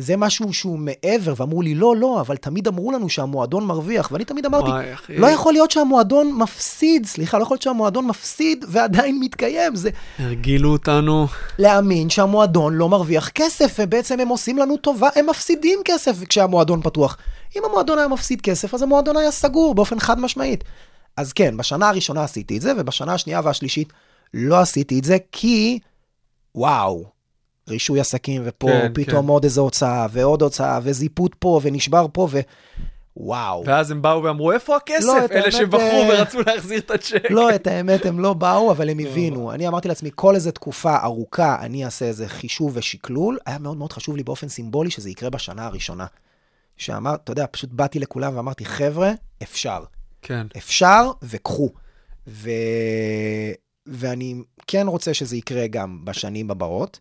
זה 0.00 0.16
משהו 0.16 0.52
שהוא 0.52 0.78
מעבר, 0.78 1.34
ואמרו 1.36 1.62
לי, 1.62 1.74
לא, 1.74 1.96
לא, 1.96 2.20
אבל 2.20 2.36
תמיד 2.36 2.68
אמרו 2.68 2.92
לנו 2.92 3.08
שהמועדון 3.08 3.64
מרוויח, 3.64 4.08
ואני 4.12 4.24
תמיד 4.24 4.46
אמרתי, 4.46 4.70
וואי, 4.70 4.94
אחי. 4.94 5.16
לא 5.16 5.26
יכול 5.26 5.52
להיות 5.52 5.70
שהמועדון 5.70 6.32
מפסיד, 6.32 7.06
סליחה, 7.06 7.38
לא 7.38 7.42
יכול 7.42 7.54
להיות 7.54 7.62
שהמועדון 7.62 8.06
מפסיד 8.06 8.64
ועדיין 8.68 9.20
מתקיים, 9.20 9.76
זה 9.76 9.90
הרגילו 10.18 10.72
אותנו. 10.72 11.26
להאמין 11.58 12.10
שהמועדון 12.10 12.74
לא 12.74 12.88
מרוויח 12.88 13.28
כסף, 13.28 13.76
ובעצם 13.78 14.20
הם 14.20 14.28
עושים 14.28 14.58
לנו 14.58 14.76
טובה, 14.76 15.08
הם 15.16 15.26
מפסידים 15.26 15.78
כסף 15.84 16.24
כשהמועדון 16.24 16.82
פתוח. 16.82 17.16
אם 17.56 17.62
המועדון 17.64 17.98
היה 17.98 18.08
מפסיד 18.08 18.40
כסף, 18.40 18.74
אז 18.74 18.82
המועדון 18.82 19.16
היה 19.16 19.30
סגור 19.30 19.74
באופן 19.74 19.98
חד 19.98 20.20
משמעית. 20.20 20.64
אז 21.16 21.32
כן, 21.32 21.56
בשנה 21.56 21.88
הראשונה 21.88 22.24
עשיתי 22.24 22.56
את 22.56 22.62
זה, 22.62 22.72
ובשנה 22.78 23.14
השנייה 23.14 23.40
והשלישית 23.44 23.92
לא 24.34 24.60
עשיתי 24.60 24.98
את 24.98 25.04
זה, 25.04 25.16
כי, 25.32 25.78
וואו, 26.54 27.04
רישוי 27.68 28.00
עסקים, 28.00 28.42
ופה 28.44 28.66
כן, 28.66 28.92
פתאום 28.94 29.26
כן. 29.26 29.32
עוד 29.32 29.44
איזו 29.44 29.60
הוצאה, 29.60 30.06
ועוד 30.10 30.42
הוצאה, 30.42 30.80
וזיפות 30.82 31.34
פה, 31.38 31.60
ונשבר 31.62 32.06
פה, 32.12 32.28
ו... 32.30 32.40
וואו. 33.16 33.62
ואז 33.66 33.90
הם 33.90 34.02
באו 34.02 34.22
ואמרו, 34.22 34.52
איפה 34.52 34.76
הכסף? 34.76 35.06
לא, 35.06 35.18
אלה 35.18 35.40
האמת, 35.40 35.52
שבחרו 35.52 35.80
אה, 35.82 36.08
ורצו 36.08 36.38
להחזיר 36.46 36.78
את 36.78 36.90
הצ'ק. 36.90 37.30
לא, 37.30 37.54
את 37.54 37.66
האמת, 37.66 38.06
הם 38.06 38.20
לא 38.20 38.34
באו, 38.34 38.70
אבל 38.70 38.90
הם 38.90 38.98
הבינו. 38.98 39.52
אני 39.52 39.68
אמרתי 39.68 39.88
לעצמי, 39.88 40.10
כל 40.14 40.34
איזה 40.34 40.52
תקופה 40.52 40.96
ארוכה, 41.02 41.56
אני 41.60 41.84
אעשה 41.84 42.04
איזה 42.04 42.28
חישוב 42.28 42.72
ושקלול. 42.74 43.38
היה 43.46 43.58
מאוד 43.58 43.76
מאוד 43.76 43.92
חשוב 43.92 44.16
לי 44.16 44.22
באופן 44.22 44.48
סימבולי 44.48 44.90
שזה 44.90 45.10
יקרה 45.10 45.30
בשנה 45.30 45.66
הראשונה. 45.66 46.06
שאמר, 46.76 47.14
אתה 47.14 47.32
יודע, 47.32 47.46
פשוט 47.50 47.70
באתי 47.72 47.98
לכולם 47.98 48.36
ואמרתי, 48.36 48.64
חבר'ה, 48.64 49.12
אפשר. 49.42 49.84
כן. 50.26 50.46
אפשר, 50.56 51.10
וקחו. 51.22 51.70
ו... 52.26 52.50
ואני 53.86 54.34
כן 54.66 54.86
רוצה 54.86 55.14
שזה 55.14 55.36
יקרה 55.36 55.66
גם 55.66 56.04
בשנים 56.04 56.50
הבאות. 56.50 56.98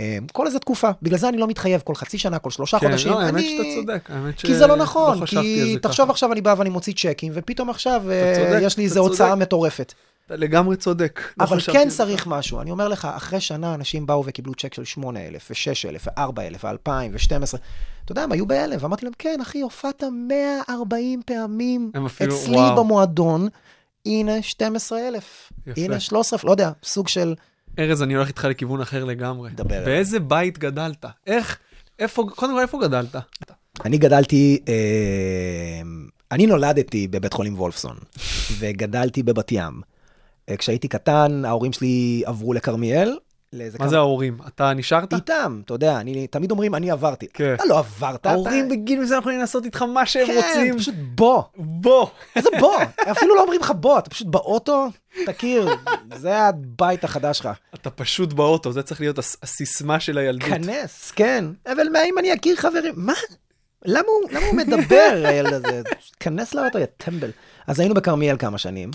אה, 0.00 0.18
כל 0.32 0.46
איזה 0.46 0.58
תקופה. 0.58 0.90
בגלל 1.02 1.18
זה 1.18 1.28
אני 1.28 1.36
לא 1.36 1.46
מתחייב 1.46 1.80
כל 1.84 1.94
חצי 1.94 2.18
שנה, 2.18 2.38
כל 2.38 2.50
שלושה 2.50 2.78
כן, 2.78 2.86
חודשים. 2.86 3.12
לא, 3.12 3.20
האמת 3.20 3.34
אני... 3.34 3.56
שאתה 3.56 3.80
צודק. 3.80 4.10
האמת 4.10 4.38
ש... 4.38 4.42
כי 4.42 4.54
זה 4.54 4.66
לא 4.66 4.76
נכון, 4.76 5.20
חשבתי 5.20 5.60
על 5.60 5.66
כי 5.66 5.78
תחשוב 5.78 6.04
ככה. 6.04 6.12
עכשיו 6.12 6.32
אני 6.32 6.40
בא 6.40 6.54
ואני 6.58 6.70
מוציא 6.70 6.92
צ'קים, 6.92 7.32
ופתאום 7.34 7.70
עכשיו 7.70 8.10
אה, 8.10 8.32
צודק, 8.36 8.58
יש 8.62 8.76
לי 8.76 8.84
איזו 8.84 9.00
הוצאה. 9.00 9.34
מטורפת. 9.34 9.92
אתה 10.26 10.36
לגמרי 10.36 10.76
צודק. 10.76 11.20
לא 11.38 11.44
אבל 11.44 11.56
חשבתי 11.56 11.78
כן 11.78 11.88
צריך 11.88 12.20
ככה. 12.20 12.30
משהו. 12.30 12.60
אני 12.60 12.70
אומר 12.70 12.88
לך, 12.88 13.04
אחרי 13.04 13.40
שנה 13.40 13.74
אנשים 13.74 14.06
באו 14.06 14.24
וקיבלו 14.26 14.54
צ'ק 14.54 14.74
של 14.74 14.84
8,000 14.84 15.50
ו-6,000 15.50 16.10
ו-4,000 16.18 16.64
ו-2,000 16.64 16.90
ו-12. 17.12 17.58
אתה 18.04 18.12
יודע, 18.12 18.22
הם 18.22 18.32
היו 18.32 18.46
בהלם, 18.46 18.76
ואמרתי 18.80 19.04
להם, 19.04 19.12
כן, 19.18 19.38
אחי, 19.42 19.60
הופעת 19.60 20.02
140 20.28 21.22
פעמים 21.26 21.90
אפילו, 22.06 22.36
אצלי 22.36 22.56
וואו. 22.56 22.76
במועדון, 22.76 23.48
הנה 24.06 24.42
12,000. 24.42 25.52
יפה. 25.66 25.80
הנה 25.80 26.00
13,000, 26.00 26.44
לא 26.44 26.50
יודע, 26.50 26.70
סוג 26.84 27.08
של... 27.08 27.34
ארז, 27.78 28.02
אני 28.02 28.14
הולך 28.14 28.28
איתך 28.28 28.44
לכיוון 28.44 28.80
אחר 28.80 29.04
לגמרי. 29.04 29.50
דבר. 29.50 29.84
באיזה 29.84 30.20
בית 30.20 30.58
גדלת? 30.58 31.04
איך? 31.26 31.58
איפה, 31.98 32.24
קודם 32.34 32.52
כל, 32.52 32.60
איפה 32.60 32.78
גדלת? 32.82 33.16
אני 33.84 33.98
גדלתי, 33.98 34.58
אה, 34.68 35.82
אני 36.32 36.46
נולדתי 36.46 37.08
בבית 37.08 37.32
חולים 37.32 37.54
וולפסון, 37.58 37.96
וגדלתי 38.58 39.22
בבת 39.22 39.52
ים. 39.52 39.91
אה, 40.48 40.56
כשהייתי 40.56 40.88
קטן, 40.88 41.42
ההורים 41.44 41.72
שלי 41.72 42.22
עברו 42.26 42.52
לכרמיאל. 42.52 43.18
לאיזה 43.52 43.78
מה 43.78 43.84
כמה- 43.84 43.88
זה 43.90 43.96
ההורים? 43.96 44.38
אתה 44.48 44.72
נשארת? 44.74 45.12
איתם, 45.14 45.60
אתה 45.64 45.74
יודע, 45.74 46.00
אני, 46.00 46.26
תמיד 46.26 46.50
אומרים, 46.50 46.74
אני 46.74 46.90
עברתי. 46.90 47.26
כן. 47.34 47.54
אתה 47.54 47.64
לא 47.64 47.78
עברת, 47.78 48.26
ההורים 48.26 48.66
אתה... 48.66 48.74
בגיל 48.74 49.00
מסוים 49.00 49.20
יכולים 49.20 49.38
לעשות 49.38 49.64
איתך 49.64 49.82
מה 49.82 50.06
שהם 50.06 50.26
כן, 50.26 50.36
רוצים. 50.36 50.78
פשוט 50.78 50.94
בוא. 51.14 51.42
בוא. 51.56 52.06
איזה 52.36 52.48
בוא? 52.60 52.76
אפילו 53.10 53.34
לא 53.34 53.42
אומרים 53.42 53.60
לך 53.60 53.72
בוא, 53.76 53.98
אתה 53.98 54.10
פשוט 54.10 54.26
באוטו, 54.26 54.88
תכיר, 55.26 55.68
זה 56.14 56.38
הבית 56.38 57.04
החדש 57.04 57.38
שלך. 57.38 57.48
אתה 57.74 57.90
פשוט 57.90 58.32
באוטו, 58.32 58.72
זה 58.72 58.82
צריך 58.82 59.00
להיות 59.00 59.18
הס- 59.18 59.36
הסיסמה 59.42 60.00
של 60.00 60.18
הילדות. 60.18 60.48
כנס, 60.48 61.10
כן. 61.16 61.44
אבל 61.66 61.88
מה 61.92 61.98
אם 62.04 62.18
אני 62.18 62.34
אכיר 62.34 62.56
חברים? 62.56 62.94
מה? 62.96 63.12
למה 63.84 64.06
הוא, 64.08 64.30
למה 64.30 64.46
הוא 64.46 64.56
מדבר, 64.56 65.22
הילד 65.24 65.52
הזה? 65.52 65.82
כנס 66.20 66.54
לאוטו, 66.54 66.78
יא 66.78 66.86
טמבל. 66.96 67.30
אז 67.66 67.80
היינו 67.80 67.94
בכרמיאל 67.94 68.36
כמה 68.38 68.58
שנים, 68.58 68.90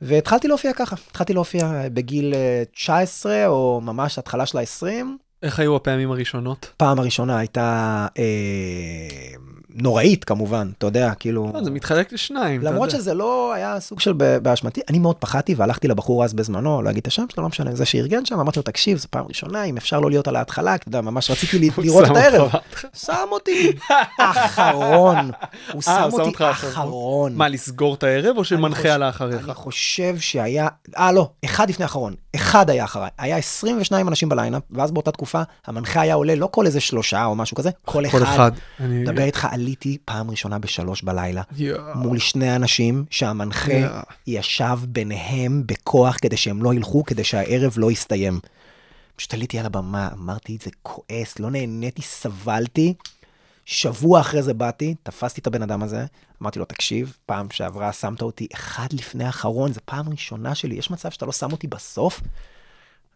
והתחלתי 0.00 0.48
להופיע 0.48 0.72
ככה, 0.72 0.96
התחלתי 1.10 1.32
להופיע 1.32 1.82
בגיל 1.92 2.34
אה, 2.34 2.62
19, 2.72 3.46
או 3.46 3.80
ממש 3.80 4.18
התחלה 4.18 4.46
של 4.46 4.58
ה-20. 4.58 5.06
איך 5.42 5.58
היו 5.58 5.76
הפעמים 5.76 6.10
הראשונות? 6.10 6.72
פעם 6.76 6.98
הראשונה 6.98 7.38
הייתה 7.38 8.06
אה, 8.18 8.24
נוראית 9.74 10.24
כמובן, 10.24 10.70
אתה 10.78 10.86
יודע, 10.86 11.12
כאילו... 11.18 11.50
לא, 11.54 11.64
זה 11.64 11.70
מתחלק 11.70 12.12
לשניים, 12.12 12.60
למרות. 12.62 12.90
שזה 12.90 13.14
לא 13.14 13.52
היה 13.52 13.80
סוג 13.80 14.00
של 14.00 14.12
באשמתי, 14.42 14.80
אני 14.88 14.98
מאוד 14.98 15.16
פחדתי 15.16 15.54
והלכתי 15.54 15.88
לבחור 15.88 16.24
אז 16.24 16.34
בזמנו, 16.34 16.82
לא 16.82 16.90
אגיד 16.90 17.00
את 17.00 17.06
השם 17.06 17.24
שלו, 17.34 17.42
לא 17.42 17.48
משנה, 17.48 17.74
זה 17.74 17.84
שארגן 17.84 18.24
שם, 18.24 18.40
אמרתי 18.40 18.58
לו, 18.58 18.62
תקשיב, 18.62 18.98
זו 18.98 19.06
פעם 19.10 19.24
ראשונה, 19.28 19.64
אם 19.64 19.76
אפשר 19.76 20.00
לא 20.00 20.10
להיות 20.10 20.28
על 20.28 20.36
ההתחלה, 20.36 20.74
אתה 20.74 20.88
יודע, 20.88 21.00
ממש 21.00 21.30
רציתי 21.30 21.58
לראות 21.78 22.04
את 22.10 22.16
הערב. 22.16 22.50
שם 22.96 23.14
אותי 23.30 23.72
אחרון, 24.20 25.16
הוא 25.72 25.76
אה, 25.76 25.82
שם 25.82 26.02
הוא 26.02 26.10
שם 26.10 26.20
אותי 26.20 26.30
אחרון. 26.50 26.72
אחרון. 26.72 27.34
מה, 27.34 27.48
לסגור 27.48 27.94
את 27.94 28.02
הערב 28.02 28.36
או 28.38 28.44
שמנחה 28.44 28.76
חושב- 28.76 28.88
עלה 28.90 29.08
אחריך? 29.08 29.44
אני 29.44 29.54
חושב 29.54 30.18
שהיה, 30.18 30.68
אה 30.98 31.12
לא, 31.12 31.30
אחד 31.44 31.70
לפני 31.70 31.82
האחרון, 31.84 32.14
אחד 32.36 32.70
היה 32.70 32.84
אחריי, 32.84 33.10
היה 33.18 33.36
22 33.36 34.08
אנשים 34.08 34.28
בליינאפ, 34.28 34.62
ואז 34.70 34.90
באותה 34.90 35.10
תקופה 35.12 35.42
המנחה 35.66 36.00
היה 36.00 36.14
עולה 36.14 36.34
לא 36.34 36.48
כל 36.52 36.66
איזה 36.66 36.80
שלושה 36.80 37.24
או 37.24 37.34
משהו 37.34 37.56
כזה, 37.56 37.70
כל 37.84 38.06
אחד. 38.06 38.18
כל 38.18 38.24
אחד. 38.24 38.50
אני- 38.80 38.98
מדבר 39.02 39.22
איתך 39.22 39.48
עליתי 39.58 39.98
פעם 40.04 40.30
ראשונה 40.30 40.58
בשלוש 40.58 41.02
בלילה, 41.02 41.42
יואו. 41.56 41.98
מול 41.98 42.18
שני 42.18 42.56
אנשים 42.56 43.04
שהמנחה 43.10 43.72
יואו. 43.72 44.00
ישב 44.26 44.78
ביניהם 44.88 45.62
בכוח 45.66 46.16
כדי 46.22 46.36
שהם 46.36 46.62
לא 46.62 46.74
ילכו, 46.74 47.04
כדי 47.04 47.24
שהערב 47.24 47.74
לא 47.76 47.90
יסתיים. 47.90 48.40
פשוט 49.16 49.34
עליתי 49.34 49.58
על 49.58 49.66
הבמה, 49.66 50.08
אמרתי 50.12 50.58
זה 50.62 50.70
כועס, 50.82 51.38
לא 51.38 51.50
נהניתי, 51.50 52.02
סבלתי. 52.02 52.94
שבוע 53.64 54.20
אחרי 54.20 54.42
זה 54.42 54.54
באתי, 54.54 54.94
תפסתי 55.02 55.40
את 55.40 55.46
הבן 55.46 55.62
אדם 55.62 55.82
הזה, 55.82 56.04
אמרתי 56.42 56.58
לו, 56.58 56.64
תקשיב, 56.64 57.16
פעם 57.26 57.46
שעברה 57.50 57.92
שמת 57.92 58.22
אותי 58.22 58.46
אחד 58.54 58.86
לפני 58.92 59.24
האחרון, 59.24 59.72
זו 59.72 59.80
פעם 59.84 60.08
ראשונה 60.08 60.54
שלי, 60.54 60.74
יש 60.74 60.90
מצב 60.90 61.10
שאתה 61.10 61.26
לא 61.26 61.32
שם 61.32 61.52
אותי 61.52 61.66
בסוף? 61.66 62.20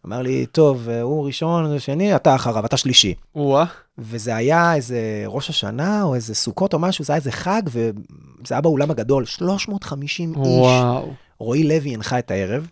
אמר 0.05 0.21
לי, 0.21 0.45
טוב, 0.45 0.89
הוא 0.89 1.25
ראשון, 1.25 1.79
שני, 1.79 2.15
אתה 2.15 2.35
אחריו, 2.35 2.65
אתה 2.65 2.77
שלישי. 2.77 3.13
וואה. 3.35 3.65
וזה 3.97 4.35
היה 4.35 4.75
איזה 4.75 5.23
ראש 5.25 5.49
השנה, 5.49 6.03
או 6.03 6.15
איזה 6.15 6.35
סוכות 6.35 6.73
או 6.73 6.79
משהו, 6.79 7.05
זה 7.05 7.13
היה 7.13 7.17
איזה 7.17 7.31
חג, 7.31 7.61
וזה 7.67 8.53
היה 8.53 8.61
באולם 8.61 8.91
הגדול, 8.91 9.25
350 9.25 10.29
איש. 10.29 10.37
וואו. 10.47 11.13
רועי 11.39 11.63
לוי 11.63 11.93
הנחה 11.93 12.19
את 12.19 12.31
הערב, 12.31 12.67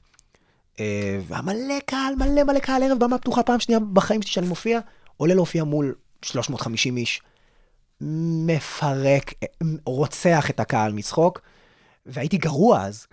אה, 0.79 1.19
והמלא 1.27 1.79
קהל, 1.85 2.13
מלא 2.17 2.43
מלא 2.43 2.59
קהל, 2.59 2.83
ערב 2.83 2.99
במה 2.99 3.17
פתוחה, 3.17 3.43
פעם 3.43 3.59
שנייה 3.59 3.79
בחיים 3.79 4.21
שלי 4.21 4.31
שאני 4.31 4.47
מופיע, 4.47 4.79
עולה 5.17 5.33
להופיע 5.33 5.63
מול 5.63 5.95
350 6.21 6.97
איש, 6.97 7.21
מפרק, 8.45 9.33
אה, 9.43 9.47
רוצח 9.85 10.49
את 10.49 10.59
הקהל 10.59 10.93
מצחוק, 10.93 11.41
והייתי 12.05 12.37
גרוע 12.37 12.81
אז. 12.81 13.07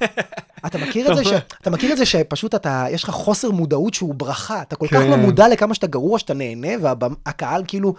אתה 0.66 0.78
מכיר 0.78 1.12
את 1.12 1.16
זה, 1.16 1.24
ש... 1.24 1.32
אתה 1.62 1.70
מכיר 1.70 1.92
את 1.92 1.98
זה 1.98 2.06
שפשוט 2.06 2.54
אתה, 2.54 2.86
יש 2.90 3.04
לך 3.04 3.10
חוסר 3.10 3.50
מודעות 3.50 3.94
שהוא 3.94 4.14
ברכה, 4.14 4.62
אתה 4.62 4.76
כל 4.76 4.86
כך 4.86 4.92
כן. 4.92 5.10
לא 5.10 5.16
מודע 5.16 5.48
לכמה 5.48 5.74
שאתה 5.74 5.86
גרוע, 5.86 6.18
שאתה 6.18 6.34
נהנה, 6.34 6.68
והקהל 6.80 7.64
כאילו 7.66 7.94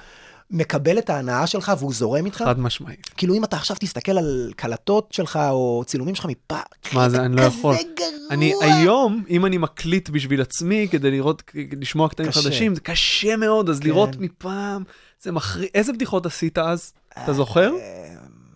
מקבל 0.51 0.97
את 0.97 1.09
ההנאה 1.09 1.47
שלך 1.47 1.71
והוא 1.79 1.93
זורם 1.93 2.25
איתך. 2.25 2.37
חד 2.37 2.59
משמעית. 2.59 3.09
כאילו 3.17 3.35
אם 3.35 3.43
אתה 3.43 3.55
עכשיו 3.55 3.77
תסתכל 3.79 4.17
על 4.17 4.53
קלטות 4.55 5.07
שלך 5.11 5.39
או 5.49 5.83
צילומים 5.85 6.15
שלך 6.15 6.25
מפעם, 6.25 6.59
מה 6.93 7.09
זה, 7.09 7.25
אני 7.25 7.35
לא 7.35 7.41
יכול. 7.41 7.75
כזה 7.75 7.83
גרוע. 7.97 8.27
אני 8.31 8.53
היום, 8.61 9.23
אם 9.29 9.45
אני 9.45 9.57
מקליט 9.57 10.09
בשביל 10.09 10.41
עצמי 10.41 10.87
כדי 10.91 11.11
לראות, 11.11 11.43
לשמוע 11.79 12.09
קטעים 12.09 12.29
קשה. 12.29 12.41
חדשים, 12.41 12.75
זה 12.75 12.81
קשה 12.81 13.35
מאוד, 13.35 13.69
אז 13.69 13.79
כן. 13.79 13.85
לראות 13.85 14.15
מפעם, 14.19 14.83
זה 15.21 15.31
מחריד. 15.31 15.69
איזה 15.75 15.93
בדיחות 15.93 16.25
עשית 16.25 16.57
אז? 16.57 16.93
אתה 17.23 17.33
זוכר? 17.33 17.71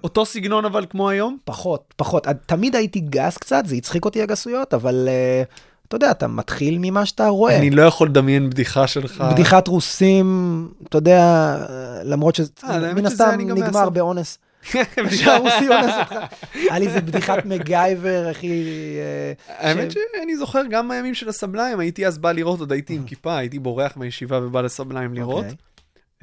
אותו 0.03 0.25
סגנון 0.25 0.65
אבל 0.65 0.85
כמו 0.89 1.09
היום? 1.09 1.37
פחות, 1.45 1.93
פחות. 1.97 2.27
תמיד 2.45 2.75
הייתי 2.75 2.99
גס 2.99 3.37
קצת, 3.37 3.65
זה 3.65 3.75
הצחיק 3.75 4.05
אותי 4.05 4.21
הגסויות, 4.21 4.73
אבל 4.73 5.07
אה, 5.07 5.43
אתה 5.87 5.95
יודע, 5.95 6.11
אתה 6.11 6.27
מתחיל 6.27 6.77
ממה 6.81 7.05
שאתה 7.05 7.27
רואה. 7.27 7.57
אני 7.57 7.69
לא 7.69 7.81
יכול 7.81 8.07
לדמיין 8.07 8.49
בדיחה 8.49 8.87
שלך. 8.87 9.23
בדיחת 9.31 9.67
רוסים, 9.67 10.67
אתה 10.83 10.97
יודע, 10.97 11.55
למרות 12.03 12.35
שזה 12.35 12.51
אה, 12.63 12.93
מן 12.93 13.05
הסתם 13.05 13.37
נגמר. 13.37 13.89
באונס. 13.89 14.37
שהרוסי 15.19 15.67
אונס 15.69 15.93
אותך. 15.99 16.15
היה 16.53 16.79
לי 16.79 16.87
איזה 16.87 17.01
בדיחת 17.01 17.45
מגייבר, 17.45 18.27
הכי... 18.31 18.63
אה, 18.99 19.67
האמת 19.69 19.91
שאני 19.91 20.37
זוכר 20.37 20.61
גם 20.69 20.87
מהימים 20.87 21.13
של 21.13 21.29
הסבליים, 21.29 21.79
הייתי 21.79 22.07
אז 22.07 22.17
בא 22.17 22.31
לראות, 22.31 22.59
עוד 22.59 22.71
הייתי 22.71 22.93
עם 22.95 23.03
כיפה, 23.03 23.37
הייתי 23.37 23.59
בורח 23.59 23.97
מהישיבה 23.97 24.39
ובא 24.45 24.61
לסבליים 24.61 25.13
לראות. 25.13 25.45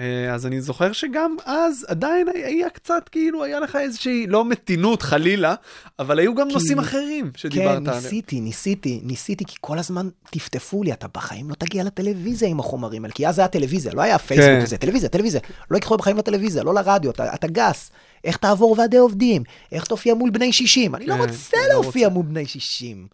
אה, 0.01 0.35
אז 0.35 0.47
אני 0.47 0.61
זוכר 0.61 0.93
שגם 0.93 1.37
אז 1.45 1.87
עדיין 1.89 2.29
היה 2.35 2.71
קצת 2.71 3.09
כאילו 3.13 3.45
היה 3.45 3.61
לך 3.61 3.77
איזושהי 3.77 4.27
לא 4.27 4.45
מתינות 4.45 5.03
חלילה 5.03 5.55
אבל 5.99 6.19
היו 6.19 6.35
גם 6.35 6.49
כי- 6.49 6.55
נושאים 6.55 6.79
אחרים 6.79 7.31
שדיברת 7.37 7.79
כן, 7.79 7.87
עליהם. 7.89 8.03
ניסיתי, 8.05 8.41
ניסיתי, 8.41 9.01
ניסיתי, 9.05 9.45
כי 9.45 9.57
כל 9.61 9.79
הזמן 9.79 10.09
טפטפו 10.31 10.83
לי, 10.83 10.93
אתה 10.93 11.07
בחיים 11.15 11.51
לא 11.51 11.55
תגיע 11.55 11.85
לטלוויזיה 11.85 12.49
עם 12.49 12.61
החומרים 12.61 13.05
האלה, 13.05 13.15
כי 13.15 13.29
אז 13.29 13.39
היה 13.39 13.49
טלוויזיה, 13.49 13.93
לא 13.95 14.03
היה 14.03 14.19
פייסבוק 14.19 14.49
כן. 14.51 14.61
וזה, 14.63 14.77
טלוויזיה, 14.79 15.09
טלוויזיה. 15.09 15.41
לא 15.71 15.77
יקחו 15.77 15.97
בחיים 15.97 16.17
לטלוויזיה, 16.17 16.63
לא 16.63 16.75
לרדיו, 16.75 17.11
אתה, 17.11 17.35
אתה 17.35 17.47
גס. 17.47 17.91
איך 18.25 18.37
תעבור 18.37 18.75
ועדי 18.79 18.97
עובדים? 18.97 19.43
איך 19.73 19.85
תופיע 19.85 20.15
מול 20.15 20.31
בני 20.31 20.53
60? 20.53 20.95
אני 20.95 21.07
לא 21.07 21.15
כן, 21.15 21.21
רוצה 21.21 21.57
לא 21.63 21.69
להופיע 21.69 22.07
רוצה. 22.07 22.15
מול 22.15 22.27
בני 22.27 22.47
60. 22.47 23.07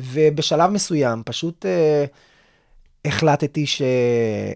ובשלב 0.00 0.70
מסוים, 0.70 1.22
פשוט 1.26 1.66
אה, 1.66 2.04
החלטתי 3.04 3.66
ש... 3.66 3.82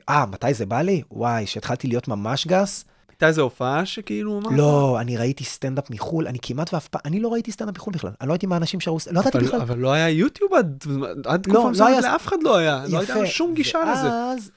אה, 0.09 0.27
מתי 0.27 0.55
זה 0.55 0.67
בא 0.67 0.83
לי? 0.83 1.03
וואי, 1.11 1.47
שהתחלתי 1.47 1.89
להיות 1.89 2.09
ממש 2.09 2.47
גס. 2.47 2.85
הייתה 3.17 3.27
איזה 3.27 3.41
הופעה 3.41 3.87
שכאילו? 3.87 4.41
לא, 4.51 5.01
אני 5.01 5.17
ראיתי 5.17 5.45
סטנדאפ 5.45 5.91
מחו"ל, 5.91 6.27
אני 6.27 6.39
כמעט 6.43 6.75
ואף 6.75 6.89
פעם, 6.89 7.01
אני 7.05 7.21
לא 7.21 7.29
ראיתי 7.29 7.53
סטנדאפ 7.53 7.77
מחו"ל 7.77 7.95
בכלל. 7.95 8.11
אני 8.21 8.29
לא 8.29 8.33
הייתי 8.33 8.47
מהאנשים 8.47 8.81
שראו, 8.81 8.99
לא 9.11 9.21
ידעתי 9.21 9.39
בכלל. 9.39 9.61
אבל 9.61 9.79
לא 9.79 9.93
היה 9.93 10.09
YouTube 10.09 10.55
עד, 10.55 10.85
לא, 10.87 11.37
תקופה 11.37 11.59
לא 11.59 11.71
מסוימת 11.71 12.05
לאף 12.05 12.27
אחד 12.27 12.37
לא 12.43 12.57
היה, 12.57 12.85
לא 12.89 12.99
הייתה 12.99 13.27
שום 13.27 13.55
גישה 13.55 13.79
לזה. 13.85 14.09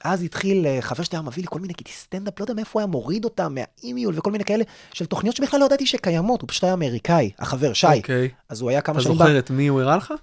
אז 0.04 0.22
התחיל, 0.22 0.66
אה, 0.66 0.78
חבר 0.80 1.02
שלי 1.02 1.18
היה 1.18 1.22
מביא 1.22 1.42
לי 1.42 1.48
כל 1.50 1.60
מיני 1.60 1.74
קטעי 1.74 1.92
סטנדאפ, 1.92 2.40
לא 2.40 2.44
יודע 2.44 2.54
מאיפה 2.54 2.70
הוא 2.72 2.80
היה 2.80 2.86
מוריד 2.86 3.24
אותם, 3.24 3.54
מה 3.54 3.71
eMule 3.71 4.14
וכל 4.16 4.30
מיני 4.30 4.44
כאלה, 4.44 4.64
של 4.92 5.06
תוכניות 5.06 5.36
שבכלל 5.36 5.60
לא 5.60 5.64
ידעתי 5.64 5.86
שקיימות, 5.86 6.42
הוא 6.42 6.48
פשוט 6.48 6.64
היה 6.64 6.72
אמריקאי, 6.72 7.30
החבר, 7.38 7.72
שי. 7.72 7.86
אוקיי. 7.86 8.28
אז 8.48 8.60
הוא 8.60 8.70
היה 8.70 8.80
כמה 8.80 8.94
אתה 8.94 9.02
שנים... 9.02 9.18
זוכר 9.18 9.38
את 9.38 9.50
מי 9.50 9.66
הוא 9.66 9.80
הראה 9.80 9.96
לך? 9.96 10.14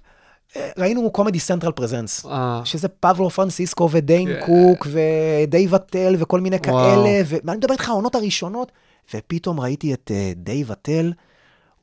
ראינו 0.78 1.10
Comedy 1.10 1.38
Central 1.38 1.72
Presents. 1.72 2.26
אה, 2.26 2.60
שזה 2.64 2.88
פבלו 2.88 3.30
פרנסיסקו 3.30 3.88
ודיין 3.92 4.28
כן. 4.28 4.46
קוק 4.46 4.86
ודייב 4.86 5.74
אטל 5.74 6.16
וכל 6.18 6.40
מיני 6.40 6.56
וואו. 6.66 7.04
כאלה, 7.04 7.22
ואני 7.26 7.56
מדבר 7.56 7.72
איתך 7.72 7.88
העונות 7.88 8.14
הראשונות, 8.14 8.72
ופתאום 9.14 9.60
ראיתי 9.60 9.94
את 9.94 10.10
אה, 10.14 10.32
דייב 10.36 10.70
אטל, 10.70 11.12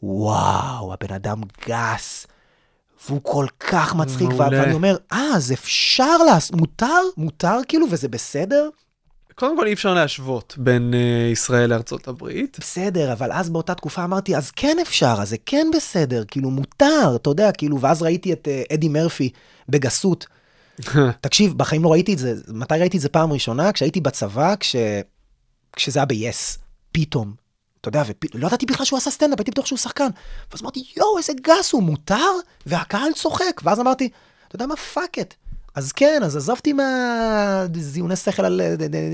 וואו, 0.03 0.93
הבן 0.93 1.13
אדם 1.13 1.41
גס, 1.67 2.27
והוא 3.07 3.19
כל 3.23 3.45
כך 3.59 3.95
מצחיק, 3.95 4.29
מעולה. 4.29 4.61
ואני 4.61 4.73
אומר, 4.73 4.97
אה, 5.11 5.29
אז 5.35 5.51
אפשר 5.51 6.17
לעשות, 6.17 6.55
מותר? 6.55 7.01
מותר 7.17 7.57
כאילו, 7.67 7.87
וזה 7.91 8.07
בסדר? 8.07 8.69
קודם 9.35 9.57
כל 9.57 9.67
אי 9.67 9.73
אפשר 9.73 9.93
להשוות 9.93 10.55
בין 10.57 10.93
אה, 10.93 11.29
ישראל 11.31 11.69
לארצות 11.69 12.07
הברית. 12.07 12.57
בסדר, 12.59 13.13
אבל 13.13 13.31
אז 13.31 13.49
באותה 13.49 13.75
תקופה 13.75 14.03
אמרתי, 14.03 14.35
אז 14.35 14.51
כן 14.51 14.77
אפשר, 14.81 15.15
אז 15.21 15.29
זה 15.29 15.37
כן 15.45 15.67
בסדר, 15.75 16.23
כאילו 16.27 16.49
מותר, 16.49 17.15
אתה 17.15 17.29
יודע, 17.29 17.51
כאילו, 17.51 17.81
ואז 17.81 18.01
ראיתי 18.01 18.33
את 18.33 18.47
אה, 18.47 18.63
אדי 18.73 18.87
מרפי 18.89 19.29
בגסות. 19.69 20.27
תקשיב, 21.21 21.53
בחיים 21.57 21.83
לא 21.83 21.91
ראיתי 21.91 22.13
את 22.13 22.17
זה, 22.17 22.33
מתי 22.47 22.75
ראיתי 22.79 22.97
את 22.97 23.01
זה 23.01 23.09
פעם 23.09 23.33
ראשונה? 23.33 23.71
כשהייתי 23.71 24.01
בצבא, 24.01 24.55
כש... 24.59 24.75
כשזה 25.75 25.99
היה 25.99 26.05
ב-yes, 26.05 26.57
פתאום. 26.91 27.33
אתה 27.81 27.89
יודע, 27.89 28.03
ולא 28.33 28.47
ידעתי 28.47 28.65
בכלל 28.65 28.85
שהוא 28.85 28.97
עשה 28.97 29.11
סטנדאפ, 29.11 29.39
הייתי 29.39 29.51
בטוח 29.51 29.65
שהוא 29.65 29.79
שחקן. 29.79 30.07
ואז 30.51 30.61
אמרתי, 30.61 30.83
יואו, 30.97 31.17
איזה 31.17 31.33
גס 31.41 31.71
הוא, 31.71 31.83
מותר? 31.83 32.31
והקהל 32.65 33.13
צוחק. 33.15 33.61
ואז 33.63 33.79
אמרתי, 33.79 34.09
אתה 34.47 34.55
יודע 34.55 34.65
מה, 34.65 34.75
fuck 34.75 35.19
it. 35.19 35.33
אז 35.75 35.91
כן, 35.91 36.21
אז 36.25 36.35
עזבתי 36.37 36.73
מהזיוני 36.73 38.15
שכל, 38.15 38.45
על... 38.45 38.61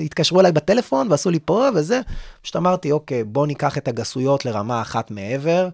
התקשרו 0.06 0.40
אליי 0.40 0.52
בטלפון 0.52 1.08
ועשו 1.12 1.30
לי 1.30 1.40
פה 1.46 1.68
וזה. 1.76 2.02
פשוט 2.42 2.56
אמרתי, 2.56 2.92
אוקיי, 2.92 3.24
בוא 3.24 3.48
ניקח 3.48 3.78
את 3.78 3.88
הגסויות 3.88 4.46
לרמה 4.46 4.82
אחת 4.82 5.12
מעבר, 5.12 5.70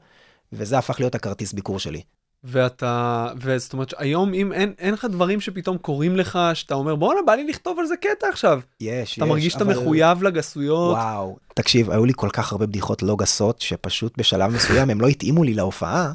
וזה 0.54 0.78
הפך 0.78 1.00
להיות 1.00 1.16
הכרטיס 1.16 1.54
ביקור 1.54 1.80
שלי. 1.80 2.02
ואתה, 2.44 3.28
וזאת 3.42 3.74
אומרת 3.74 3.90
שהיום 3.90 4.34
אם 4.34 4.54
אין, 4.54 4.74
אין 4.80 4.94
לך 4.94 5.06
דברים 5.12 5.42
שפתאום 5.42 5.78
קורים 5.78 6.16
לך, 6.16 6.40
שאתה 6.54 6.74
אומר 6.76 6.96
בואנה 6.96 7.20
בא 7.26 7.34
לי 7.36 7.48
לכתוב 7.48 7.80
על 7.80 7.86
זה 7.86 7.96
קטע 7.98 8.28
עכשיו. 8.32 8.60
יש, 8.82 8.90
יש. 9.12 9.18
אתה 9.18 9.26
מרגיש 9.26 9.54
שאתה 9.54 9.64
אבל- 9.64 9.74
מחויב 9.74 10.24
לגסויות. 10.24 10.96
וואו, 10.98 11.38
תקשיב, 11.54 11.92
היו 11.92 12.06
לי 12.06 12.14
כל 12.16 12.30
כך 12.34 12.52
הרבה 12.52 12.66
בדיחות 12.66 13.04
לא 13.04 13.16
גסות, 13.16 13.62
שפשוט 13.62 14.18
בשלב 14.18 14.52
מסוים 14.52 14.90
הם 14.90 15.02
לא 15.02 15.08
התאימו 15.08 15.44
לי 15.44 15.54
להופעה, 15.54 16.12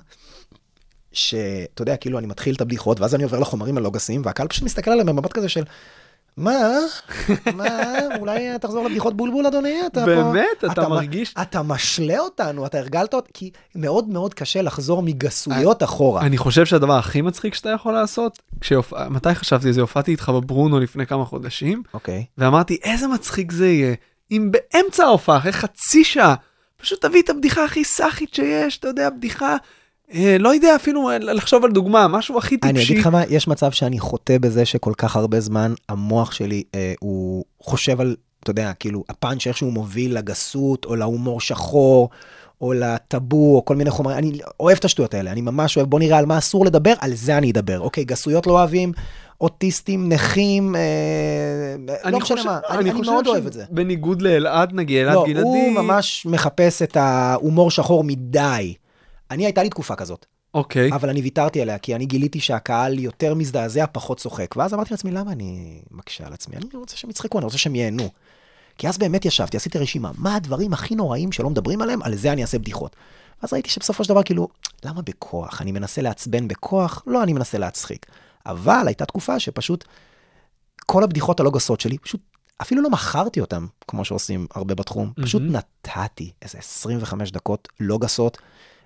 שאתה 1.13 1.83
יודע, 1.83 1.97
כאילו 1.97 2.19
אני 2.19 2.27
מתחיל 2.27 2.55
את 2.55 2.61
הבדיחות, 2.61 3.01
ואז 3.01 3.15
אני 3.15 3.23
עובר 3.25 3.39
לחומרים 3.39 3.77
הלא 3.79 3.91
גסים, 3.91 4.23
והקהל 4.25 4.49
פשוט 4.49 4.63
מסתכל 4.65 4.91
עליהם 4.91 5.07
במבט 5.07 5.33
כזה 5.33 5.49
של, 5.49 5.63
מה? 6.37 6.69
מה? 7.55 7.69
אולי 8.21 8.59
תחזור 8.61 8.85
לבדיחות 8.85 9.17
בולבול, 9.17 9.47
אדוני? 9.47 9.87
אתה 9.87 10.01
פה... 10.01 10.07
באמת? 10.07 10.65
אתה 10.73 10.89
מ- 10.89 10.91
מרגיש- 10.91 11.35
אתה 11.43 11.63
משלה 11.63 12.19
אותנו, 12.19 12.67
אתה 12.67 12.79
הרגלת 12.79 13.15
אותי, 13.15 13.31
כי 13.35 13.51
מאוד 13.75 14.09
מאוד 14.09 14.35
קשה 14.35 14.63
לחזור 14.63 15.03
מגסויות 15.03 15.83
אחורה. 15.83 16.23
אני 16.23 16.39
חושב 16.39 16.67
שהדבר 16.67 16.99
הכי 16.99 17.23
מצחיק 17.23 17.55
שאתה 17.55 17.69
יכול 17.71 17.93
לעשות, 17.93 18.39
כשיופ... 18.61 18.93
מתי 19.11 19.35
חשבתי 19.35 19.67
על 19.67 19.73
זה? 19.73 19.81
הופעתי 19.81 20.11
איתך 20.11 20.29
בברונו 20.29 20.81
לפני 20.81 21.07
כמה 21.07 21.25
חודשים, 21.25 21.83
אוקיי. 21.95 22.25
ואמרתי 22.39 22.79
איזה 22.85 23.07
מצחיק 23.09 23.53
זה 23.53 23.69
יהיה, 23.69 23.95
אם 24.31 24.51
באמצע 24.51 25.05
ההופעה, 25.05 25.37
אחרי 25.37 25.53
חצי 25.53 26.05
שעה, 26.05 26.35
פשוט 26.77 27.07
תביא 27.07 27.23
את 27.23 27.31
הבדיחה 27.31 27.65
הכי 27.65 27.85
סאחית 27.85 28.35
שיש, 28.35 28.79
אתה 28.79 28.89
יודע, 28.89 29.11
בדיחה, 29.11 29.57
לא 30.39 30.55
יודע 30.55 30.77
אפילו 30.77 31.11
אה, 31.11 31.19
לחשוב 31.19 31.65
על 31.65 31.73
דוגמה, 31.73 32.09
משהו 32.09 32.39
הכי 32.39 32.57
טיפשי. 32.57 32.71
אני 32.71 32.85
אגיד 32.85 32.99
לך 32.99 33.07
מה, 33.07 33.23
יש 33.29 33.49
מצב 33.49 33.73
שאני 33.73 33.99
חוטא 33.99 34.39
בזה 34.39 34.65
שכל 34.65 34.93
כך 34.97 35.17
הרבה 35.17 35.41
זמן 35.41 35.75
המוח 35.89 36.33
שלי, 36.33 36.63
אה, 36.75 36.93
הוא 37.01 37.45
חושב 37.61 38.01
על, 38.01 38.17
אתה 38.43 38.51
יודע, 38.51 38.73
כאילו, 38.73 39.05
הפאנץ' 39.09 39.47
איך 39.47 39.57
שהוא 39.57 39.73
מוביל 39.73 40.17
לגסות, 40.17 40.85
או 40.85 40.97
להומור 40.97 41.41
שחור, 41.41 42.09
או 42.61 42.73
לטאבו, 42.73 43.57
או 43.57 43.65
כל 43.65 43.77
מיני 43.77 43.91
חומרים, 43.91 44.19
אני 44.19 44.33
אוהב 44.61 44.79
את 44.79 44.85
השטויות 44.85 45.15
האלה, 45.15 45.33
אני 45.33 45.41
ממש 45.41 45.77
אוהב, 45.77 45.91
בוא 45.91 45.99
נראה 45.99 46.19
על 46.19 46.27
מה 46.27 46.39
אסור 46.39 46.65
לדבר, 46.67 46.93
על 47.01 47.15
זה 47.15 47.39
אני 47.39 47.51
אדבר. 47.51 47.81
אוקיי, 47.81 48.05
גסויות 48.05 48.47
לא 48.47 48.53
אוהבים, 48.53 48.93
אוטיסטים, 49.41 50.09
נכים, 50.09 50.77
אה, 50.77 51.75
אני 52.05 52.13
לא 52.13 52.19
משנה 52.19 52.45
מה, 52.45 52.59
אני, 52.71 52.79
אני 52.79 52.93
חושב 52.93 53.11
מאוד 53.13 53.27
אוהב 53.27 53.47
את 53.47 53.53
זה. 53.53 53.65
שבניגוד 53.71 54.23
לאלעד 54.23 54.73
נגיד, 54.73 55.03
אלעד 55.03 55.15
לא, 55.15 55.25
גלעדי, 55.27 55.49
הוא 55.49 55.73
ממש 55.73 56.27
מחפש 56.27 56.83
את 56.83 56.97
ההומור 56.97 57.71
שחור 57.71 58.05
מדי. 58.05 58.75
אני, 59.33 59.45
הייתה 59.47 59.63
לי 59.63 59.71
תקופה 59.71 59.95
כזאת. 59.95 60.27
אוקיי, 60.55 60.93
אבל 60.93 61.09
אני 61.09 61.21
ויתרתי 61.21 61.61
עליה, 61.63 61.79
כי 61.79 61.95
אני 61.95 62.07
גיליתי 62.07 62.41
שהקהל 62.41 62.99
יותר 62.99 63.35
מזדעזע, 63.35 63.85
פחות 63.93 64.19
צוחק. 64.19 64.57
ואז 64.57 64.75
אמרתי 64.75 64.91
לעצמי, 64.91 65.11
למה 65.11 65.33
אני 65.33 65.83
מקשה 65.91 66.27
על 66.27 66.33
עצמי? 66.33 66.57
אני 66.57 66.67
רוצה 66.75 66.97
שהם 66.97 67.11
יצחקו, 67.11 67.39
אני 67.39 67.45
רוצה 67.45 67.59
שהם 67.59 67.75
ייהנו. 67.75 68.09
כי 68.79 68.89
אז 68.89 68.99
באמת 68.99 69.25
ישבתי, 69.25 69.57
עשיתי 69.57 69.79
רשימה, 69.79 70.11
מה 70.15 70.37
הדברים 70.37 70.73
הכי 70.73 70.95
נוראים 70.95 71.33
שלא 71.33 71.51
מדברים 71.51 71.83
עליהם, 71.83 72.03
על 72.03 72.15
זה 72.15 72.33
אני 72.33 72.43
אעשה 72.43 72.59
בדיחות. 72.59 72.97
אז 73.43 73.53
ראיתי 73.53 73.71
שבסופו 73.71 74.05
של 74.05 74.09
דבר, 74.09 74.23
כאילו, 74.23 74.49
למה 74.85 75.03
בכוח? 75.03 75.63
אני 75.63 75.73
מנסה 75.73 76.03
לעצבן 76.03 76.49
בכוח? 76.49 77.03
לא, 77.07 77.23
אני 77.23 77.33
מנסה 77.33 77.59
להצחיק. 77.59 78.07
אבל 78.47 78.83
הייתה 78.87 79.05
תקופה 79.05 79.39
שפשוט 79.39 79.85
כל 80.87 81.05
הבדיחות 81.05 81.41
הלא 81.41 81.51
גסות 81.51 81.81
שלי, 81.81 81.99
פשוט 81.99 82.21
אפילו 82.63 82.83
לא 82.83 82.91
מכרתי 82.91 83.41
אותם, 83.41 83.67
כמו 83.89 84.05
שעושים 84.05 84.47
הרבה 84.55 84.75
בתחום, 84.75 85.13
פשוט 85.23 85.43
נתתי 85.43 86.33
איזה 86.43 86.59
25 86.59 87.31
דקות 87.31 87.69
לא 87.81 87.99
גסות. 87.99 88.39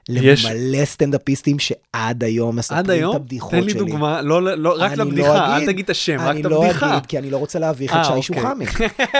יש- 0.08 0.44
למלא 0.44 0.84
סטנדאפיסטים 0.84 1.58
שעד 1.58 2.24
היום 2.24 2.56
מספרים 2.56 2.78
עד 2.78 2.84
את 2.84 2.96
היום? 2.96 3.16
הבדיחות 3.16 3.50
תן 3.50 3.60
לי 3.60 3.70
שלי. 3.70 3.78
דוגמה, 3.78 4.22
לא, 4.22 4.42
לא, 4.42 4.54
לא, 4.54 4.74
רק 4.78 4.90
אני 4.90 4.98
לא 4.98 5.04
לבדיחה, 5.04 5.56
אל. 5.56 5.66
תגיד 5.66 5.84
את 5.84 5.90
השם, 5.90 6.16
רק 6.20 6.30
אני 6.30 6.40
את 6.40 6.44
לא 6.46 6.64
הבדיחה. 6.64 6.92
אגיד, 6.96 7.06
כי 7.06 7.18
אני 7.18 7.30
לא 7.30 7.36
רוצה 7.36 7.58
להביך 7.58 7.92
אה, 7.92 8.00
את 8.00 8.04
שי 8.04 8.10
אוקיי. 8.10 8.22
שוחמי. 8.22 8.64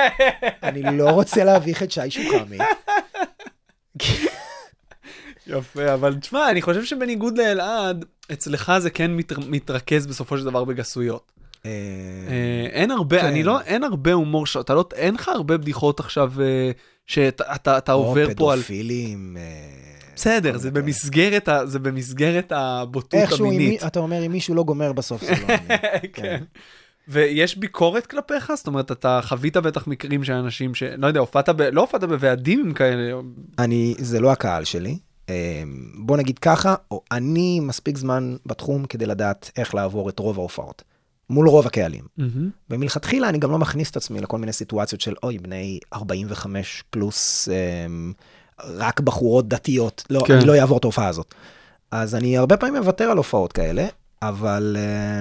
אני 0.63 0.99
לא 0.99 1.11
רוצה 1.11 1.45
להביך 1.45 1.83
את 1.83 1.91
שי 1.93 2.11
שוחמי. 2.11 2.59
יפה, 5.47 5.95
אבל 5.95 6.15
תשמע, 6.15 6.51
אני 6.51 6.63
חושב 6.63 6.85
שבניגוד 6.85 7.39
לאלעד, 7.39 8.05
אצלך 8.33 8.73
זה 8.79 8.91
כן 8.91 9.17
מת, 9.17 9.33
מתרכז 9.39 10.07
בסופו 10.07 10.39
של 10.39 10.45
דבר 10.45 10.65
בגסויות. 10.65 11.33
אה, 11.67 11.71
אה, 12.29 12.67
אין 12.71 12.91
הרבה, 12.91 13.21
כן. 13.21 13.27
אני 13.27 13.43
לא, 13.43 13.61
אין 13.61 13.85
הרבה 13.85 14.13
הומור, 14.13 14.45
אתה 14.61 14.75
לא, 14.75 14.85
אין 14.95 15.15
לך 15.15 15.29
הרבה 15.29 15.57
בדיחות 15.57 16.01
עכשיו 16.01 16.33
אה, 16.41 16.71
שאתה 17.07 17.45
אתה, 17.55 17.79
אתה 17.79 17.93
עובר 17.93 18.27
או 18.27 18.37
פה 18.37 18.53
על... 18.53 18.59
פדופילים. 18.59 19.37
בסדר, 20.17 20.53
כל 20.53 20.59
זה 20.59 20.71
במסגרת, 20.71 21.49
ה, 21.49 21.67
זה 21.67 21.79
במסגרת 21.79 22.53
הבוטות 22.53 23.15
איכשהו, 23.15 23.47
אם 23.47 23.51
המינית. 23.51 23.83
מי- 23.83 23.87
אתה 23.89 23.99
אומר, 24.01 24.27
אם 24.27 24.33
מישהו 24.33 24.55
לא 24.55 24.63
גומר 24.65 24.93
בסוף, 24.93 25.25
זה 25.25 25.33
לא. 25.49 25.55
כן. 26.13 26.43
ויש 27.09 27.57
ביקורת 27.57 28.07
כלפיך? 28.07 28.53
זאת 28.57 28.67
אומרת, 28.67 28.93
אתה 28.93 29.21
חווית 29.23 29.57
בטח 29.57 29.87
מקרים 29.87 30.25
של 30.25 30.33
אנשים 30.33 30.75
ש... 30.75 30.83
לא 30.83 31.07
יודע, 31.07 31.21
הופעת 31.21 31.49
ב... 31.49 31.63
לא 31.63 31.81
הופעת 31.81 32.05
בוועדים 32.05 32.75
כאלה. 32.75 33.13
אני, 33.59 33.95
זה 33.99 34.21
לא 34.21 34.33
הקהל 34.33 34.65
שלי. 34.65 34.99
אה, 35.29 35.63
בוא 35.99 36.17
נגיד 36.17 36.39
ככה, 36.39 36.75
או 36.91 37.03
אני 37.13 37.61
מספיק 37.61 37.97
זמן 37.99 38.37
בתחום 38.47 38.85
כדי 38.85 39.07
לדעת 39.07 39.51
איך 39.57 39.75
לעבור 39.75 40.09
את 40.09 40.19
רוב 40.19 40.39
ההופעות. 40.39 40.83
מול 41.31 41.49
רוב 41.49 41.67
הקהלים. 41.67 42.05
ומלכתחילה 42.71 43.29
אני 43.29 43.39
גם 43.39 43.51
לא 43.51 43.59
מכניס 43.59 43.91
את 43.91 43.97
עצמי 43.97 44.21
לכל 44.21 44.39
מיני 44.39 44.53
סיטואציות 44.53 45.01
של 45.01 45.15
אוי, 45.23 45.39
בני 45.39 45.79
45 45.93 46.85
פלוס, 46.91 47.49
אמ, 47.49 48.13
רק 48.65 49.01
בחורות 49.01 49.49
דתיות. 49.49 50.05
לא, 50.11 50.23
כן. 50.27 50.35
אני 50.35 50.45
לא 50.45 50.55
אעבור 50.55 50.79
את 50.79 50.85
ההופעה 50.85 51.09
הזאת. 51.09 51.35
אז 51.91 52.15
אני 52.15 52.39
הרבה 52.39 52.57
פעמים 52.57 52.77
מוותר 52.77 53.05
על 53.05 53.17
הופעות 53.17 53.53
כאלה, 53.53 53.87
אבל 54.23 54.77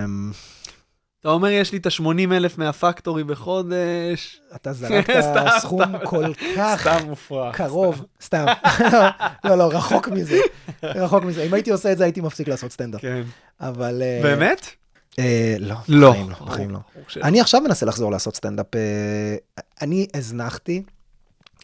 אמ, 0.05 0.31
אתה 1.25 1.29
אומר, 1.33 1.49
יש 1.49 1.71
לי 1.71 1.77
את 1.77 1.85
ה-80 1.85 2.31
אלף 2.31 2.57
מהפקטורי 2.57 3.23
בחודש. 3.23 4.41
אתה 4.55 4.73
זרקת 4.79 5.23
סכום. 5.59 5.81
כל 6.03 6.33
כך 6.55 6.81
סתם 6.81 7.05
מופרך. 7.05 7.55
קרוב, 7.55 8.05
סתם. 8.21 8.45
לא, 9.45 9.57
לא, 9.57 9.69
רחוק 9.71 10.07
מזה. 10.07 10.39
רחוק 10.83 11.23
מזה. 11.23 11.43
אם 11.43 11.53
הייתי 11.53 11.71
עושה 11.71 11.91
את 11.91 11.97
זה, 11.97 12.03
הייתי 12.03 12.21
מפסיק 12.21 12.47
לעשות 12.47 12.71
סטנדאפ. 12.71 13.01
כן. 13.01 13.23
אבל... 13.61 14.01
אה, 14.01 14.19
באמת? 14.23 14.67
אה, 15.19 15.55
לא, 15.59 15.75
לא. 15.87 16.11
בחיים 16.11 16.29
לא, 16.29 16.35
בחיים 16.45 16.71
לא. 16.71 16.79
אני 17.23 17.41
עכשיו 17.41 17.61
מנסה 17.61 17.85
לחזור 17.85 18.11
לעשות 18.11 18.35
סטנדאפ. 18.35 18.75
אה, 18.75 19.35
אני 19.81 20.07
הזנחתי 20.13 20.83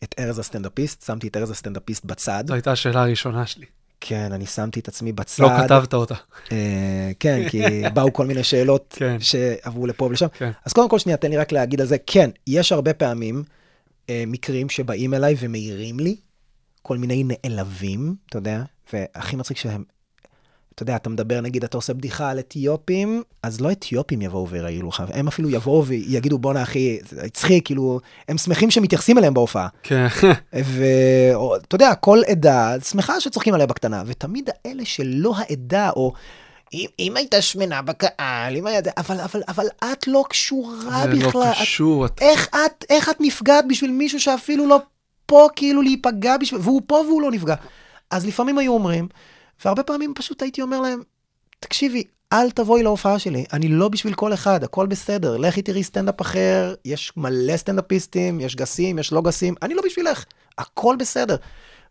את 0.04 0.16
ארז 0.20 0.40
הסטנדאפיסט, 0.40 1.06
שמתי 1.06 1.28
את 1.28 1.38
ארז 1.38 1.50
הסטנדאפיסט 1.50 2.06
בצד. 2.06 2.44
זו 2.48 2.54
הייתה 2.54 2.72
השאלה 2.72 3.02
הראשונה 3.02 3.46
שלי. 3.46 3.66
כן, 4.02 4.32
אני 4.32 4.46
שמתי 4.46 4.80
את 4.80 4.88
עצמי 4.88 5.12
בצד. 5.12 5.44
לא 5.44 5.50
כתבת 5.64 5.94
אותה. 5.94 6.16
אה, 6.52 7.12
כן, 7.20 7.50
כי 7.50 7.62
באו 7.94 8.14
כל 8.14 8.26
מיני 8.26 8.44
שאלות 8.44 8.96
כן. 9.00 9.18
שעברו 9.20 9.88
לפה 9.88 10.06
ולשם. 10.06 10.28
כן. 10.34 10.52
אז 10.66 10.74
קודם 10.74 10.90
כל, 10.90 11.00
שנייה, 11.00 11.18
תן 11.18 11.30
לי 11.30 11.38
רק 11.38 11.52
להגיד 11.52 11.82
על 11.82 11.88
זה. 11.88 11.98
כן, 12.08 12.30
יש 12.48 12.72
הרבה 12.72 12.94
פעמים 12.94 13.44
אה, 14.10 14.24
מקרים 14.28 14.70
שבאים 14.70 15.14
אליי 15.14 15.36
ומעירים 15.40 16.00
לי 16.00 16.16
כל 16.82 16.98
מיני 16.98 17.24
נעלבים, 17.24 18.16
אתה 18.30 18.38
יודע, 18.38 18.64
והכי 18.94 19.36
מצחיק 19.36 19.58
שהם, 19.58 19.84
אתה 20.82 20.90
יודע, 20.90 20.96
אתה 20.96 21.10
מדבר, 21.10 21.42
נגיד, 21.42 21.64
אתה 21.64 21.78
עושה 21.78 21.94
בדיחה 21.94 22.30
על 22.30 22.40
אתיופים, 22.40 23.24
אז 23.44 23.62
לא 23.62 23.72
אתיופים 23.72 24.22
יבואו 24.22 24.50
ויראילו 24.50 24.88
לך, 24.90 25.04
הם 25.14 25.28
אפילו 25.28 25.50
יבואו 25.50 25.86
ויגידו, 25.86 26.38
בואנה 26.40 26.64
אחי, 26.64 27.00
זה 27.10 27.22
הצחיק, 27.24 27.66
כאילו, 27.66 28.00
הם 28.30 28.38
שמחים 28.38 28.72
שמתייחסים 28.72 29.18
אליהם 29.18 29.34
בהופעה. 29.34 29.68
כן. 29.84 30.08
ואתה 30.54 31.76
יודע, 31.76 31.96
כל 31.96 32.20
עדה 32.28 32.76
שמחה 32.90 33.20
שצוחקים 33.22 33.54
עליה 33.54 33.66
בקטנה, 33.68 34.04
ותמיד 34.06 34.50
האלה 34.66 34.86
שלא 34.86 35.34
העדה, 35.38 35.90
או 35.96 36.14
אם, 36.74 36.86
אם 37.00 37.18
הייתה 37.18 37.42
שמנה 37.42 37.82
בקהל, 37.82 38.56
אם 38.56 38.68
היה... 38.68 38.80
אבל, 38.98 39.20
אבל, 39.20 39.42
אבל 39.48 39.66
את 39.92 40.08
לא 40.08 40.24
קשורה 40.30 41.02
זה 41.04 41.08
לא 41.14 41.28
בכלל. 41.28 41.42
את, 41.52 41.58
קשור. 41.62 42.06
את- 42.06 42.22
איך, 42.22 42.48
את, 42.50 42.86
איך 42.90 43.10
את 43.10 43.16
נפגעת 43.20 43.66
בשביל 43.70 43.92
מישהו 43.92 44.20
שאפילו 44.20 44.68
לא 44.68 44.80
פה 45.26 45.48
כאילו 45.56 45.82
להיפגע 45.82 46.38
בשביל... 46.38 46.62
והוא 46.64 46.82
פה 46.88 46.96
והוא 47.08 47.22
לא 47.22 47.32
נפגע. 47.32 47.56
אז 48.12 48.26
לפעמים 48.26 48.58
היו 48.58 48.74
אומרים, 48.74 49.08
והרבה 49.66 49.84
פעמים 49.84 50.14
פשוט 50.16 50.42
הייתי 50.42 50.62
אומר 50.62 50.82
להם, 50.82 51.02
תקשיבי, 51.60 52.04
אל 52.34 52.52
תבואי 52.52 52.84
להופעה 52.84 53.20
שלי, 53.20 53.46
אני 53.54 53.68
לא 53.68 53.90
בשביל 53.90 54.14
כל 54.14 54.34
אחד, 54.34 54.64
הכל 54.64 54.88
בסדר, 54.88 55.38
לכי 55.38 55.62
תראי 55.62 55.84
סטנדאפ 55.84 56.22
אחר, 56.22 56.74
יש 56.86 57.14
מלא 57.18 57.58
סטנדאפיסטים, 57.58 58.40
יש 58.40 58.56
גסים, 58.56 59.00
יש 59.00 59.14
לא 59.14 59.22
גסים, 59.22 59.56
אני 59.62 59.74
לא 59.74 59.82
בשבילך, 59.86 60.26
הכל 60.58 60.96
בסדר. 61.00 61.36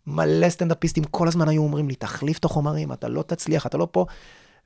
מלא 0.07 0.49
סטנדאפיסטים 0.49 1.05
כל 1.05 1.29
הזמן 1.29 1.49
היו 1.49 1.63
אומרים 1.63 1.89
לי, 1.89 1.95
תחליף 1.95 2.39
את 2.39 2.45
החומרים, 2.45 2.93
אתה 2.93 3.09
לא 3.09 3.23
תצליח, 3.23 3.67
אתה 3.67 3.79
לא 3.79 3.89
פה. 3.91 4.07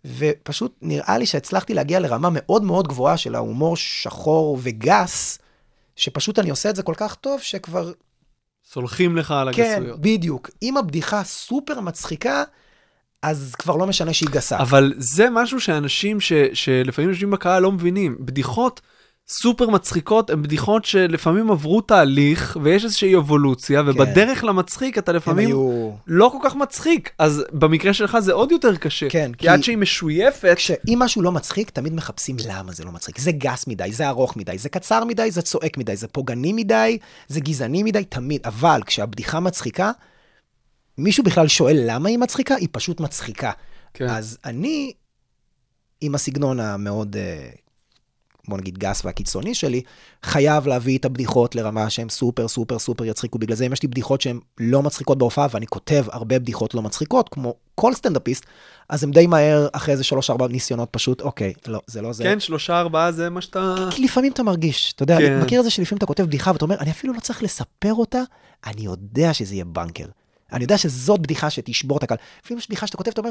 ופשוט 0.05 0.77
נראה 0.83 1.19
לי 1.19 1.27
שהצלחתי 1.27 1.75
להגיע 1.75 2.01
לרמה 2.01 2.29
מאוד 2.33 2.63
מאוד 2.63 2.89
גבוהה 2.89 3.17
של 3.17 3.35
ההומור 3.35 3.77
שחור 3.77 4.59
וגס, 4.63 5.39
שפשוט 5.97 6.39
אני 6.39 6.51
עושה 6.51 6.71
את 6.71 6.77
זה 6.77 6.83
כל 6.83 6.95
כך 6.97 7.15
טוב, 7.15 7.41
שכבר 7.41 7.93
סולחים 8.65 9.17
לך 9.17 9.31
על 9.31 9.53
כן, 9.53 9.77
הגסויות. 9.77 10.01
בדיוק. 10.01 10.51
אם 10.63 10.77
הבדיחה 10.77 11.25
סופר 11.25 11.81
מצחיקה, 11.81 12.45
אז 13.25 13.55
כבר 13.59 13.77
לא 13.77 13.87
משנה 13.87 14.12
שהיא 14.12 14.29
גסה. 14.33 14.59
אבל 14.59 14.93
זה 14.99 15.31
משהו 15.31 15.61
שאנשים 15.61 16.20
ש, 16.20 16.33
שלפעמים 16.53 17.11
יושבים 17.11 17.31
בקהל 17.31 17.62
לא 17.62 17.72
מבינים. 17.72 18.16
בדיחות 18.20 18.81
סופר 19.29 19.70
מצחיקות 19.70 20.31
הן 20.31 20.43
בדיחות 20.43 20.85
שלפעמים 20.85 21.51
עברו 21.51 21.81
תהליך 21.81 22.57
ויש 22.62 22.85
איזושהי 22.85 23.16
אבולוציה, 23.16 23.83
ובדרך 23.87 24.45
למצחיק 24.45 24.99
אתה 24.99 25.12
לפעמים 25.12 25.47
היו... 25.47 25.91
לא 26.07 26.29
כל 26.33 26.39
כך 26.49 26.57
מצחיק. 26.57 27.11
אז 27.18 27.45
במקרה 27.53 27.95
שלך 27.95 28.18
זה 28.18 28.33
עוד 28.33 28.53
יותר 28.53 28.77
קשה. 28.77 29.11
כן, 29.11 29.33
כי 29.33 29.39
כי- 29.39 29.49
עד 29.49 29.62
שהיא 29.62 29.77
משויפת, 29.77 30.55
כשאם 30.57 30.99
משהו 30.99 31.22
לא 31.22 31.33
מצחיק, 31.33 31.70
תמיד 31.70 31.95
מחפשים 31.95 32.37
למה 32.49 32.72
זה 32.72 32.85
לא 32.85 32.93
מצחיק. 32.93 33.18
זה 33.18 33.33
גס 33.33 33.66
מדי, 33.66 33.93
זה 33.93 34.09
ארוך 34.09 34.37
מדי, 34.37 34.59
זה 34.59 34.68
קצר 34.68 35.05
מדי, 35.05 35.31
זה 35.31 35.43
צועק 35.43 35.79
מדי, 35.79 35.97
זה 35.97 36.09
פוגעני 36.09 36.53
מדי, 36.53 36.99
זה 37.29 37.41
גזעני 37.41 37.83
מדי, 37.83 38.05
תמיד. 38.05 38.41
אבל 38.45 38.81
כשהבדיחה 38.87 39.41
מצחיקה, 39.41 39.91
מישהו 40.99 41.24
בכלל 41.24 41.49
שואל 41.49 41.80
למה 41.86 42.09
היא 42.09 42.18
מצחיקה? 42.18 42.55
היא 42.55 42.68
פשוט 42.72 43.01
מצחיקה. 43.01 43.51
כן. 43.95 44.09
אז 44.09 44.38
אני, 44.45 44.92
עם 46.01 46.14
הסגנון 46.14 46.61
המאוד, 46.61 47.16
אה, 47.16 47.51
בוא 48.49 48.59
נגיד, 48.59 48.78
גס 48.78 49.05
והקיצוני 49.05 49.55
שלי, 49.55 49.82
חייב 50.22 50.66
להביא 50.66 50.99
את 50.99 51.05
הבדיחות 51.05 51.55
לרמה 51.55 51.90
שהן 51.90 52.09
סופר 52.09 52.49
סופר 52.49 52.78
סופר 52.78 53.05
יצחיקו. 53.05 53.38
בגלל 53.38 53.57
זה 53.57 53.66
אם 53.66 53.72
יש 53.72 53.82
לי 53.82 53.88
בדיחות 53.88 54.20
שהן 54.20 54.40
לא 54.61 54.82
מצחיקות 54.82 55.18
בהופעה, 55.18 55.47
ואני 55.51 55.66
כותב 55.66 56.05
הרבה 56.12 56.38
בדיחות 56.38 56.74
לא 56.74 56.82
מצחיקות, 56.82 57.28
כמו 57.28 57.55
כל 57.74 57.95
סטנדאפיסט, 57.95 58.45
אז 58.88 59.05
הם 59.05 59.11
די 59.11 59.26
מהר, 59.26 59.68
אחרי 59.72 59.92
איזה 59.92 60.05
שלוש-ארבע 60.05 60.49
ניסיונות, 60.49 60.88
פשוט, 60.90 61.20
אוקיי, 61.20 61.53
לא, 61.66 61.80
זה 61.86 62.03
לא 62.03 62.12
זה. 62.12 62.24
כן, 62.24 62.40
שלושה 62.40 62.80
ארבעה 62.80 63.12
זה 63.12 63.30
מה 63.30 63.40
שאתה... 63.40 63.74
כי 63.90 64.05
לפעמים 64.05 64.32
אתה 64.32 64.42
מרגיש, 64.42 64.92
אתה 64.92 65.03
יודע, 65.03 65.18
כן. 65.18 65.32
אני 65.32 65.45
מכיר 65.45 65.61
את 65.61 65.64
זה 65.64 65.70
שלפעמים 65.70 65.99
אתה 65.99 66.07
כותב 66.07 66.22
בדיחה 66.22 66.51
ואתה 66.53 66.64
אומר, 66.64 66.76
אני 66.78 66.90
אפילו 66.90 67.12
לא 67.12 67.20
צריך 67.20 67.42
לספר 67.42 67.95
אותה, 67.95 68.20
אני 68.66 68.82
יודע 68.82 69.34
שזה 69.34 69.55
יהיה 69.55 69.64
בנקר. 69.64 70.07
אני 70.53 70.64
יודע 70.64 70.78
שזאת 70.78 71.20
בדיחה 71.20 71.51
שתשבור 71.51 71.99
את 71.99 72.03
הקהל. 72.03 72.18
לפעמים 72.45 72.59
יש 72.59 72.66
בדיחה 72.66 72.86
שאתה 72.86 72.97
כותב, 72.97 73.11
אתה 73.11 73.20
אומר, 73.20 73.30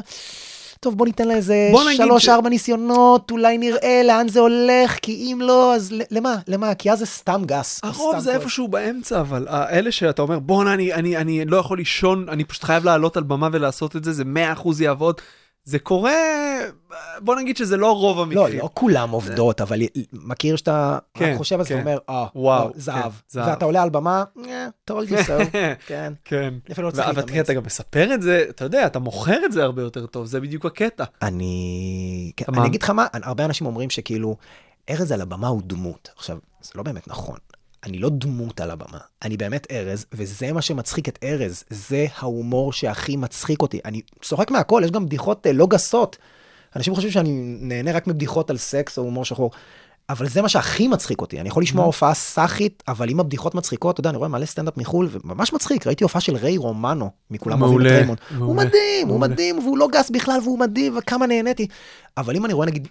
טוב, 0.79 0.97
בוא 0.97 1.05
ניתן 1.05 1.27
לה 1.27 1.33
איזה 1.35 1.69
בוא 1.71 1.83
נגיד 1.83 1.97
שלוש, 1.97 2.25
ש- 2.25 2.29
ניסיונות, 2.49 3.31
אולי 3.31 3.57
נראה 3.57 4.01
לאן 4.05 4.27
זה 4.27 4.39
הולך, 4.39 4.97
כי 5.01 5.11
אם 5.33 5.39
לא, 5.41 5.75
אז 5.75 5.93
למה? 6.11 6.35
למה? 6.47 6.75
כי 6.75 6.91
אז 6.91 6.99
זה 6.99 7.05
סתם 7.05 7.41
גס. 7.45 7.79
הרוב 7.83 8.11
סתם 8.11 8.19
זה 8.19 8.31
כועס. 8.31 8.41
איפשהו 8.41 8.67
באמצע, 8.67 9.19
אבל 9.19 9.45
האלה 9.49 9.91
שאתה 9.91 10.21
אומר, 10.21 10.39
בואנה, 10.39 10.73
אני, 10.73 10.93
אני, 10.93 11.17
אני 11.17 11.45
לא 11.45 11.57
יכול 11.57 11.77
לישון, 11.77 12.29
אני 12.29 12.43
פשוט 12.43 12.63
חייב 12.63 12.85
לעלות 12.85 13.17
על 13.17 13.23
במה 13.23 13.49
ולעשות 13.51 13.95
את 13.95 14.03
זה, 14.03 14.11
זה 14.13 14.23
100% 14.55 14.69
יעבוד. 14.79 15.21
זה 15.65 15.79
קורה, 15.79 16.11
בוא 17.19 17.35
נגיד 17.35 17.57
שזה 17.57 17.77
לא 17.77 17.91
רוב 17.91 18.17
לא, 18.17 18.23
המקרים. 18.23 18.59
לא 18.59 18.69
כולם 18.73 19.09
עובדות, 19.09 19.61
אבל 19.61 19.81
מכיר 20.13 20.55
שאתה 20.55 20.97
כן, 21.13 21.35
חושב 21.37 21.59
על 21.59 21.65
זה, 21.65 21.69
כן. 21.69 21.79
אתה 21.81 21.89
אומר, 21.89 21.97
אה, 22.09 22.25
וואו, 22.35 22.69
זהב. 22.75 23.11
כן, 23.11 23.17
זהב. 23.29 23.47
ואתה 23.47 23.65
עולה 23.65 23.83
על 23.83 23.89
במה, 23.89 24.23
told 24.91 25.09
you 25.09 25.17
so, 25.27 25.43
כן. 25.87 26.13
כן. 26.25 26.53
אפילו 26.71 26.87
לא 26.87 26.93
צריך 26.93 27.07
אבל 27.07 27.21
להתאמץ. 27.21 27.39
אתה 27.39 27.53
גם 27.53 27.63
מספר 27.65 28.13
את 28.13 28.21
זה, 28.21 28.45
אתה 28.49 28.65
יודע, 28.65 28.85
אתה 28.85 28.99
מוכר 28.99 29.45
את 29.45 29.51
זה 29.51 29.63
הרבה 29.63 29.81
יותר 29.81 30.05
טוב, 30.05 30.25
זה 30.25 30.39
בדיוק 30.39 30.65
הקטע. 30.65 31.03
אני... 31.21 32.31
כן? 32.37 32.45
אני 32.53 32.67
אגיד 32.67 32.83
לך 32.83 32.89
מה, 32.89 33.07
הרבה 33.13 33.45
אנשים 33.45 33.67
אומרים 33.67 33.89
שכאילו, 33.89 34.35
ארז 34.89 35.11
על 35.11 35.21
הבמה 35.21 35.47
הוא 35.47 35.61
דמות. 35.65 36.09
עכשיו, 36.15 36.37
זה 36.61 36.71
לא 36.75 36.83
באמת 36.83 37.07
נכון. 37.07 37.37
אני 37.83 37.97
לא 37.97 38.09
דמות 38.09 38.61
על 38.61 38.71
הבמה, 38.71 38.97
אני 39.21 39.37
באמת 39.37 39.67
ארז, 39.71 40.05
וזה 40.11 40.51
מה 40.51 40.61
שמצחיק 40.61 41.09
את 41.09 41.19
ארז. 41.23 41.63
זה 41.69 42.05
ההומור 42.17 42.73
שהכי 42.73 43.17
מצחיק 43.17 43.61
אותי. 43.61 43.79
אני 43.85 44.01
צוחק 44.21 44.51
מהכל, 44.51 44.81
יש 44.85 44.91
גם 44.91 45.05
בדיחות 45.05 45.47
אה, 45.47 45.53
לא 45.53 45.67
גסות. 45.67 46.17
אנשים 46.75 46.95
חושבים 46.95 47.11
שאני 47.11 47.57
נהנה 47.59 47.91
רק 47.91 48.07
מבדיחות 48.07 48.49
על 48.49 48.57
סקס 48.57 48.97
או 48.97 49.03
הומור 49.03 49.25
שחור. 49.25 49.51
אבל 50.09 50.27
זה 50.27 50.41
מה 50.41 50.49
שהכי 50.49 50.87
מצחיק 50.87 51.21
אותי. 51.21 51.39
אני 51.39 51.49
יכול. 51.49 51.63
לשמוע 51.63 51.85
הופעה 51.85 52.13
סאחית, 52.13 52.83
אבל 52.87 53.09
אם 53.09 53.19
הבדיחות 53.19 53.55
מצחיקות, 53.55 53.93
אתה 53.93 53.99
יודע, 53.99 54.09
אני 54.09 54.17
רואה 54.17 54.29
מלא 54.29 54.45
סטנדאפ 54.45 54.77
מחו"ל, 54.77 55.09
וממש 55.11 55.53
מצחיק. 55.53 55.87
ראיתי 55.87 56.03
הופעה 56.03 56.21
של 56.21 56.35
ריי 56.35 56.57
רומנו, 56.57 57.09
מכולם 57.31 57.61
אוהבים 57.61 57.81
את 57.81 57.91
ריימונד. 57.91 58.19
הוא 58.29 58.39
מעולה, 58.39 58.65
מדהים, 58.65 59.07
הוא 59.07 59.19
מעולה. 59.19 59.33
מדהים, 59.33 59.59
והוא 59.59 59.77
לא 59.77 59.87
גס 59.91 60.09
בכלל, 60.09 60.39
והוא 60.43 60.59
מדהים, 60.59 60.97
וכמה 60.97 61.27
נהניתי. 61.27 61.67
אבל 62.17 62.35
אם 62.35 62.45
אני 62.45 62.53
רואה 62.53 62.67
נגיד 62.67 62.87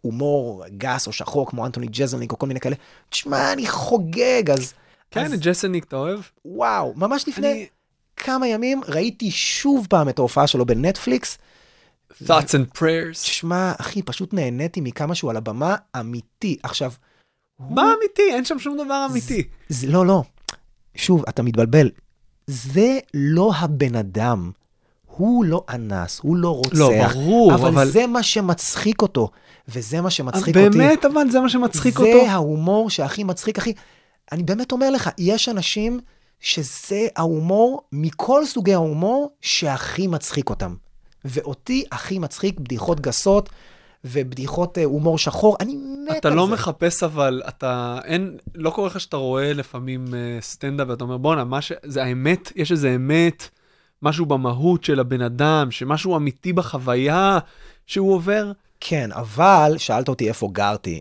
הומור 0.00 0.64
גס 0.68 1.06
או 1.06 1.12
שחור, 1.12 1.46
כמו 1.50 1.66
אנטוני 1.66 1.86
ג'זלניק 1.90 2.32
או 2.32 2.38
כל 2.38 2.46
מיני 2.46 2.60
כאלה, 2.60 2.76
תשמע, 3.10 3.52
אני 3.52 3.66
חוגג, 3.66 4.50
אז... 4.50 4.74
כן, 5.10 5.24
אז 5.24 5.40
ג'זלניק 5.40 5.84
אתה 5.84 5.96
אוהב? 5.96 6.20
וואו, 6.44 6.92
ממש 6.96 7.28
לפני 7.28 7.52
אני- 7.52 7.66
כמה 8.16 8.48
ימים 8.48 8.80
ראיתי 8.88 9.30
שוב 9.30 9.86
פעם 9.90 10.08
את 10.08 10.18
ההופעה 10.18 10.46
שלו 10.46 10.66
בנטפליקס. 10.66 11.38
Thoughts 12.12 12.28
and 12.52 12.78
prayers. 12.78 13.12
תשמע, 13.22 13.72
אחי, 13.80 14.02
פשוט 14.02 14.34
נהניתי 14.34 14.80
מכמה 14.80 15.14
שהוא 15.14 15.30
על 15.30 15.36
הבמה 15.36 15.76
אמיתי. 16.00 16.56
עכשיו, 16.62 16.92
מה 17.58 17.82
אמיתי? 17.98 18.22
אין 18.34 18.44
שם 18.44 18.58
שום 18.58 18.78
דבר 18.84 19.06
אמיתי. 19.10 19.42
זה 19.68 19.86
לא, 19.86 20.06
לא. 20.06 20.22
שוב, 20.94 21.24
אתה 21.28 21.42
מתבלבל. 21.42 21.90
זה 22.46 22.98
לא 23.14 23.52
הבן 23.56 23.96
אדם. 23.96 24.50
הוא 25.16 25.44
לא 25.44 25.64
אנס, 25.70 26.20
הוא 26.22 26.36
לא 26.36 26.50
רוצח. 26.54 26.78
לא, 26.78 26.90
ברור, 27.08 27.54
אבל... 27.54 27.68
אבל- 27.68 27.88
זה 27.90 28.06
מה 28.06 28.22
שמצחיק 28.22 29.02
אותו. 29.02 29.30
וזה 29.68 30.00
מה 30.00 30.10
שמצחיק 30.10 30.56
אותי. 30.56 30.78
באמת, 30.78 31.04
אבל 31.04 31.30
זה 31.30 31.40
מה 31.40 31.48
שמצחיק 31.48 31.98
זה 31.98 32.04
אותו? 32.04 32.26
ההומור 32.30 32.90
שהכי 32.90 33.24
מצחיק, 33.24 33.58
אחי. 33.58 33.72
אני 34.32 34.42
באמת 34.42 34.72
אומר 34.72 34.90
לך, 34.90 35.10
יש 35.18 35.48
אנשים 35.48 36.00
שזה 36.40 37.06
ההומור, 37.16 37.82
מכל 37.92 38.46
סוגי 38.46 38.74
ההומור, 38.74 39.30
שהכי 39.40 40.06
מצחיק 40.06 40.50
אותם. 40.50 40.74
ואותי 41.24 41.84
הכי 41.92 42.18
מצחיק 42.18 42.60
בדיחות 42.60 43.00
גסות 43.00 43.50
ובדיחות 44.04 44.78
אה, 44.78 44.84
הומור 44.84 45.18
שחור. 45.18 45.56
אני 45.60 45.76
מת 45.76 46.10
על 46.10 46.16
אתה 46.18 46.28
זה. 46.30 46.34
לא 46.34 46.46
מחפש 46.46 47.02
אבל, 47.02 47.42
אתה, 47.48 47.98
אין, 48.04 48.36
לא 48.54 48.70
קורה 48.70 48.86
לך 48.86 49.00
שאתה 49.00 49.16
רואה 49.16 49.52
לפעמים 49.52 50.14
אה, 50.14 50.38
סטנדאפ 50.40 50.88
ואתה 50.88 51.04
אומר, 51.04 51.16
בואנה, 51.16 51.44
מה 51.44 51.62
ש... 51.62 51.72
זה 51.82 52.04
האמת, 52.04 52.52
יש 52.56 52.72
איזה 52.72 52.94
אמת, 52.94 53.48
משהו 54.02 54.26
במהות 54.26 54.84
של 54.84 55.00
הבן 55.00 55.20
אדם, 55.22 55.70
שמשהו 55.70 56.16
אמיתי 56.16 56.52
בחוויה 56.52 57.38
שהוא 57.86 58.12
עובר. 58.14 58.52
כן, 58.80 59.10
אבל 59.12 59.74
שאלת 59.78 60.08
אותי 60.08 60.28
איפה 60.28 60.48
גרתי. 60.52 61.00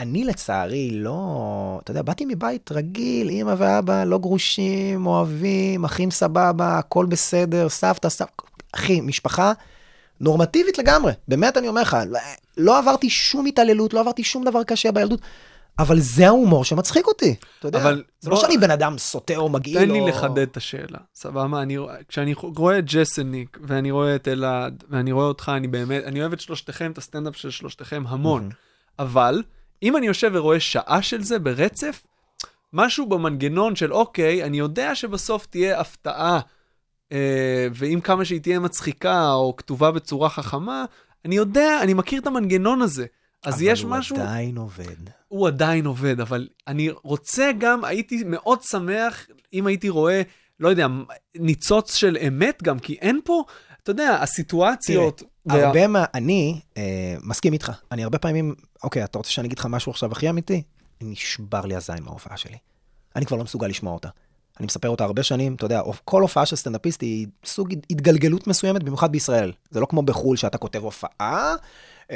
אני- 0.00 0.24
לצערי 0.24 0.90
לא, 0.90 1.80
אתה 1.82 1.90
יודע, 1.90 2.02
באתי 2.02 2.24
מבית 2.24 2.72
רגיל, 2.72 3.30
אמא 3.30 3.54
ואבא 3.58 4.04
לא 4.04 4.18
גרושים, 4.18 5.06
אוהבים, 5.06 5.84
אחים 5.84 6.10
סבבה, 6.10 6.78
הכל 6.78 7.06
בסדר, 7.06 7.68
סבתא, 7.68 8.08
סבתא, 8.08 8.42
אחי, 8.74 9.00
משפחה 9.00 9.52
נורמטיבית 10.20 10.78
לגמרי, 10.78 11.12
באמת 11.28 11.56
אני 11.56 11.68
אומר 11.68 11.82
לך, 11.82 11.96
לא 12.56 12.78
עברתי 12.78 13.10
שום 13.10 13.46
התעללות, 13.46 13.94
לא 13.94 14.00
עברתי 14.00 14.24
שום 14.24 14.44
דבר 14.44 14.62
קשה 14.64 14.92
בילדות, 14.92 15.20
אבל 15.78 15.98
זה 16.00 16.26
ההומור 16.26 16.64
שמצחיק 16.64 17.06
אותי, 17.06 17.34
אתה 17.58 17.68
יודע, 17.68 17.82
אבל 17.82 18.04
זה 18.20 18.30
לא 18.30 18.36
שאני 18.36 18.58
בן 18.58 18.70
אדם 18.70 18.98
סוטה 18.98 19.36
או 19.36 19.48
מגעיל, 19.48 19.78
תן 19.78 19.90
לי 19.90 20.00
או- 20.00 20.08
לחדד 20.08 20.38
את 20.38 20.56
השאלה, 20.56 20.98
סבבה? 21.14 21.62
אני, 21.62 21.78
כשאני 22.08 22.34
רואה 22.36 22.78
את 22.78 22.84
ג'סניק, 22.84 23.58
ואני 23.62 23.90
רואה 23.90 24.14
את 24.14 24.28
אלעד, 24.28 24.84
ואני 24.90 25.12
רואה 25.12 25.26
אותך, 25.26 25.52
אני 25.56 25.68
באמת, 25.68 26.04
אני 26.04 26.20
אוהב 26.20 26.32
את 26.32 26.40
שלושתכם, 26.40 26.90
את 26.90 26.98
הסטנדאפ 26.98 27.36
של 27.36 27.50
שלושתכם 27.50 28.04
המון. 28.08 28.50
אבל, 28.98 29.42
אם 29.82 29.96
אני 29.96 30.06
יושב 30.06 30.30
ורואה 30.34 30.60
שעה 30.60 31.02
של 31.02 31.22
זה 31.22 31.38
ברצף, 31.38 32.06
משהו 32.72 33.06
במנגנון 33.06 33.76
של 33.76 33.92
אוקיי, 33.92 34.44
אני 34.44 34.58
יודע 34.58 34.94
שבסוף 34.94 35.46
תהיה 35.46 35.80
הפתעה, 35.80 36.40
אה, 37.12 37.68
ואם 37.74 38.00
כמה 38.00 38.24
שהיא 38.24 38.40
תהיה 38.40 38.58
מצחיקה 38.58 39.32
או 39.32 39.56
כתובה 39.56 39.90
בצורה 39.90 40.28
חכמה, 40.28 40.84
אני 41.24 41.36
יודע, 41.36 41.78
אני 41.82 41.94
מכיר 41.94 42.20
את 42.20 42.26
המנגנון 42.26 42.82
הזה. 42.82 43.06
אז 43.44 43.62
יש 43.62 43.84
משהו... 43.84 44.16
אבל 44.16 44.24
הוא 44.24 44.30
עדיין 44.30 44.56
עובד. 44.56 45.17
הוא 45.28 45.48
עדיין 45.48 45.86
עובד, 45.86 46.20
אבל 46.20 46.48
אני 46.66 46.88
רוצה 47.02 47.50
גם, 47.58 47.84
הייתי 47.84 48.22
מאוד 48.26 48.62
שמח 48.62 49.26
אם 49.52 49.66
הייתי 49.66 49.88
רואה, 49.88 50.22
לא 50.60 50.68
יודע, 50.68 50.86
ניצוץ 51.34 51.94
של 51.94 52.16
אמת 52.28 52.62
גם, 52.62 52.78
כי 52.78 52.94
אין 53.00 53.20
פה, 53.24 53.44
אתה 53.82 53.90
יודע, 53.90 54.18
הסיטואציות... 54.22 55.22
וה- 55.46 55.66
הרבה 55.66 55.86
מה... 55.86 56.04
אני 56.14 56.60
אה, 56.76 57.16
מסכים 57.22 57.52
איתך. 57.52 57.72
אני 57.92 58.04
הרבה 58.04 58.18
פעמים... 58.18 58.54
אוקיי, 58.82 59.04
אתה 59.04 59.18
רוצה 59.18 59.30
שאני 59.30 59.46
אגיד 59.46 59.58
לך 59.58 59.66
משהו 59.66 59.92
עכשיו 59.92 60.12
הכי 60.12 60.30
אמיתי? 60.30 60.62
נשבר 61.00 61.66
לי 61.66 61.76
הזין 61.76 62.02
מההופעה 62.02 62.36
שלי. 62.36 62.56
אני 63.16 63.26
כבר 63.26 63.36
לא 63.36 63.44
מסוגל 63.44 63.66
לשמוע 63.66 63.92
אותה. 63.92 64.08
אני 64.58 64.66
מספר 64.66 64.88
אותה 64.88 65.04
הרבה 65.04 65.22
שנים, 65.22 65.54
אתה 65.54 65.64
יודע, 65.64 65.82
כל 66.04 66.22
הופעה 66.22 66.46
של 66.46 66.56
סטנדאפיסט 66.56 67.02
היא 67.02 67.26
סוג 67.44 67.74
התגלגלות 67.90 68.46
מסוימת, 68.46 68.82
במיוחד 68.82 69.12
בישראל. 69.12 69.52
זה 69.70 69.80
לא 69.80 69.86
כמו 69.86 70.02
בחו"ל 70.02 70.36
שאתה 70.36 70.58
כותב 70.58 70.78
הופעה, 70.78 71.54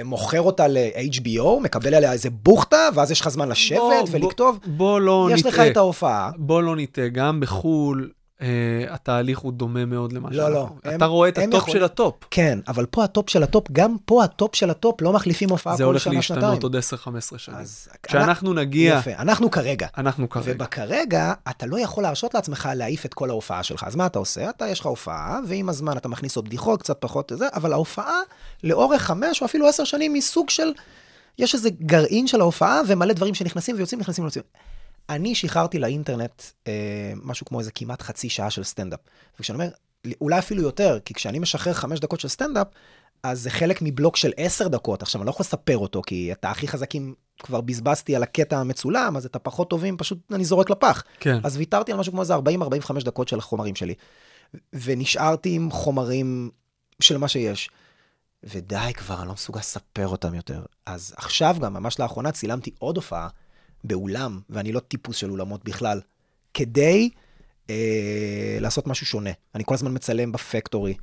מוכר 0.05 0.41
אותה 0.41 0.69
ל-HBO, 0.69 1.61
מקבל 1.63 1.95
עליה 1.95 2.13
איזה 2.13 2.31
בוכטה, 2.31 2.89
ואז 2.95 3.11
יש 3.11 3.21
לך 3.21 3.29
זמן 3.29 3.49
לשבת 3.49 3.79
בוא- 3.79 4.05
ולכתוב. 4.11 4.59
בוא, 4.67 4.73
בוא 4.77 5.01
לא 5.01 5.29
יש 5.33 5.41
נטעה. 5.47 5.65
לך 5.65 5.73
את 5.73 5.77
ההופעה. 5.77 6.31
בוא 6.37 6.63
לא 6.63 6.77
נטעה, 6.77 7.09
גם 7.09 7.41
בחו"ל 7.41 8.11
אה, 8.43 8.49
התהליך 8.95 9.39
הוא 9.39 9.53
דומה 9.53 9.85
מאוד 9.85 10.13
למה 10.13 10.29
לא, 10.33 10.37
שאנחנו- 10.37 10.53
לא, 10.85 10.95
אתה 10.97 11.05
הם- 11.05 11.11
רואה 11.11 11.29
את 11.29 11.39
הם 11.39 11.49
הטופ 11.49 11.61
יכול- 11.63 11.73
של 11.75 11.85
הטופ. 11.85 12.15
כן, 12.31 12.59
אבל 12.69 12.87
פה 12.87 13.05
הטופ 13.05 13.31
של 13.31 13.43
הטופ, 13.43 13.71
גם 13.73 13.97
פה 14.05 14.25
הטופ 14.25 14.57
של 14.57 14.71
הטופ 14.71 15.01
לא 15.03 15.13
מחליפים 15.13 15.51
הופעה 15.51 15.77
זה 15.77 15.83
כל 15.83 15.87
הולך 15.87 16.01
שנה, 16.03 16.23
שנתיים. 16.23 16.41
להשתנות 16.47 16.63
עוד 16.63 16.77
10-15 16.77 17.39
שנים. 17.39 17.59
אז- 17.59 17.89
כשאנחנו 18.03 18.55
נגיע, 18.55 18.97
יפה, 18.99 19.11
אנחנו 19.19 19.51
כרגע. 19.51 19.87
אנחנו 19.99 20.29
כרגע. 20.29 20.53
ובכרגע, 20.55 21.33
אתה 21.51 21.67
לא 21.67 21.79
יכול 21.79 22.03
להרשות 22.03 22.35
לעצמך 22.35 22.69
להעיף 22.77 23.07
את 23.07 23.15
כל 23.15 23.31
ההופעה 23.31 23.63
שלך. 23.63 23.85
אז 23.87 23.97
מה 23.97 24.07
אתה 24.07 24.19
עושה? 24.19 24.51
אתה, 24.51 24.69
יש 24.69 24.81
לך 24.81 24.87
הופעה, 24.87 25.39
ועם 25.49 25.69
הזמן 25.69 25.97
אתה 25.97 26.09
מכניס 26.09 26.37
עוד 26.37 26.45
בדיחות, 26.45 26.83
קצת 26.83 26.97
פחות 27.01 27.33
זה, 27.37 27.47
אבל 27.55 27.73
ההופעה, 27.73 28.19
לאורך 28.65 29.03
חמש 29.03 29.41
או 29.41 29.47
אפילו 29.47 29.69
עשר 29.69 29.85
שנים, 29.85 30.15
היא 30.15 30.23
סוג 30.23 30.51
של... 30.51 30.73
יש 31.39 31.55
איזה 31.55 31.71
גרעין 31.71 32.27
של 32.27 32.41
ההופעה, 32.41 32.81
ומלא 32.89 33.13
דברים 33.13 33.35
שנכנסים 33.35 33.77
ויוצאים, 33.77 34.01
נכנסים 34.01 34.25
ויוצאים. 34.25 34.45
אני 35.09 35.35
שחררתי 35.35 35.79
לאינטרנט 35.79 36.43
אה, 36.67 37.13
משהו 37.23 37.47
כמו 37.47 37.61
איזה 37.61 37.71
כמעט 37.71 38.03
חצי 38.03 38.29
שעה 38.29 38.51
של 38.51 38.65
סטנדאפ. 38.65 39.01
וכשאני 39.39 39.57
אומר, 39.57 39.71
אולי 40.21 40.39
אפילו 40.39 40.63
יותר, 40.63 40.99
כי 41.05 41.15
כשאני 41.15 41.39
משחרר 41.39 41.73
חמש 41.73 42.01
דקות 42.01 42.21
של 42.21 42.29
סטנדאפ, 42.29 42.67
אז 43.23 43.41
זה 43.41 43.51
חלק 43.51 43.79
מבלוק 43.83 44.17
של 44.17 44.33
עשר 44.37 44.69
דקות. 44.69 45.03
עכשיו, 45.03 45.21
אני 45.21 45.27
לא 45.27 45.31
יכול 45.31 45.45
לספר 45.45 45.79
אותו, 45.79 46.03
כי 46.07 46.33
את 46.33 46.45
הכי 46.45 46.69
חזקים 46.69 47.15
כבר 47.39 47.61
בזבזתי 47.61 48.17
על 48.17 48.23
הקטע 48.23 48.59
המצולם, 48.59 49.17
אז 49.17 49.27
את 49.27 49.37
הפחות 49.37 49.71
טובים 49.71 49.97
פשוט 49.97 50.19
אני 50.33 50.45
זורק 50.45 50.71
לפח. 50.71 51.03
כן. 51.21 51.39
אז 51.45 51.57
ויתרתי 51.57 51.93
על 51.93 51.99
משהו 51.99 52.13
כמו 52.13 52.23
איזה 52.23 52.35
40-45 52.35 52.39
דקות 53.05 53.29
של 53.29 53.39
החומרים 53.39 53.75
שלי. 53.75 53.95
ונשארתי 54.73 55.55
עם 55.55 55.71
חומרים 55.71 56.51
של 57.01 57.19
מה 57.19 57.29
שיש. 57.29 57.71
ודי 58.45 58.93
כבר, 58.95 59.19
אני 59.19 59.29
לא 59.29 59.33
מסוגל 59.33 59.61
לספר 59.61 60.09
אותם 60.09 60.35
יותר. 60.35 60.63
אז 60.87 61.15
עכשיו 61.17 61.57
גם, 61.61 61.75
ממש 61.75 62.01
לאחרונה, 62.01 62.33
צילמתי 62.33 62.71
עוד 62.79 62.97
הופעה 62.97 63.29
באולם, 63.85 64.41
ואני 64.51 64.73
לא 64.73 64.81
טיפוס 64.81 65.17
של 65.17 65.31
אולמות 65.31 65.65
בכלל, 65.65 66.01
כדי 66.55 67.11
אה, 67.71 68.59
לעשות 68.61 68.87
משהו 68.87 69.07
שונה. 69.07 69.31
אני 69.55 69.65
כל 69.67 69.75
הזמן 69.75 69.95
מצלם 69.95 70.33
בפקטורי, 70.33 70.95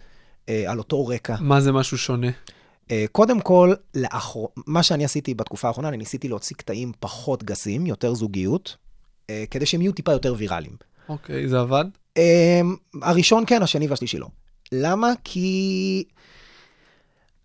אה, 0.50 0.72
על 0.72 0.78
אותו 0.78 1.08
רקע. 1.08 1.36
מה 1.40 1.62
זה 1.62 1.72
משהו 1.72 1.98
שונה? 1.98 2.28
אה, 2.92 3.06
קודם 3.12 3.40
כל, 3.42 3.74
לאחור... 3.96 4.50
מה 4.68 4.84
שאני 4.84 5.06
עשיתי 5.06 5.34
בתקופה 5.34 5.68
האחרונה, 5.68 5.90
אני 5.90 5.98
ניסיתי 5.98 6.28
להוציא 6.28 6.56
קטעים 6.56 6.92
פחות 7.00 7.44
גסים, 7.44 7.86
יותר 7.86 8.14
זוגיות, 8.14 8.78
אה, 9.30 9.44
כדי 9.52 9.66
שהם 9.66 9.82
יהיו 9.82 9.92
טיפה 9.92 10.12
יותר 10.12 10.36
ויראליים. 10.38 10.76
אוקיי, 11.10 11.48
זה 11.50 11.60
עבד? 11.60 11.86
אה, 12.18 12.62
הראשון 13.02 13.44
כן, 13.48 13.64
השני 13.64 13.88
והשלישי 13.88 14.18
לא. 14.18 14.28
למה? 14.72 15.14
כי 15.24 16.04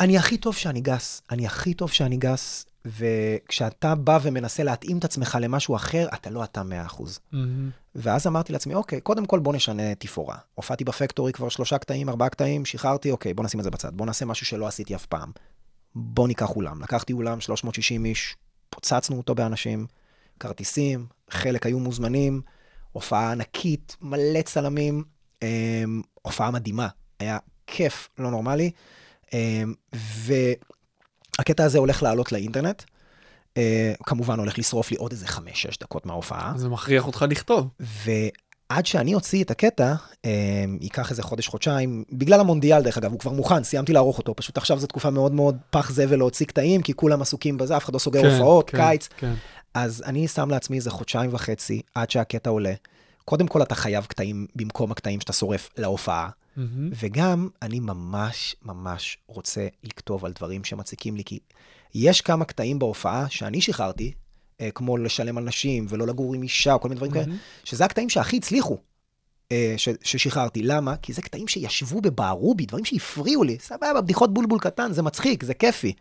אני 0.00 0.18
הכי 0.18 0.36
טוב 0.36 0.56
שאני 0.56 0.80
גס. 0.80 1.22
אני 1.30 1.46
הכי 1.46 1.74
טוב 1.74 1.90
שאני 1.90 2.16
גס, 2.16 2.66
וכשאתה 2.84 3.94
בא 3.94 4.18
ומנסה 4.22 4.62
להתאים 4.62 4.98
את 4.98 5.04
עצמך 5.04 5.38
למשהו 5.40 5.76
אחר, 5.76 6.06
אתה 6.14 6.30
לא 6.30 6.44
אתה 6.44 6.62
100%. 6.88 7.20
מהמם. 7.32 7.70
ואז 7.94 8.26
אמרתי 8.26 8.52
לעצמי, 8.52 8.74
אוקיי, 8.74 9.00
קודם 9.00 9.26
כל 9.26 9.38
בוא 9.38 9.54
נשנה 9.54 9.94
תפאורה. 9.94 10.36
הופעתי 10.54 10.84
בפקטורי 10.84 11.32
כבר 11.32 11.48
שלושה 11.48 11.78
קטעים, 11.78 12.08
ארבעה 12.08 12.28
קטעים, 12.28 12.64
שחררתי, 12.64 13.10
אוקיי, 13.10 13.34
בוא 13.34 13.44
נשים 13.44 13.60
את 13.60 13.64
זה 13.64 13.70
בצד. 13.70 13.96
בוא 13.96 14.06
נעשה 14.06 14.24
משהו 14.24 14.46
שלא 14.46 14.66
עשיתי 14.66 14.94
אף 14.94 15.06
פעם. 15.06 15.30
בוא 15.94 16.28
ניקח 16.28 16.50
אולם. 16.56 16.82
לקחתי 16.82 17.12
אולם 17.12 17.40
360 17.40 18.04
איש, 18.04 18.36
פוצצנו 18.70 19.16
אותו 19.16 19.34
באנשים, 19.34 19.86
כרטיסים, 20.40 21.06
חלק 21.30 21.66
היו 21.66 21.78
מוזמנים, 21.78 22.40
הופעה 22.92 23.32
ענקית, 23.32 23.96
מלא 24.00 24.42
צלמים, 24.42 25.04
אמ, 25.42 26.02
הופעה 26.22 26.50
מדהימה. 26.50 26.88
היה 27.18 27.38
כיף 27.66 28.08
לא 28.18 28.30
נורמלי. 28.30 28.70
אמ, 29.32 29.74
והקטע 31.38 31.64
הזה 31.64 31.78
הולך 31.78 32.02
לעלות 32.02 32.32
לאינטרנט. 32.32 32.82
אה, 33.56 33.92
כמובן 34.02 34.38
הולך 34.38 34.58
לשרוף 34.58 34.90
לי 34.90 34.96
עוד 34.96 35.12
איזה 35.12 35.26
חמש-שש 35.26 35.78
דקות 35.78 36.06
מההופעה. 36.06 36.52
זה 36.56 36.68
מכריח 36.68 37.06
אותך 37.06 37.24
לכתוב. 37.30 37.68
ועד 37.80 38.86
שאני 38.86 39.14
אוציא 39.14 39.44
את 39.44 39.50
הקטע, 39.50 39.94
אה, 40.24 40.64
ייקח 40.80 41.10
איזה 41.10 41.22
חודש-חודשיים, 41.22 42.04
בגלל 42.12 42.40
המונדיאל 42.40 42.82
דרך 42.82 42.98
אגב, 42.98 43.12
הוא 43.12 43.20
כבר 43.20 43.32
מוכן, 43.32 43.64
סיימתי 43.64 43.92
לערוך 43.92 44.18
אותו, 44.18 44.36
פשוט 44.36 44.56
עכשיו 44.56 44.78
זו 44.78 44.86
תקופה 44.86 45.10
מאוד 45.10 45.32
מאוד 45.32 45.56
פח 45.70 45.90
זבל 45.90 46.16
להוציא 46.16 46.46
קטעים, 46.46 46.82
כי 46.82 46.94
כולם 46.94 47.22
עסוקים 47.22 47.56
בזה, 47.56 47.76
אף 47.76 47.84
אחד 47.84 47.94
לא 47.94 47.98
סוגר 47.98 48.22
כן, 48.22 48.30
הופעות, 48.30 48.70
כן, 48.70 48.78
קיץ. 48.78 49.08
כן. 49.16 49.34
אז 49.74 50.02
אני 50.06 50.28
שם 50.28 50.50
לעצמי 50.50 50.76
איזה 50.76 50.90
חודשיים 50.90 51.30
וחצי 51.34 51.82
עד 51.94 52.10
שהקטע 52.10 52.50
עולה. 52.50 52.72
קודם 53.24 53.46
כל 53.46 53.62
אתה 53.62 53.74
חייב 53.74 54.04
קטעים 54.04 54.46
במקום 54.56 54.92
הקטעים 54.92 55.20
שאתה 55.20 55.32
שורף 55.32 55.70
להופעה, 55.78 56.30
מהמם. 56.56 56.90
וגם 57.00 57.48
אני 57.62 57.80
ממש 57.80 58.56
ממש 58.62 59.18
רוצה 59.26 59.66
לכתוב 59.84 60.24
על 60.24 60.32
דברים 60.32 60.64
שמציקים 60.64 61.16
לי, 61.16 61.24
כי 61.24 61.38
יש 61.94 62.20
כמה 62.20 62.44
קטעים 62.44 62.78
בהופעה 62.78 63.26
שאני 63.30 63.60
שחררתי, 63.60 64.12
אה, 64.60 64.70
כמו 64.70 64.96
לשלם 64.96 65.38
על 65.38 65.44
נשים 65.44 65.86
ולא 65.88 66.06
לגור 66.06 66.34
עם 66.34 66.42
אישה, 66.42 66.72
או 66.72 66.80
כל 66.80 66.88
מיני 66.88 66.96
דברים 66.96 67.12
כאלה, 67.12 67.24
שזה 67.64 67.84
הקטעים 67.84 68.10
שהכי 68.10 68.36
הצליחו. 68.36 68.78
אה, 69.52 69.74
ש- 69.76 69.88
ששחררתי. 70.02 70.62
למה? 70.62 70.96
כי 70.96 71.12
זה 71.12 71.22
קטעים 71.22 71.48
שישבו 71.48 72.00
ובערו 72.04 72.54
בי, 72.54 72.66
דברים 72.66 72.84
שהפריעו 72.84 73.44
לי. 73.44 73.58
סבבה, 73.60 74.00
בדיחות 74.00 74.34
בולבול 74.34 74.58
קטן, 74.58 74.92
זה 74.92 75.02
מצחיק, 75.02 75.44
זה 75.44 75.54
כיפי. 75.54 75.92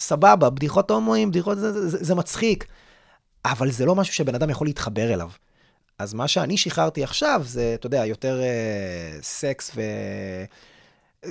סבבה, 0.00 0.50
בדיחות 0.50 0.90
הומואים, 0.90 1.30
בדיחות 1.30 1.58
זה, 1.58 1.72
זה, 1.72 1.88
זה, 1.88 2.04
זה 2.04 2.14
מצחיק. 2.14 2.66
אבל 3.44 3.70
זה 3.70 3.86
לא 3.86 3.94
משהו 3.94 4.14
שבן 4.14 4.34
אדם 4.34 4.50
יכול 4.50 4.66
להתחבר 4.66 5.14
אליו. 5.14 5.30
אז 5.98 6.14
מה 6.14 6.28
שאני 6.28 6.56
שחררתי 6.56 7.04
עכשיו 7.04 7.42
זה, 7.44 7.74
אתה 7.74 7.86
יודע, 7.86 8.06
יותר 8.06 8.40
אה, 8.42 9.18
סקס 9.22 9.70
ו... 9.74 9.80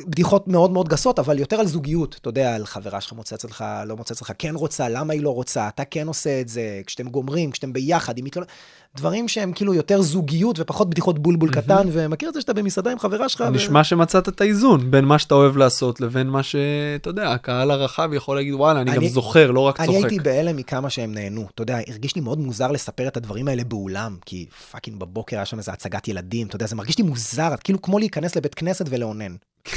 בדיחות 0.08 0.48
מאוד 0.48 0.72
מאוד 0.72 0.90
גסות, 0.90 1.20
אבל 1.20 1.40
יותר 1.40 1.60
על 1.60 1.68
זוגיות. 1.68 2.16
אתה 2.22 2.30
יודע, 2.30 2.56
על 2.56 2.66
חברה 2.66 3.02
שלך 3.02 3.14
מוצאת 3.14 3.44
לך, 3.44 3.66
לא 3.86 3.98
מוצאת 3.98 4.22
לך, 4.22 4.32
כן 4.38 4.56
רוצה, 4.56 4.90
למה 4.90 5.14
היא 5.14 5.22
לא 5.22 5.30
רוצה, 5.30 5.68
אתה 5.68 5.86
כן 5.86 6.08
עושה 6.08 6.42
את 6.42 6.50
זה, 6.50 6.82
כשאתם 6.86 7.10
גומרים, 7.10 7.52
כשאתם 7.52 7.74
ביחד, 7.74 8.18
אם 8.18 8.24
מתלונן... 8.24 8.48
דברים 8.96 9.28
שהם 9.28 9.52
כאילו 9.54 9.74
יותר 9.74 10.02
זוגיות 10.02 10.60
ופחות 10.60 10.90
בדיחות 10.90 11.20
בולבול 11.20 11.52
קטן, 11.52 11.88
ומכיר 11.92 12.30
את 12.30 12.34
זה 12.34 12.42
שאתה 12.42 12.54
במסעדה 12.54 12.92
עם 12.92 13.00
חברה 13.00 13.30
שלך. 13.30 13.44
ו- 13.48 13.50
נשמע 13.50 13.84
שמצאת 13.84 14.30
את 14.30 14.42
האיזון 14.42 14.92
בין 14.92 15.06
מה 15.06 15.20
שאתה 15.20 15.36
אוהב 15.36 15.58
לעשות 15.58 16.02
לבין 16.02 16.28
מה 16.28 16.44
שאתה 16.44 17.10
יודע, 17.10 17.32
הקהל 17.32 17.72
הרחב 17.72 18.10
יכול 18.14 18.36
להגיד 18.36 18.54
וואלה, 18.54 18.82
אני 18.82 18.92
גם 18.92 18.98
אני- 18.98 19.10
זוכר, 19.10 19.52
לא 19.52 19.60
רק 19.60 19.80
אני 19.80 19.88
צוחק. 19.88 20.00
הייתי 20.00 20.20
בהלם 20.20 20.56
מכמה 20.58 20.90
שהם 20.90 21.14
נהנו. 21.14 21.48
אתה 21.56 21.62
יודע, 21.62 21.80
הרגיש 21.88 22.16
לי 22.16 22.22
מאוד 22.22 22.40
מוזר 22.40 22.72
לספר 22.72 23.08
את 23.08 23.18
הדברים 23.18 23.48
האלה 23.48 23.64
באולם, 23.64 24.18
כי 24.26 24.46
fucking 24.72 25.00
בבוקר 25.00 25.36
היה 25.36 25.46
שם 25.46 25.58
איזה 25.58 25.72
הצגת 25.72 26.08
ילדים, 26.08 26.48
אתה 26.48 26.56
יודע, 26.56 26.66
זה 26.68 26.76
מרגיש 26.76 26.98
לי 26.98 27.04
מוזר, 27.04 27.50
כאילו 27.64 27.82
כמו 27.82 28.00
להיכנס 28.00 28.36
לבית 28.36 28.56
כנסת 28.56 28.86
ולאונן. 28.90 29.36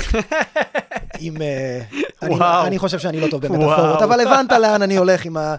עם... 1.21 1.43
אה, 1.43 1.81
אני. 2.23 2.35
אני 2.67 2.79
חושב 2.79 2.99
שאני 2.99 3.21
לא 3.21 3.27
טוב 3.31 3.47
במטאפורות. 3.47 4.03
אבל 4.03 4.21
הבנת 4.21 4.53
לאן 4.53 4.83
אני 4.83 4.97
הולך 4.97 5.25
עם 5.25 5.37
הקו 5.37 5.55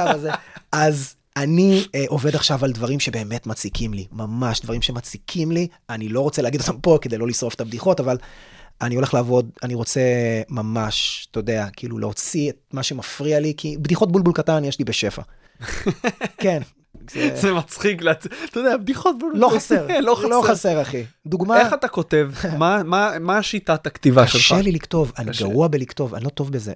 הזה. 0.00 0.30
אז 0.72 1.14
אני 1.36 1.84
אה, 1.94 2.04
עובד 2.08 2.34
עכשיו 2.34 2.64
על 2.64 2.72
דברים 2.72 3.00
שבאמת 3.00 3.46
מציקים 3.46 3.94
לי, 3.94 4.06
ממש 4.12 4.60
דברים 4.60 4.82
שמציקים 4.82 5.52
לי, 5.52 5.68
אני 5.90 6.08
לא 6.08 6.20
רוצה 6.20 6.42
להגיד 6.42 6.60
אותם 6.60 6.80
פה 6.80 6.98
כדי 7.00 7.18
לא 7.18 7.26
לשרוף 7.26 7.54
את 7.54 7.60
הבדיחות, 7.60 8.00
אבל 8.00 8.16
אני 8.80 8.94
הולך 8.94 9.14
לעבוד, 9.14 9.50
אני 9.62 9.74
רוצה 9.74 10.00
ממש, 10.48 11.26
אתה 11.30 11.38
יודע, 11.38 11.66
כאילו 11.72 11.98
להוציא 11.98 12.50
את 12.50 12.56
מה 12.72 12.82
שמפריע 12.82 13.40
לי, 13.40 13.54
כי 13.56 13.76
בדיחות 13.76 14.12
בולבול 14.12 14.32
קטן 14.32 14.64
יש 14.64 14.78
לי 14.78 14.84
בשפע. 14.84 15.22
כן. 16.42 16.62
זה 17.40 17.52
מצחיק, 17.52 18.02
אתה 18.50 18.60
יודע, 18.60 18.76
בדיחות... 18.76 19.16
לא 19.34 19.50
חסר, 19.54 19.86
לא 20.00 20.16
לא 20.30 20.42
חסר. 20.46 20.82
אחי. 20.82 21.04
דוגמה, 21.26 21.60
איך 21.60 21.74
אתה 21.74 21.88
כותב? 21.88 22.30
מה- 22.58 23.38
השיטת 23.38 23.86
הכתיבה 23.86 24.26
שלך? 24.26 24.40
קשה 24.40 24.60
לי 24.62 24.72
לכתוב, 24.72 25.12
אני. 25.18 25.30
גרוע 25.40 25.68
בלכתוב, 25.68 26.14
אני 26.14 26.24
לא 26.24 26.28
טוב 26.28 26.50
בזה. 26.52 26.72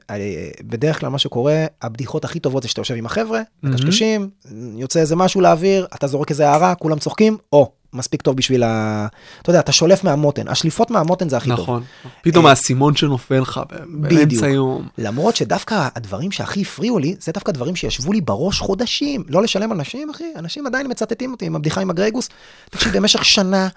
בדרך 0.63 1.01
כלל 1.01 1.09
מה 1.09 1.19
שקורה, 1.19 1.65
הבדיחות 1.83 2.25
הכי 2.25 2.41
טובות 2.41 2.63
זה 2.63 2.69
שאתה 2.69 2.81
יושב 2.81 2.95
עם 2.95 3.07
החבר'ה, 3.07 3.41
מקשקשים, 3.63 4.31
יוצא 4.77 5.01
איזה 5.01 5.17
משהו 5.17 5.41
לאוויר, 5.41 5.87
אתה 5.95 6.07
זורק 6.07 6.31
איזה 6.31 6.49
הערה, 6.49 6.75
כולם 6.75 6.99
צוחקים, 6.99 7.37
או, 7.53 7.73
מספיק 7.93 8.23
טוב 8.23 8.37
בשביל 8.37 8.63
ה... 8.63 9.07
אתה 9.43 9.51
יודע, 9.51 9.61
אתה 9.61 9.73
שולף 9.73 10.05
מהמותן, 10.05 10.49
השליפות 10.49 10.91
מהמותן 10.91 11.29
זה 11.29 11.37
הכי 11.37 11.49
טוב. 11.49 11.61
נכון. 11.61 11.83
פתאום 12.23 12.45
אה, 12.45 12.51
האסימון 12.51 12.97
שנופל 12.97 13.39
לך. 13.39 13.61
באמצע 13.87 14.49
יום. 14.49 14.89
למרות 14.99 15.37
שדווקא 15.37 15.89
הדברים 15.95 16.31
שהכי 16.31 16.63
הפריעו 16.63 16.99
לי, 16.99 17.17
זה 17.21 17.33
דווקא 17.33 17.53
דברים 17.53 17.77
שישבו 17.77 18.13
לי 18.13 18.21
בראש 18.21 18.61
חודשים. 18.61 19.25
לא 19.29 19.43
לשלם 19.43 19.73
על 19.73 19.79
נשים, 19.79 20.11
אחי, 20.11 20.25
אנשים 20.37 20.67
עדיין 20.67 20.87
מצטטים 20.91 21.33
אותי 21.33 21.47
עם 21.47 21.57
הבדיחה 21.57 21.81
עם 21.81 21.91
הגרייגוס. 21.91 22.29
תקשיב, 22.71 22.97
במשך 22.97 23.25
שנה, 23.25 23.69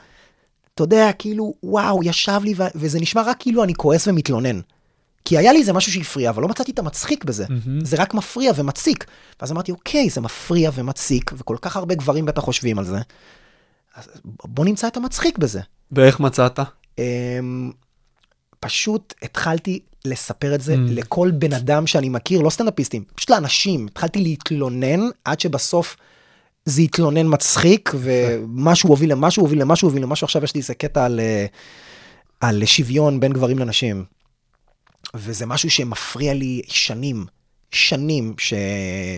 אתה 0.76 0.84
יודע, 0.84 1.12
כאילו, 1.20 1.54
וואו, 1.64 2.04
ישב 2.04 2.42
לי, 2.44 2.54
ו- 2.58 2.64
וזה 2.76 3.00
נשמע 3.00 3.22
רק 3.22 3.38
כאילו 3.40 3.64
אני 3.64 3.76
כועס 3.76 4.08
ומתלונן. 4.08 4.60
כי 5.26 5.38
היה 5.38 5.54
לי 5.54 5.60
איזה 5.60 5.74
משהו 5.74 5.92
שהפריע, 5.92 6.30
אבל 6.30 6.42
לא 6.42 6.48
מצאתי 6.48 6.72
את 6.72 6.80
המצחיק 6.80 7.24
בזה. 7.24 7.46
זה 7.84 7.98
רק 8.00 8.14
מפריע 8.14 8.52
ומציק. 8.56 9.06
ואז 9.42 9.52
אמרתי, 9.52 9.72
אוקיי, 9.72 10.10
זה 10.10 10.22
מפריע 10.22 10.72
ומציק, 10.74 11.32
וכל 11.38 11.58
כך 11.62 11.78
הרבה 11.78 11.96
גברים 11.96 12.26
בטח 12.26 12.42
חושבים 12.42 12.80
על 12.80 12.86
זה. 12.86 12.98
אז 13.96 14.08
בוא 14.26 14.66
נמצא 14.66 14.88
את 14.88 14.98
המצחיק 14.98 15.38
בזה. 15.38 15.62
ואיך 15.92 16.20
מצאת? 16.20 16.60
אמ, 17.00 17.72
פשוט 18.60 19.14
התחלתי 19.22 19.80
לספר 20.06 20.56
את 20.56 20.62
זה 20.62 20.74
Mm. 20.74 20.78
לכל 20.92 21.32
בן 21.32 21.54
אדם 21.54 21.88
שאני 21.88 22.10
מכיר, 22.10 22.42
לא 22.42 22.50
סטנדאפיסטים, 22.50 23.04
פשוט 23.16 23.30
לאנשים. 23.30 23.88
התחלתי 23.92 24.22
להתלונן 24.22 25.00
עד 25.26 25.40
שבסוף 25.40 25.96
זה 26.66 26.82
התלונן 26.82 27.34
מצחיק, 27.34 27.92
ומשהו 28.00 28.90
הוביל 28.90 29.12
למשהו, 29.12 29.44
הוביל 29.44 29.62
למשהו, 29.62 29.88
הוביל 29.88 30.04
למשהו. 30.04 30.26
עכשיו 30.26 30.44
יש 30.44 30.56
לי 30.56 30.62
איזה 30.62 30.74
קטע 30.74 31.06
על, 31.06 31.20
אה, 31.20 31.46
על 32.40 32.66
שוויון 32.66 33.20
בין 33.20 33.34
גברים 33.34 33.60
לנשים. 33.60 34.06
וזה 35.16 35.46
משהו 35.46 35.70
שמפריע 35.70 36.34
לי 36.34 36.62
שנים, 36.68 37.26
שנים, 37.72 38.34
ש, 38.38 38.54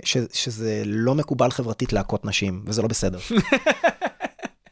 ש, 0.03 0.17
שזה 0.33 0.83
לא 0.85 1.15
מקובל 1.15 1.51
חברתית 1.51 1.93
להכות 1.93 2.25
נשים, 2.25 2.63
וזה 2.67 2.81
לא 2.81 2.87
בסדר. 2.87 3.19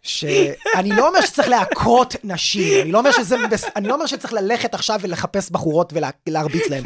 שאני 0.02 0.90
לא 0.90 1.08
אומר 1.08 1.22
שצריך 1.22 1.48
להכות 1.50 2.16
נשים, 2.24 2.82
אני 2.82 2.92
לא 2.92 2.98
אומר 3.00 3.12
שזה, 3.12 3.36
אני 3.76 3.88
לא 3.88 3.94
אומר 3.94 4.06
שצריך 4.06 4.34
ללכת 4.34 4.74
עכשיו 4.74 5.00
ולחפש 5.02 5.50
בחורות 5.50 5.94
ולהרביץ 6.28 6.70
להן, 6.70 6.84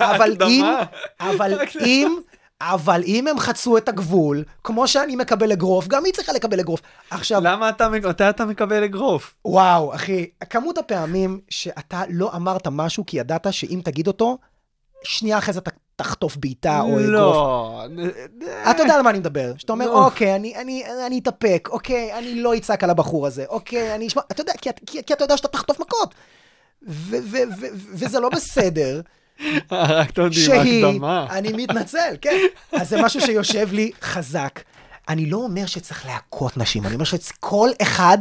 אבל 0.00 0.36
אם, 0.48 0.64
אבל 1.20 1.58
אם, 1.80 2.16
אבל 2.60 3.02
אם 3.06 3.28
הם 3.28 3.38
חצו 3.38 3.76
את 3.76 3.88
הגבול, 3.88 4.44
כמו 4.64 4.88
שאני 4.88 5.16
מקבל 5.16 5.52
אגרוף, 5.52 5.88
גם 5.88 6.04
היא 6.04 6.12
צריכה 6.12 6.32
לקבל 6.32 6.60
אגרוף. 6.60 6.80
עכשיו, 7.10 7.40
למה 7.44 7.68
אתה, 7.68 7.88
מתי 7.88 8.28
אתה 8.28 8.44
מקבל 8.44 8.84
אגרוף? 8.84 9.34
וואו, 9.44 9.94
אחי, 9.94 10.26
כמות 10.50 10.78
הפעמים 10.78 11.40
שאתה 11.48 12.02
לא 12.08 12.30
אמרת 12.36 12.66
משהו 12.66 13.06
כי 13.06 13.18
ידעת 13.18 13.46
שאם 13.52 13.80
תגיד 13.84 14.06
אותו, 14.06 14.38
שנייה 15.08 15.38
אחרי 15.38 15.54
זה 15.54 15.60
אתה 15.60 15.70
תחטוף 15.96 16.36
בעיטה 16.36 16.80
או 16.80 16.86
אגרוף. 16.86 17.06
לא. 17.06 17.82
אתה 18.70 18.82
יודע 18.82 18.94
על 18.94 19.02
מה 19.02 19.10
אני 19.10 19.18
מדבר. 19.18 19.52
שאתה 19.58 19.72
אומר, 19.72 19.86
לא. 19.86 20.04
אוקיי, 20.04 20.36
אני, 20.36 20.56
אני, 20.56 20.84
אני 21.06 21.18
אתאפק, 21.18 21.68
אוקיי, 21.72 22.18
אני 22.18 22.34
לא 22.34 22.56
אצעק 22.56 22.84
על 22.84 22.90
הבחור 22.90 23.26
הזה, 23.26 23.44
אוקיי, 23.48 23.94
אני 23.94 24.06
אשמע, 24.06 24.22
אתה 24.30 24.40
יודע, 24.40 24.52
כי, 24.86 25.00
אתה 25.00 25.24
יודע 25.24 25.36
שאתה 25.36 25.48
תחטוף 25.48 25.80
מכות. 25.80 26.14
וזה 26.82 28.20
לא 28.20 28.28
בסדר, 28.28 29.00
רק 29.70 30.10
אתה 30.10 30.22
יודע, 30.22 30.34
שהיא, 30.34 30.86
הקדמה. 30.86 31.26
אני 31.30 31.52
מתנצל, 31.52 32.16
כן. 32.20 32.36
אז 32.72 32.88
זה 32.88 33.02
משהו 33.02 33.20
שיושב 33.20 33.72
לי 33.72 33.90
חזק. 34.02 34.60
אני 35.08 35.26
לא 35.26 35.36
אומר 35.36 35.66
שצריך 35.66 36.06
להכות 36.06 36.56
נשים, 36.56 36.86
אני 36.86 36.94
אומר 36.94 37.04
שכל 37.04 37.70
אחד 37.82 38.18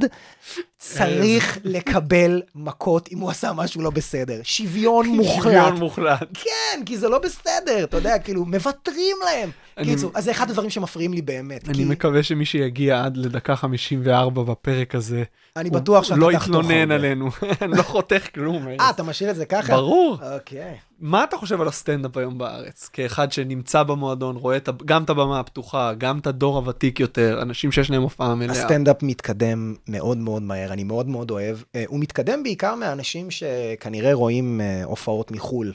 צריך 0.94 1.58
לקבל 1.64 2.42
מכות 2.56 3.10
אם 3.12 3.20
הוא 3.20 3.30
עשה 3.30 3.54
משהו 3.54 3.82
לא 3.82 3.90
בסדר. 3.90 4.40
שוויון 4.44 5.08
מוחלט. 5.08 5.44
שוויון 5.44 5.76
מוחלט. 5.76 6.28
כן, 6.34 6.84
כי 6.86 6.98
זה 6.98 7.10
לא 7.10 7.20
בסדר, 7.20 7.84
אתה 7.84 7.98
יודע, 7.98 8.20
כאילו, 8.20 8.46
מוותרים 8.46 9.18
להם. 9.26 9.50
קיצור, 9.84 10.12
אז 10.14 10.24
זה 10.24 10.32
אחד 10.32 10.50
הדברים 10.50 10.70
שמפריעים 10.70 11.14
לי 11.14 11.22
באמת. 11.22 11.70
אני 11.70 11.86
מקווה 11.86 12.24
שמי 12.24 12.46
שיגיע 12.46 13.04
עד 13.04 13.18
לדקה 13.18 13.56
54 13.56 14.44
בפרק 14.44 14.96
הזה, 14.96 15.24
אני 15.56 15.70
בטוח 15.70 16.04
שאתה 16.04 16.16
לא 16.16 16.32
יתלונן. 16.32 16.92
עלינו. 16.92 17.30
אני 17.62 17.78
לא 17.78 17.84
חותך 17.84 18.28
כלום. 18.34 18.68
אה. 18.80 18.90
אתה 18.90 19.04
משאיר 19.04 19.32
את 19.32 19.36
זה 19.36 19.46
ככה? 19.46 19.74
ברור. 19.74 20.18
אוקיי. 20.34 20.76
מה 21.00 21.24
אתה 21.24 21.38
חושב 21.38 21.62
על 21.62 21.68
הסטנדאפ 21.68 22.18
היום 22.18 22.38
בארץ? 22.38 22.90
כאחד 22.94 23.32
שנמצא 23.32 23.84
במועדון, 23.84 24.36
רואה 24.36 24.58
גם 24.86 25.04
את 25.04 25.10
הבמה 25.10 25.40
הפתוחה, 25.40 25.94
גם 25.94 26.20
את 26.20 26.28
הדור 26.28 26.58
הוותיק 26.58 27.00
יותר, 27.00 27.40
אנשים 27.42 27.72
שיש 27.72 27.92
להם 27.92 28.02
הופעה 28.02 28.36
מלאה. 28.36 28.52
הסטנדאפ 28.56 29.04
מתקדם 29.04 29.76
מאוד 29.88 30.18
מאוד 30.18 30.42
מהר, 30.42 30.72
אני 30.76 30.84
מאוד 30.84 31.08
מאוד 31.08 31.32
אוהב. 31.32 31.58
אה, 31.76 31.84
הוא 31.88 32.00
מתקדם 32.00 32.44
בעיקר 32.44 32.76
מהאנשים 32.76 33.32
שכנראה 33.32 34.14
רואים 34.14 34.62
אה, 34.62 34.84
הופעות 34.84 35.32
מחו"ל. 35.32 35.74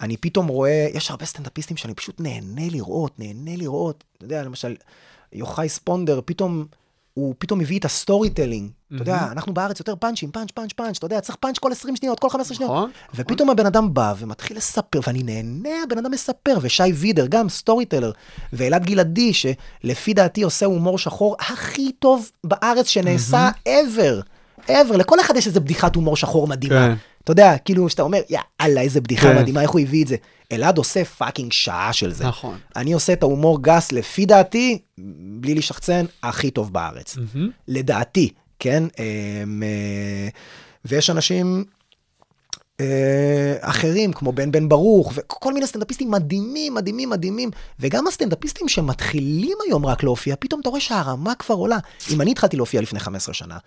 אני 0.00 0.16
פתאום 0.16 0.46
רואה, 0.46 0.88
יש 0.94 1.10
הרבה 1.10 1.24
סטנדאפיסטים 1.24 1.76
שאני 1.76 1.94
פשוט 1.94 2.20
נהנה 2.20 2.68
לראות, 2.70 3.18
נהנה 3.18 3.56
לראות. 3.56 4.04
אתה 4.16 4.24
יודע, 4.24 4.42
למשל, 4.42 4.76
יוחאי 5.32 5.68
ספונדר, 5.68 6.20
פתאום, 6.24 6.66
הוא 7.18 7.34
פתאום 7.38 7.60
הביא 7.60 7.78
את 7.78 7.84
ה 7.84 8.30
storytelling. 8.30 8.70
אתה 8.94 9.02
יודע, 9.02 9.28
אנחנו 9.32 9.54
בארץ 9.54 9.78
יותר 9.78 9.96
פאנצ'ים, 9.96 10.30
פאנץ', 10.30 10.50
פאנץ', 10.50 10.72
פאנץ', 10.72 10.96
אתה 10.96 11.06
יודע, 11.06 11.20
צריך 11.20 11.36
פאנץ' 11.36 11.58
כל 11.58 11.72
20 11.72 11.96
שניות, 11.96 12.20
כל 12.20 12.30
15 12.30 12.56
שניות. 12.56 12.72
נכון. 12.72 12.90
ופתאום 13.14 13.50
הבן 13.50 13.66
אדם 13.66 13.94
בא 13.94 14.14
ומתחיל 14.18 14.56
לספר, 14.56 15.00
ואני 15.06 15.22
נהנה, 15.22 15.82
הבן 15.84 15.98
אדם 15.98 16.10
מספר, 16.10 16.58
ושי 16.60 16.82
וידר, 16.82 17.26
גם 17.26 17.48
storyteller, 17.48 18.12
ואלעד 18.52 18.84
גלעדי, 18.84 19.32
שלפי 19.34 20.14
דעתי 20.14 20.42
עושה 20.42 20.66
הומור 20.66 20.98
שחור 20.98 21.36
הכי 21.40 21.92
טוב 21.92 22.30
בארץ 22.44 22.86
שנעשה 22.86 23.50
ever. 23.68 24.22
Ever, 24.68 24.96
לכל 24.96 25.20
אחד 25.20 25.36
יש 25.36 25.46
איזה 25.46 25.60
בדיחת 25.60 25.94
הומור 25.94 26.16
שחור 26.16 26.46
מדהימה. 26.46 26.88
כן. 26.88 26.94
אתה 27.24 27.32
יודע, 27.32 27.58
כאילו, 27.58 27.88
שאתה 27.88 28.02
אומר, 28.02 28.20
יאללה, 28.30 28.80
איזה 28.80 29.00
בדיחה 29.00 29.28
כן. 29.28 29.38
מדהימה, 29.38 29.62
איך 29.62 29.70
הוא 29.70 29.80
הביא 29.80 30.02
את 30.02 30.08
זה. 30.08 30.16
אלעד 30.52 30.78
עושה 30.78 31.04
fucking 31.04 31.52
שעה 31.52 31.92
של 31.92 32.12
זה. 32.12 32.26
נכון. 32.26 32.58
אני 32.76 32.92
עושה 32.92 33.12
את 33.12 33.22
ההומור 33.22 33.62
גס, 33.62 33.92
לפי 33.92 34.26
דעתי, 34.26 34.78
בלי 35.40 35.54
להשחצן, 35.54 36.04
הכי 36.22 36.50
טוב 36.50 36.72
בארץ. 36.72 37.16
לדעתי, 37.68 38.32
כן? 38.58 38.84
אמ, 38.98 39.62
אה, 39.62 40.28
ויש 40.84 41.10
אנשים 41.10 41.64
אה, 42.80 43.56
אחרים, 43.60 44.12
כמו 44.12 44.32
בן 44.32 44.50
בן 44.50 44.68
ברוך, 44.68 45.12
וכל 45.14 45.54
מיני 45.54 45.66
סטנדאפיסטים 45.66 46.10
מדהימים, 46.10 46.74
מדהימים, 46.74 47.10
מדהימים. 47.10 47.50
וגם 47.80 48.06
הסטנדאפיסטים 48.06 48.68
שמתחילים 48.68 49.58
היום 49.66 49.86
רק 49.86 50.02
להופיע, 50.02 50.34
פתאום 50.38 50.60
אתה 50.60 50.68
רואה 50.68 50.80
שהרמה 50.80 51.34
כבר 51.34 51.54
עולה. 51.54 51.78
אם 52.10 52.20
אני 52.20 52.30
התחלתי 52.30 52.56
להופיע 52.56 52.80
לפני 52.80 53.00
15 53.00 53.34
שנה, 53.34 53.58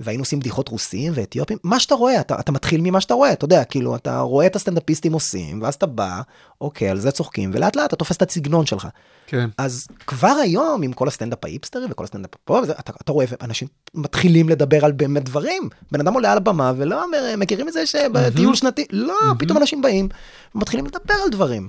והיינו 0.00 0.22
עושים 0.22 0.40
בדיחות 0.40 0.68
רוסים 0.68 1.12
ואתיופים, 1.14 1.58
מה 1.64 1.80
שאתה 1.80 1.94
רואה, 1.94 2.20
אתה, 2.20 2.40
אתה 2.40 2.52
מתחיל 2.52 2.80
ממה 2.80 3.00
שאתה 3.00 3.14
רואה, 3.14 3.32
אתה 3.32 3.44
יודע, 3.44 3.64
כאילו, 3.64 3.96
אתה 3.96 4.20
רואה 4.20 4.46
את 4.46 4.56
הסטנדאפיסטים 4.56 5.12
עושים, 5.12 5.62
ואז 5.62 5.74
אתה 5.74 5.86
בא, 5.86 6.20
אוקיי, 6.60 6.88
על 6.88 6.98
זה 6.98 7.10
צוחקים, 7.10 7.50
ולאט 7.54 7.76
לאט 7.76 7.86
אתה 7.86 7.96
תופס 7.96 8.16
את 8.16 8.30
הסגנון 8.30 8.66
שלך. 8.66 8.88
כן. 9.26 9.48
אז 9.58 9.86
כבר 10.06 10.36
היום, 10.42 10.82
עם 10.82 10.92
כל 10.92 11.08
הסטנדאפ 11.08 11.44
ההיפסטרי 11.44 11.82
וכל 11.90 12.04
הסטנדאפ 12.04 12.30
פה, 12.44 12.60
וזה, 12.62 12.72
אתה, 12.72 12.92
אתה 13.02 13.12
רואה, 13.12 13.26
אנשים 13.42 13.68
מתחילים 13.94 14.48
לדבר 14.48 14.84
על 14.84 14.92
באמת 14.92 15.24
דברים. 15.24 15.68
בן 15.92 16.00
אדם 16.00 16.14
עולה 16.14 16.32
על 16.32 16.36
הבמה 16.36 16.72
ולא 16.76 17.04
אומר, 17.04 17.34
מכירים 17.36 17.68
את 17.68 17.72
זה 17.72 17.86
שבטיול 17.86 18.54
שנתי? 18.54 18.86
לא, 18.90 19.18
פתאום 19.38 19.58
אנשים 19.58 19.82
באים 19.82 20.08
ומתחילים 20.54 20.86
לדבר 20.86 21.14
על 21.24 21.30
דברים. 21.30 21.68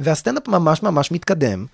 והסטנדאפ 0.00 0.48
ממש 0.48 0.82
ממש 0.82 1.12
מתקדם. 1.12 1.66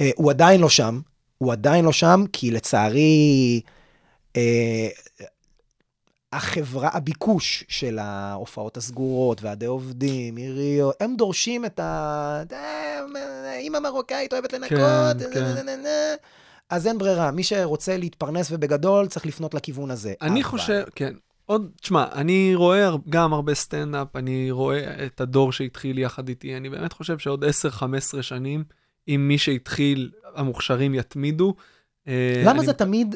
אה, 0.00 0.10
הוא 0.16 0.30
עדיין 0.30 0.60
לא 0.60 0.68
שם, 0.68 1.00
הוא 1.38 1.52
עדיין 1.52 1.84
לא 1.84 1.92
שם, 1.92 2.24
כי 2.32 2.50
לצערי, 2.50 3.60
אה, 4.36 4.88
החברה, 6.32 6.88
הביקוש 6.92 7.64
של 7.68 7.98
ההופעות 7.98 8.76
הסגורות, 8.76 9.42
ועדי 9.42 9.66
עובדים, 9.66 10.36
עיריות, 10.36 10.94
הם 11.00 11.16
דורשים 11.16 11.64
את 11.64 11.80
ה... 11.80 12.42
אה, 12.52 13.56
אימא 13.58 13.78
מרוקאית 13.78 14.32
אוהבת 14.32 14.52
לנקות, 14.52 14.78
כן, 15.18 15.30
כן. 15.34 15.40
נה, 15.54 15.62
נה, 15.62 15.76
נה. 15.76 16.14
אז 16.70 16.86
אין 16.86 16.98
ברירה, 16.98 17.30
מי 17.30 17.42
שרוצה 17.42 17.96
להתפרנס 17.96 18.48
ובגדול 18.52 19.06
צריך 19.06 19.26
לפנות 19.26 19.54
לכיוון 19.54 19.90
הזה. 19.90 20.12
אני 20.22 20.42
חושב, 20.42 20.84
כן. 20.94 21.14
עוד, 21.46 21.70
תשמע, 21.80 22.04
אני 22.12 22.52
רואה 22.54 22.90
גם 23.08 23.32
הרבה 23.32 23.54
סטנדאפ, 23.54 24.16
אני 24.16 24.50
רואה 24.50 25.06
את 25.06 25.20
הדור 25.20 25.52
שהתחיל 25.52 25.98
יחד 25.98 26.28
איתי, 26.28 26.56
אני 26.56 26.70
באמת 26.70 26.92
חושב 26.92 27.18
שעוד 27.18 27.44
10-15 27.44 27.46
שנים, 28.22 28.64
אם 29.08 29.24
מי 29.28 29.38
שהתחיל, 29.38 30.10
המוכשרים 30.34 30.94
יתמידו. 30.94 31.54
אה, 32.08 32.42
למה 32.44 32.50
אני- 32.58 32.66
זה 32.66 32.72
תמיד, 32.72 33.14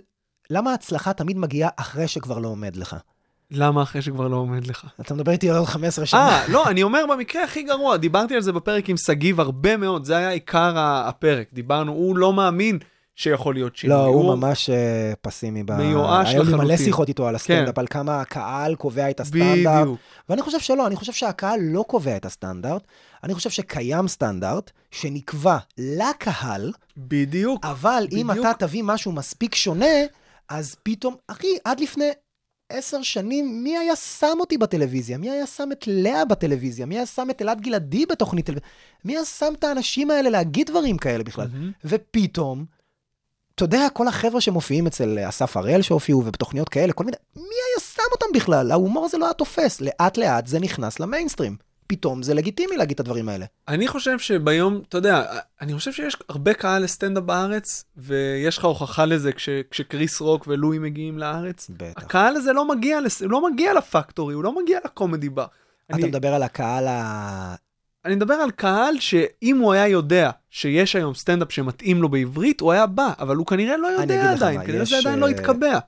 למה 0.50 0.70
ההצלחה 0.70 1.12
תמיד 1.12 1.38
מגיעה 1.38 1.70
אחרי 1.76 2.08
שכבר 2.08 2.38
לא 2.38 2.48
עומד 2.48 2.76
לך? 2.76 2.96
למה 3.50 3.82
אחרי 3.82 4.02
שכבר 4.02 4.28
לא 4.28 4.36
עומד 4.36 4.66
לך? 4.66 4.86
אתה 5.00 5.14
מדבר 5.14 5.32
איתי 5.32 5.50
על 5.50 5.56
עוד 5.56 5.66
15 5.66 6.06
שנה. 6.06 6.28
אה, 6.28 6.48
לא, 6.48 6.68
אני 6.68 6.82
אומר 6.82 7.04
במקרה 7.10 7.44
הכי 7.44 7.62
גרוע, 7.62 7.96
דיברתי 7.96 8.34
על 8.34 8.42
זה 8.42 8.52
בפרק 8.52 8.88
עם 8.88 8.96
שגיב 8.96 9.40
הרבה 9.40 9.76
מאוד, 9.76 10.04
זה 10.04 10.16
היה 10.16 10.30
עיקר 10.30 10.72
הפרק. 10.78 11.46
דיברנו, 11.52 11.92
הוא 11.92 12.16
לא 12.16 12.32
מאמין 12.32 12.78
שיכול 13.16 13.54
להיות 13.54 13.76
שינוי. 13.76 13.96
לא, 13.96 14.04
הוא 14.04 14.36
ממש 14.36 14.70
אה, 14.70 15.12
פסימי. 15.20 15.62
ב- 15.62 15.72
מיואש 15.72 16.28
היו 16.28 16.42
לי 16.42 16.48
מלא 16.48 16.56
לחלוטין. 16.64 16.84
שיחות 16.84 17.08
איתו 17.08 17.28
על 17.28 17.34
הסטנדאפ, 17.34 17.74
כן. 17.74 17.80
על 17.80 17.86
כמה 17.86 18.20
הקהל 18.20 18.74
קובע 18.74 19.10
את 19.10 19.20
הסטנדרט. 19.20 19.82
בדיוק. 19.82 19.98
ואני 20.28 20.42
חושב 20.42 20.60
שלא, 20.60 20.86
אני 20.86 20.96
חושב 20.96 21.12
שהקהל 21.12 21.60
לא 21.62 21.84
קובע 21.88 22.16
את 22.16 22.24
הסטנדרט. 22.24 22.82
אני 23.24 23.34
חושב 23.34 23.50
שקיים 23.50 24.08
סטנדרט 24.08 24.70
שנקבע 24.90 25.56
לקהל, 25.78 26.72
בדיוק. 26.96 27.64
אבל 27.64 28.06
אם 28.12 28.26
בדיוק. 28.30 28.46
אתה 28.46 28.66
תביא 28.66 28.82
משהו 28.84 29.12
מספיק 29.12 29.54
שונה, 29.54 29.94
אז 30.48 30.76
פתאום, 30.82 31.14
אחי, 31.28 31.56
עד 31.64 31.80
לפני 31.80 32.10
עשר 32.68 33.02
שנים, 33.02 33.64
מי 33.64 33.78
היה 33.78 33.96
שם 33.96 34.36
אותי 34.40 34.58
בטלוויזיה? 34.58 35.18
מי 35.18 35.30
היה 35.30 35.46
שם 35.46 35.68
את 35.72 35.84
לאה 35.86 36.24
בטלוויזיה? 36.24 36.86
מי 36.86 36.96
היה 36.96 37.06
שם 37.06 37.30
את 37.30 37.42
אלעד 37.42 37.60
גלעדי 37.60 38.06
בתוכנית 38.06 38.46
טלוויזיה? 38.46 38.68
מי 39.04 39.16
היה 39.16 39.24
שם 39.24 39.52
את 39.58 39.64
האנשים 39.64 40.10
האלה 40.10 40.30
להגיד 40.30 40.66
דברים 40.66 40.98
כאלה 40.98 41.24
בכלל? 41.24 41.46
מהמם. 41.52 41.72
ופתאום, 41.84 42.64
אתה 43.54 43.64
יודע, 43.64 43.88
כל 43.92 44.08
החבר'ה 44.08 44.40
שמופיעים 44.40 44.86
אצל 44.86 45.18
אסף 45.28 45.56
הראל 45.56 45.82
שהופיעו, 45.82 46.20
ובתוכניות 46.26 46.68
כאלה, 46.68 46.92
כל 46.92 47.04
מיני, 47.04 47.16
מי 47.36 47.42
היה 47.42 47.86
שם 47.94 48.02
אותם 48.12 48.26
בכלל? 48.34 48.70
ההומור 48.70 49.04
הזה 49.04 49.18
לא 49.18 49.24
היה 49.24 49.34
תופס. 49.34 49.80
לאט 49.80 50.16
לאט 50.16 50.46
זה 50.46 50.60
נכנס 50.60 51.00
למיינסטרים. 51.00 51.56
פתאום 51.86 52.22
זה 52.22 52.34
לגיטימי 52.34 52.76
להגיד 52.76 52.94
את 52.94 53.00
הדברים 53.00 53.28
האלה. 53.28 53.46
אני 53.68 53.88
חושב 53.88 54.18
שביום, 54.18 54.82
אתה 54.88 54.98
יודע, 54.98 55.24
אני 55.60 55.74
חושב 55.74 55.92
שיש 55.92 56.16
הרבה 56.28 56.54
קהל 56.54 56.82
לסטנדאפ 56.82 57.24
בארץ, 57.24 57.84
ויש 57.96 58.58
לך 58.58 58.64
הוכחה 58.64 59.04
לזה 59.04 59.32
כש, 59.32 59.48
כשקריס 59.70 60.20
רוק 60.20 60.44
ולואי 60.48 60.78
מגיעים 60.78 61.18
לארץ. 61.18 61.70
בטח. 61.76 62.02
הקהל 62.02 62.36
הזה 62.36 62.52
לא 62.52 62.68
מגיע, 62.68 63.00
לס... 63.00 63.22
לא 63.22 63.50
מגיע 63.50 63.74
לפקטורי, 63.74 64.34
הוא 64.34 64.44
לא 64.44 64.62
מגיע 64.62 64.78
לקומדי 64.84 65.28
בר. 65.28 65.46
אתה 65.86 65.96
אני, 65.96 66.04
מדבר 66.04 66.34
על 66.34 66.42
הקהל 66.42 66.86
ה... 66.88 67.54
אני 68.04 68.14
מדבר 68.14 68.34
על 68.34 68.50
קהל 68.50 68.98
שאם 69.00 69.58
הוא 69.58 69.72
היה 69.72 69.88
יודע 69.88 70.30
שיש 70.50 70.96
היום 70.96 71.14
סטנדאפ 71.14 71.52
שמתאים 71.52 72.02
לו 72.02 72.08
בעברית, 72.08 72.60
הוא 72.60 72.72
היה 72.72 72.86
בא, 72.86 73.12
אבל 73.18 73.36
הוא 73.36 73.46
כנראה 73.46 73.76
לא 73.76 73.86
יודע 73.86 74.32
עדיין, 74.32 74.58
מה, 74.58 74.66
כנראה 74.66 74.82
יש, 74.82 74.90
זה 74.90 74.98
עדיין 74.98 75.18
לא 75.18 75.26
אה, 75.26 75.30
התקבע. 75.30 75.78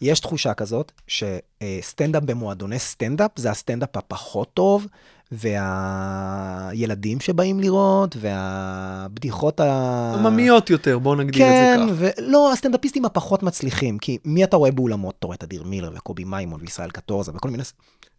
יש 0.00 0.20
תחושה 0.20 0.54
כזאת 0.54 0.92
שסטנדאפ 1.06 2.22
במועדוני 2.22 2.78
סטנדאפ 2.78 3.30
זה 3.36 3.50
הסטנדאפ 3.50 3.96
הפחות 3.96 4.54
טוב, 4.54 4.86
והילדים 5.32 7.20
שבאים 7.20 7.60
לראות, 7.60 8.16
והבדיחות 8.20 9.60
ה... 9.60 10.14
עממיות 10.14 10.70
יותר, 10.70 10.98
בואו 10.98 11.14
נגדיר 11.14 11.46
כן, 11.46 11.80
את 11.82 11.96
זה 11.96 12.10
כך. 12.10 12.18
ולא, 12.18 12.52
הסטנדאפיסטים 12.52 13.04
הפחות 13.04 13.42
מצליחים, 13.42 13.98
כי 13.98 14.18
מי 14.24 14.44
אתה 14.44 14.56
רואה 14.56 14.70
באולמות? 14.70 15.14
אתה 15.18 15.26
רואה 15.26 15.36
את 15.36 15.42
אדיר 15.42 15.62
מילר 15.62 15.90
וקובי 15.94 16.24
מימון 16.24 16.60
וישראל 16.60 16.90
קטורזה 16.90 17.32
וכל 17.34 17.50
מיני 17.50 17.62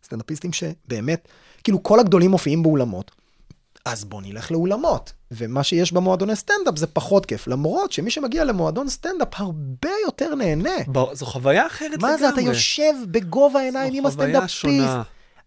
סטנדאפיסטים 0.05 0.51
שבאמת, 0.53 1.27
כאילו 1.63 1.83
כל 1.83 1.99
הגדולים 1.99 2.31
מופיעים 2.31 2.63
באולמות. 2.63 3.11
אז 3.85 4.03
בוא 4.05 4.21
נלך 4.21 4.51
לאולמות. 4.51 5.13
ומה 5.31 5.63
שיש 5.63 5.91
במועדוני 5.91 6.35
סטנדאפ 6.35 6.77
זה 6.77 6.87
פחות 6.87 7.25
כיף, 7.25 7.47
למרות 7.47 7.91
שמי 7.91 8.11
שמגיע 8.11 8.43
למועדון 8.43 8.89
סטנדאפ 8.89 9.27
הרבה 9.33 9.89
יותר 10.05 10.35
נהנה. 10.35 10.69
בוא, 10.87 11.15
זו 11.15 11.25
חוויה 11.25 11.67
אחרת 11.67 11.91
לגמרי. 11.91 12.11
מה 12.11 12.17
זה, 12.17 12.29
אתה 12.29 12.41
יושב 12.41 12.93
בגובה 13.11 13.59
העיניים 13.59 13.93
עם 13.93 14.03
זו 14.03 14.09
חוויה 14.09 14.27
הסטנדאפיסט, 14.27 14.55
שונה. 14.55 15.01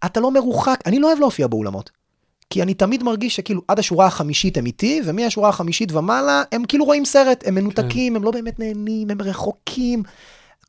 אתה 0.05 0.21
לא 0.21 0.31
מרוחק, 0.31 0.81
אני 0.87 0.99
לא 0.99 1.07
אוהב 1.07 1.21
להופיע 1.21 1.47
באולמות. 1.47 1.91
כי 2.51 2.63
אני 2.63 2.75
תמיד 2.75 3.03
מרגיש 3.03 3.37
שכאילו 3.37 3.63
עד 3.69 3.79
השורה 3.79 4.07
החמישית 4.07 4.57
הם 4.57 4.67
איתי, 4.67 5.01
ומהשורה 5.05 5.49
החמישית 5.49 5.93
ומעלה 5.93 6.43
הם 6.53 6.65
כאילו 6.65 6.85
רואים 6.85 7.05
סרט, 7.05 7.45
הם 7.47 7.55
מנותקים, 7.55 8.13
כן. 8.13 8.17
הם 8.17 8.25
לא 8.25 8.31
באמת 8.31 8.59
נהנים, 8.59 9.11
הם 9.11 9.23
רחוקים. 9.23 10.03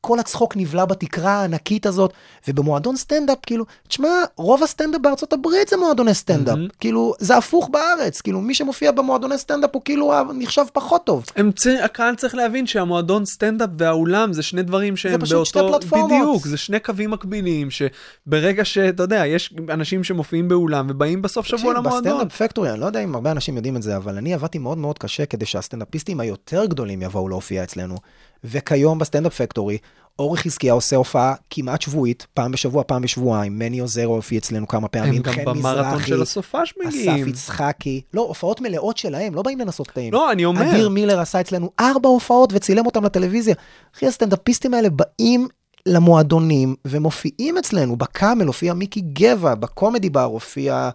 כל 0.08 0.20
הצחוק 0.20 0.58
נבלע 0.58 0.86
בתקרה 0.86 1.32
הענקית 1.32 1.86
הזאת, 1.86 2.14
ובמועדון 2.48 2.96
סטנדאפ, 2.96 3.38
כאילו, 3.46 3.66
תשמע, 3.88 4.10
רוב 4.36 4.64
הסטנדאפ 4.64 5.02
בארצות 5.02 5.34
הברית 5.34 5.68
זה 5.68 5.78
מועדוני 5.78 6.14
סטנדאפ. 6.14 6.56
מהמם. 6.56 6.68
כאילו, 6.80 7.14
זה 7.20 7.38
הפוך 7.38 7.70
בארץ, 7.72 8.22
כאילו, 8.22 8.42
מי 8.42 8.54
שמופיע 8.54 8.92
במועדוני 8.92 9.38
סטנדאפ 9.38 9.70
הוא 9.74 9.82
כאילו 9.86 10.14
נחשב 10.34 10.64
פחות 10.74 11.06
טוב. 11.06 11.26
הם 11.36 11.52
צ... 11.52 11.68
הקהל 11.68 12.16
צריך 12.16 12.36
להבין 12.36 12.68
שהמועדון 12.68 13.26
סטנדאפ 13.26 13.70
והאולם 13.78 14.34
זה 14.34 14.44
שני 14.44 14.64
דברים 14.64 14.98
שהם 14.98 15.22
פשוט 15.22 15.34
באותו... 15.34 15.46
שתי 15.46 15.60
פלטפורמות. 15.60 16.12
בדיוק, 16.12 16.48
זה 16.48 16.58
שני 16.58 16.80
קווים 16.80 17.12
מקבילים, 17.12 17.68
שברגע 17.72 18.66
שאתה 18.66 19.04
יודע, 19.04 19.26
יש 19.26 19.54
אנשים 19.70 20.04
שמופיעים 20.04 20.48
באולם 20.48 20.88
ובאים 20.90 21.22
בסוף 21.22 21.46
שבוע 21.46 21.74
למועדון. 21.74 22.04
בסטנדאפ 22.04 22.42
פקטורי, 22.42 22.72
אני 22.72 22.80
לא 22.80 22.86
יודע 22.86 23.04
אם 23.04 23.16
הרבה 23.16 23.32
אנשים 23.32 23.56
יודעים 23.56 23.76
את 23.76 23.82
זה, 23.82 23.98
אבל 23.98 24.18
אני 24.18 24.34
עבדתי 24.34 24.58
מאוד 24.58 24.78
מאוד 24.78 25.00
קשה 25.00 25.26
כדי 25.26 25.46
שהסטנדאפיסטים 25.46 26.20
היותר 26.20 26.66
גדולים 26.66 27.02
יבואו 27.02 27.30
להופיע 27.30 27.64
אצלנו. 27.64 27.96
וכיום 28.44 29.00
בסטנדאפ 29.00 29.42
פקטורי, 29.42 29.78
אורי 30.20 30.38
חזקיה 30.38 30.74
עושה 30.74 30.96
הופעה 30.96 31.34
כמעט 31.50 31.82
שבועית, 31.82 32.28
פעם 32.34 32.52
בשבוע, 32.52 32.84
פעם 32.84 33.02
בשבועיים, 33.02 33.60
מני 33.60 33.80
עוזרו 33.80 34.16
הופיע 34.16 34.38
אצלנו 34.38 34.68
כמה 34.68 34.88
פעמים, 34.88 35.22
גם 35.22 35.34
חן 35.34 35.46
במרתון 35.46 35.86
מזרחי, 35.86 36.08
של 36.08 36.22
הסופש 36.22 36.74
אסף 36.88 36.98
מגיעים. 36.98 37.28
יצחקי, 37.28 38.02
לא, 38.14 38.22
הופעות 38.22 38.62
מלאות 38.62 38.98
שלהם, 38.98 39.36
לא 39.36 39.42
באים 39.42 39.60
לנסות 39.60 39.88
קטעים. 39.88 40.14
לא, 40.14 40.32
אני 40.32 40.46
אומר. 40.46 40.72
אדיר 40.72 40.90
מילר 40.90 41.20
עשה 41.20 41.42
אצלנו 41.42 41.72
ארבע 41.80 42.10
הופעות 42.10 42.50
וצילם 42.54 42.86
אותם 42.86 43.04
לטלוויזיה. 43.04 43.56
אחי, 43.96 44.08
הסטנדאפיסטים 44.08 44.74
האלה 44.74 44.90
באים 44.90 45.48
למועדונים 45.86 46.76
ומופיעים 46.86 47.58
אצלנו. 47.58 47.96
בקאמל 47.96 48.46
הופיע 48.46 48.74
מיקי 48.74 49.02
גבע, 49.02 49.56
בקומדי 49.56 50.10
בר 50.10 50.24
הופיע 50.24 50.90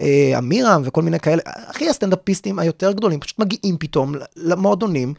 אה, 0.00 0.38
אמירם 0.38 0.82
וכל 0.84 1.02
מיני 1.02 1.20
כאלה. 1.20 1.42
אחי, 1.46 1.88
הסטנדאפיסטים 1.88 2.58
היותר 2.58 2.92
גדולים 2.92 3.20
פשוט 3.20 3.38
מגיעים 3.38 3.76
פתאום 3.78 4.14
למועדונים, 4.36 5.14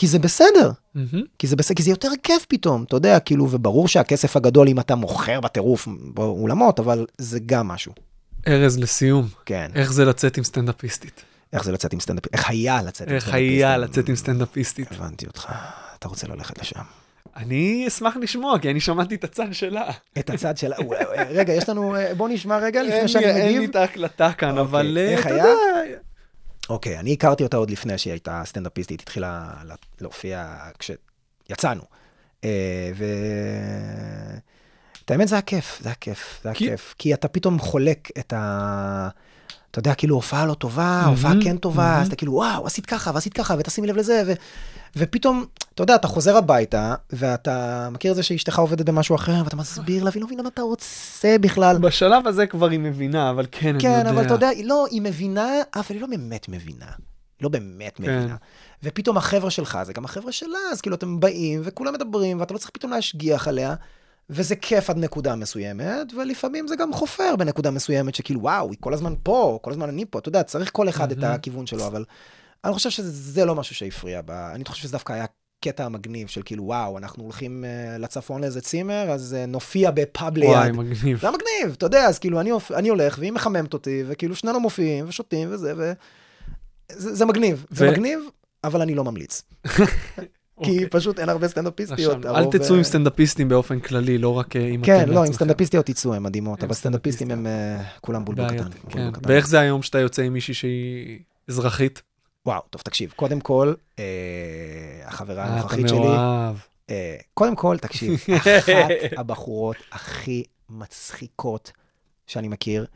כי 0.00 0.06
זה 0.06 0.18
בסדר. 0.18 0.70
מהמם. 0.94 1.24
כי 1.38 1.46
זה 1.46 1.56
בסדר, 1.56 1.74
כי 1.76 1.82
זה 1.82 1.90
יותר 1.90 2.08
כיף 2.22 2.46
פתאום, 2.48 2.82
אתה 2.82 2.96
יודע, 2.96 3.20
כאילו, 3.20 3.50
וברור 3.50 3.88
שהכסף 3.88 4.36
הגדול 4.36 4.68
אם 4.68 4.80
אתה 4.80 4.94
מוכר 4.94 5.40
בטירוף 5.40 5.88
באולמות, 6.14 6.80
אבל 6.80 7.06
זה 7.18 7.38
גם 7.46 7.68
משהו. 7.68 7.92
ארז, 8.48 8.78
לסיום, 8.78 9.28
כן. 9.46 9.70
איך 9.74 9.92
זה 9.92 10.04
לצאת 10.04 10.36
עם 10.36 10.44
סטנדאפיסטית? 10.44 11.22
איך 11.52 11.64
זה 11.64 11.72
לצאת 11.72 11.92
עם 11.92 12.00
סטנדאפיסט? 12.00 12.34
איך 12.34 12.50
היה 12.50 12.82
לצאת 12.82 13.08
עם 13.08 13.14
איך 13.14 13.24
סטנדאפיסט? 13.24 13.52
היה 13.52 13.76
לצאת 13.76 14.08
עם 14.08 14.16
סטנדאפיסטית? 14.16 14.92
הבנתי 14.92 15.26
אותך, 15.26 15.52
אתה 15.98 16.08
רוצה 16.08 16.26
ללכת 16.28 16.58
לשם. 16.58 16.80
אני 17.36 17.84
אשמח 17.88 18.16
לשמוע, 18.16 18.58
כי 18.58 18.70
אני 18.70 18.80
שמעתי 18.80 19.14
את 19.14 19.24
הצד 19.24 19.52
שלה. 19.52 19.90
את 20.18 20.30
הצד 20.30 20.56
שלה, 20.56 20.76
וואי, 20.84 21.04
רגע, 21.28 21.52
יש 21.52 21.68
לנו, 21.68 21.96
אה, 21.96 22.14
בוא 22.14 22.28
נשמע 22.28 22.58
רגע 22.58 22.82
לפני 22.82 23.08
שאני 23.08 23.24
אין 23.24 23.46
לי 23.46 23.58
מגיב. 23.58 23.70
את 23.70 23.76
ההקלטה 23.76 24.32
כאן, 24.32 24.48
אוקיי, 24.50 24.62
אבל 24.62 24.98
אה, 25.00 25.12
איך 25.12 25.26
אתה? 25.26 25.34
יודע, 25.34 25.54
אוקיי, 26.70 26.98
אני 26.98 27.12
הכרתי 27.12 27.42
אותה 27.42 27.56
עוד 27.56 27.70
לפני 27.70 27.98
שהיא 27.98 28.12
הייתה 28.12 28.42
סטנדאפיסטית, 28.44 29.00
התחילה 29.02 29.50
לה- 29.64 29.74
להופיע 30.00 30.56
כשיצאנו. 30.78 31.82
אה, 32.44 32.90
ו... 32.96 33.04
את 35.04 35.10
האמת 35.10 35.28
זה 35.28 35.34
היה 35.34 35.42
כיף, 35.42 35.78
זה 35.82 35.88
היה 35.88 35.94
כיף, 35.94 36.40
זה 36.42 36.48
היה 36.48 36.56
כי- 36.56 36.68
כיף. 36.68 36.94
כי 36.98 37.14
אתה 37.14 37.28
פתאום 37.28 37.58
חולק 37.58 38.08
את 38.18 38.32
ה... 38.32 39.08
אתה 39.70 39.78
יודע, 39.78 39.94
כאילו 39.94 40.14
הופעה 40.16 40.46
לא 40.46 40.54
טובה, 40.54 41.04
הופעה 41.06 41.32
כן 41.44 41.56
טובה, 41.56 42.00
אז 42.00 42.06
אתה 42.06 42.16
כאילו, 42.16 42.32
וואו, 42.32 42.66
עשית 42.66 42.86
ככה, 42.86 43.10
ועשית 43.14 43.34
ככה, 43.34 43.54
ותשימי 43.58 43.86
לב 43.86 43.96
לזה, 43.96 44.22
ו... 44.26 44.32
ופתאום, 44.96 45.44
אתה 45.74 45.82
יודע, 45.82 45.94
אתה 45.94 46.06
חוזר 46.06 46.36
הביתה, 46.36 46.94
ואתה 47.10 47.88
מכיר 47.92 48.10
את 48.10 48.16
זה 48.16 48.22
שאשתך 48.22 48.58
עובדת 48.58 48.86
במשהו 48.86 49.14
אחר, 49.14 49.42
ואתה 49.44 49.56
מסביר 49.56 50.04
לה, 50.04 50.10
והיא 50.10 50.20
לא 50.20 50.26
מבינה 50.26 50.42
מה 50.42 50.48
אתה 50.48 50.62
רוצה 50.62 51.36
בכלל. 51.40 51.78
בשלב 51.78 52.26
הזה 52.26 52.46
כבר 52.46 52.70
היא 52.70 52.80
מבינה, 52.80 53.30
אבל 53.30 53.46
כן, 53.50 53.68
אני 53.68 53.80
כן, 53.80 53.98
יודע. 53.98 54.10
אבל 54.10 54.26
אתה 54.26 54.34
יודע, 54.34 54.48
היא 54.48 54.64
לא, 54.64 54.86
היא 54.90 55.02
מבינה, 55.02 55.48
אבל 55.74 55.84
היא 55.88 56.00
לא 56.00 56.06
באמת 56.06 56.48
מבינה. 56.48 56.86
היא 56.86 57.44
לא 57.44 57.48
באמת 57.48 57.96
כן. 57.96 58.02
מבינה. 58.02 58.36
ופתאום 58.82 59.16
החבר'ה 59.16 59.50
שלך, 59.50 59.78
זה 59.82 59.92
גם 59.92 60.04
החבר'ה 60.04 60.32
שלה, 60.32 60.58
אז 60.72 60.80
כאילו 60.80 60.96
אתם 60.96 61.20
באים, 61.20 61.60
וכולם 61.64 61.94
מדברים, 61.94 62.40
ואתה 62.40 62.54
לא 62.54 62.58
צריך 62.58 62.70
פתאום 62.70 62.92
להשגיח 62.92 63.48
עליה, 63.48 63.74
וזה 64.30 64.56
כיף 64.56 64.90
עד 64.90 64.96
נקודה 64.98 65.34
מסוימת, 65.34 66.12
ולפעמים 66.18 66.68
זה 66.68 66.76
גם 66.76 66.92
חופר 66.92 67.36
בנקודה 67.38 67.70
מסוימת, 67.70 68.14
שכאילו, 68.14 68.40
וואו, 68.40 68.70
היא 68.70 68.78
כל 68.80 68.94
הזמן 68.94 69.14
פה, 69.22 69.58
כל 69.62 69.70
הזמן 69.70 69.88
אני 69.88 70.04
פה, 70.10 70.18
אתה 70.18 70.28
יודע, 70.28 70.42
צריך 70.42 70.70
כל 70.72 70.88
אחד 70.88 71.12
את 71.12 71.22
הכיוון 71.22 71.66
שלו, 71.66 71.86
אבל 71.86 72.04
אני 72.64 72.74
חושב 72.74 72.90
שזה 72.90 73.44
לא 73.44 73.54
משהו 73.54 73.74
שהפריע 73.74 74.22
בה, 74.22 74.54
אני 74.54 74.64
חושב 74.64 74.82
שזה 74.82 74.92
דווקא 74.92 75.12
היה 75.12 75.24
קטע 75.64 75.88
מגניב 75.88 76.28
של 76.28 76.42
כאילו, 76.44 76.64
וואו, 76.64 76.98
אנחנו 76.98 77.24
הולכים 77.24 77.64
uh, 77.64 77.98
לצפון 77.98 78.40
לאיזה 78.40 78.60
צימר, 78.60 79.10
אז 79.10 79.36
uh, 79.38 79.50
נופיע 79.50 79.90
בפאב 79.90 80.36
ליד. 80.36 80.48
וואי, 80.48 80.72
מגניב. 80.72 81.20
זה 81.20 81.28
מגניב, 81.30 81.76
אתה 81.76 81.86
יודע, 81.86 82.06
אז 82.06 82.18
כאילו 82.18 82.40
אני, 82.40 82.50
אני 82.74 82.88
הולך 82.88 83.18
והיא 83.18 83.32
מחממת 83.32 83.72
אותי, 83.72 84.04
וכאילו 84.06 84.36
שנינו 84.36 84.60
מופיעים 84.60 85.04
ושותים 85.08 85.48
וזה, 85.50 85.74
ו... 85.76 85.92
זה, 86.92 87.14
זה 87.14 87.26
מגניב, 87.26 87.66
זה 87.70 87.88
ו- 87.88 87.92
מגניב, 87.92 88.20
אבל 88.64 88.80
אני 88.80 88.94
לא 88.94 89.04
ממליץ. 89.04 89.42
כי 90.62 90.70
אוקיי. 90.70 90.88
פשוט 90.88 91.18
אין 91.18 91.28
הרבה 91.28 91.48
סטנדאפיסטיות. 91.48 92.26
אל 92.26 92.46
תצאו 92.50 92.72
אה, 92.72 92.78
עם 92.78 92.84
סטנדאפיסטים 92.84 93.48
באופן 93.48 93.80
כללי, 93.80 94.18
לא 94.18 94.38
רק 94.38 94.56
אה, 94.56 94.60
אם 94.60 94.80
אתם 94.80 94.86
כן, 94.86 95.08
לא, 95.08 95.24
עם. 95.24 95.32
סטנדאפיסטיות 95.32 95.86
תצאו, 95.86 96.14
הן 96.14 96.22
מדהימות, 96.22 96.64
אבל 96.64 96.74
סטנדאפיסטים 96.74 97.30
הם 97.30 97.46
אה, 97.46 97.82
כולם 98.00 98.24
בולבול 98.24 98.48
קטן. 98.48 98.56
כן. 98.56 98.70
בולבול 98.94 99.12
קטן. 99.12 99.32
ואיך 99.32 99.48
זה 99.48 99.60
היום 99.60 99.82
שאתה 99.82 99.98
יוצא 99.98 100.22
עם 100.22 100.32
מישהי 100.32 100.54
שהיא 100.54 101.18
אזרחית? 101.48 102.02
וואו, 102.46 102.60
טוב, 102.70 102.82
תקשיב, 102.82 103.12
קודם 103.16 103.40
כל, 103.40 103.74
אה, 103.98 104.04
החברה 105.04 105.42
אה, 105.42 105.48
אתה 105.48 105.54
הנוכחית 105.54 105.88
שלי, 105.88 105.98
מאוהב. 105.98 106.56
אה, 106.90 107.16
קודם 107.34 107.56
כל, 107.56 107.78
תקשיב, 107.78 108.18
אחת 108.36 108.70
הבחורות 109.16 109.76
הכי 109.92 110.44
מצחיקות 110.70 111.72
שאני 112.26 112.48
מכיר, 112.48 112.86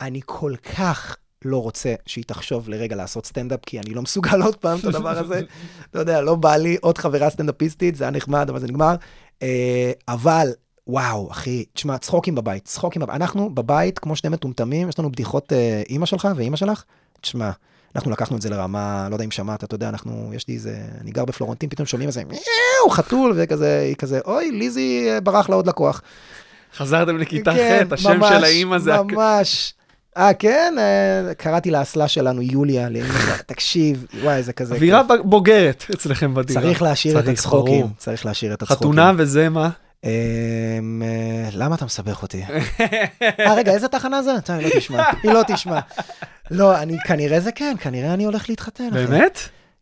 אני 0.00 0.20
כל 0.24 0.54
כך 0.76 1.16
לא 1.44 1.62
רוצה 1.62 1.94
שהיא 2.06 2.24
תחשוב 2.24 2.68
לרגע 2.68 2.96
לעשות 2.96 3.26
סטנדאפ, 3.26 3.60
כי 3.66 3.80
אני 3.80 3.94
לא 3.94 4.02
מסוגל 4.02 4.42
עוד 4.42 4.56
פעם 4.56 4.78
את 4.78 4.84
הדבר 4.84 5.18
הזה. 5.18 5.40
אתה 5.90 5.98
יודע, 5.98 6.20
לא 6.20 6.34
בא 6.34 6.56
לי 6.56 6.76
עוד 6.80 6.98
חברה 6.98 7.30
סטנדאפיסטית, 7.30 7.96
זה 7.96 8.04
היה 8.04 8.10
נחמד, 8.10 8.50
אבל 8.50 8.60
זה 8.60 8.66
נגמר. 8.66 8.94
אה, 9.42 9.92
אבל, 10.08 10.48
וואו, 10.86 11.30
אחי, 11.30 11.64
תשמע, 11.72 11.98
צחוקים 11.98 12.34
בבית, 12.34 12.64
צחוקים 12.64 13.02
בבית. 13.02 13.16
אנחנו 13.16 13.54
בבית, 13.54 13.98
כמו 13.98 14.16
שני 14.16 14.30
מטומטמים, 14.30 14.88
יש 14.88 14.98
לנו 14.98 15.12
בדיחות 15.12 15.52
אה, 15.52 15.82
אימא 15.88 16.06
שלך 16.06 16.28
ואימא 16.36 16.56
שלך. 16.56 16.84
תשמע, 17.20 17.50
אנחנו 17.96 18.10
לקחנו 18.10 18.36
את 18.36 18.42
זה 18.42 18.50
לרמה, 18.50 19.06
לא 19.10 19.14
יודע 19.14 19.24
אם 19.24 19.30
שמעת, 19.30 19.64
אתה 19.64 19.74
יודע, 19.74 19.88
אנחנו, 19.88 20.30
יש 20.34 20.48
לי 20.48 20.54
איזה, 20.54 20.76
אני 21.00 21.10
גר 21.10 21.24
בפלורנטין, 21.24 21.68
פתאום 21.68 21.86
שומעים 21.86 22.08
איזה, 22.08 22.22
מיאו, 22.24 22.90
חתול, 22.90 23.32
וכזה, 23.36 23.80
היא 23.86 23.96
כזה, 23.96 24.20
אוי, 24.24 24.50
ליזי 24.50 25.08
אה, 25.10 25.20
ברח 25.20 25.48
לה 25.48 25.56
עוד 25.56 25.66
לקוח. 25.66 26.02
חזרתם 26.76 27.18
לכיתה 27.18 27.54
כן, 27.54 27.86
ח', 27.88 27.92
השם 27.92 28.18
ממש, 28.18 28.28
של 28.28 28.44
האימא 28.44 28.78
זה... 28.78 28.94
הק- 28.94 29.12
ממש. 29.12 29.74
אה, 30.16 30.34
כן? 30.34 30.74
אה, 30.78 31.34
קראתי 31.34 31.70
לאסלה 31.70 32.08
שלנו 32.08 32.42
יוליה, 32.42 32.88
לאמא 32.88 33.18
שלה, 33.22 33.36
תקשיב, 33.46 34.06
וואי, 34.22 34.42
זה 34.42 34.52
כזה... 34.52 34.74
אווירה 34.74 35.02
בוגרת 35.24 35.84
אצלכם 35.94 36.34
בדירה. 36.34 36.62
צריך 36.62 36.82
להשאיר 36.82 37.18
את 37.18 37.28
הצחוקים. 37.28 37.86
צריך 37.98 38.26
להשאיר 38.26 38.54
את 38.54 38.62
הצחוקים. 38.62 38.78
חתונה 38.88 39.12
וזה 39.16 39.48
מה? 39.48 39.70
אמ, 40.04 41.02
אה, 41.04 41.48
למה 41.52 41.74
אתה 41.74 41.84
מסבך 41.84 42.22
אותי? 42.22 42.42
אה, 43.40 43.54
רגע, 43.54 43.72
איזה 43.72 43.88
תחנה 43.88 44.22
זה? 44.22 44.32
טוב, 44.44 44.56
היא 44.56 44.66
לא 44.66 44.70
תשמע, 44.78 45.02
היא 45.22 45.32
לא 45.32 45.42
תשמע. 45.46 45.80
לא, 46.50 46.78
אני, 46.82 46.96
כנראה 47.06 47.40
זה 47.40 47.52
כן, 47.52 47.76
כנראה 47.80 48.14
אני 48.14 48.24
הולך 48.24 48.48
להתחתן. 48.48 48.90
באמת? 48.92 49.38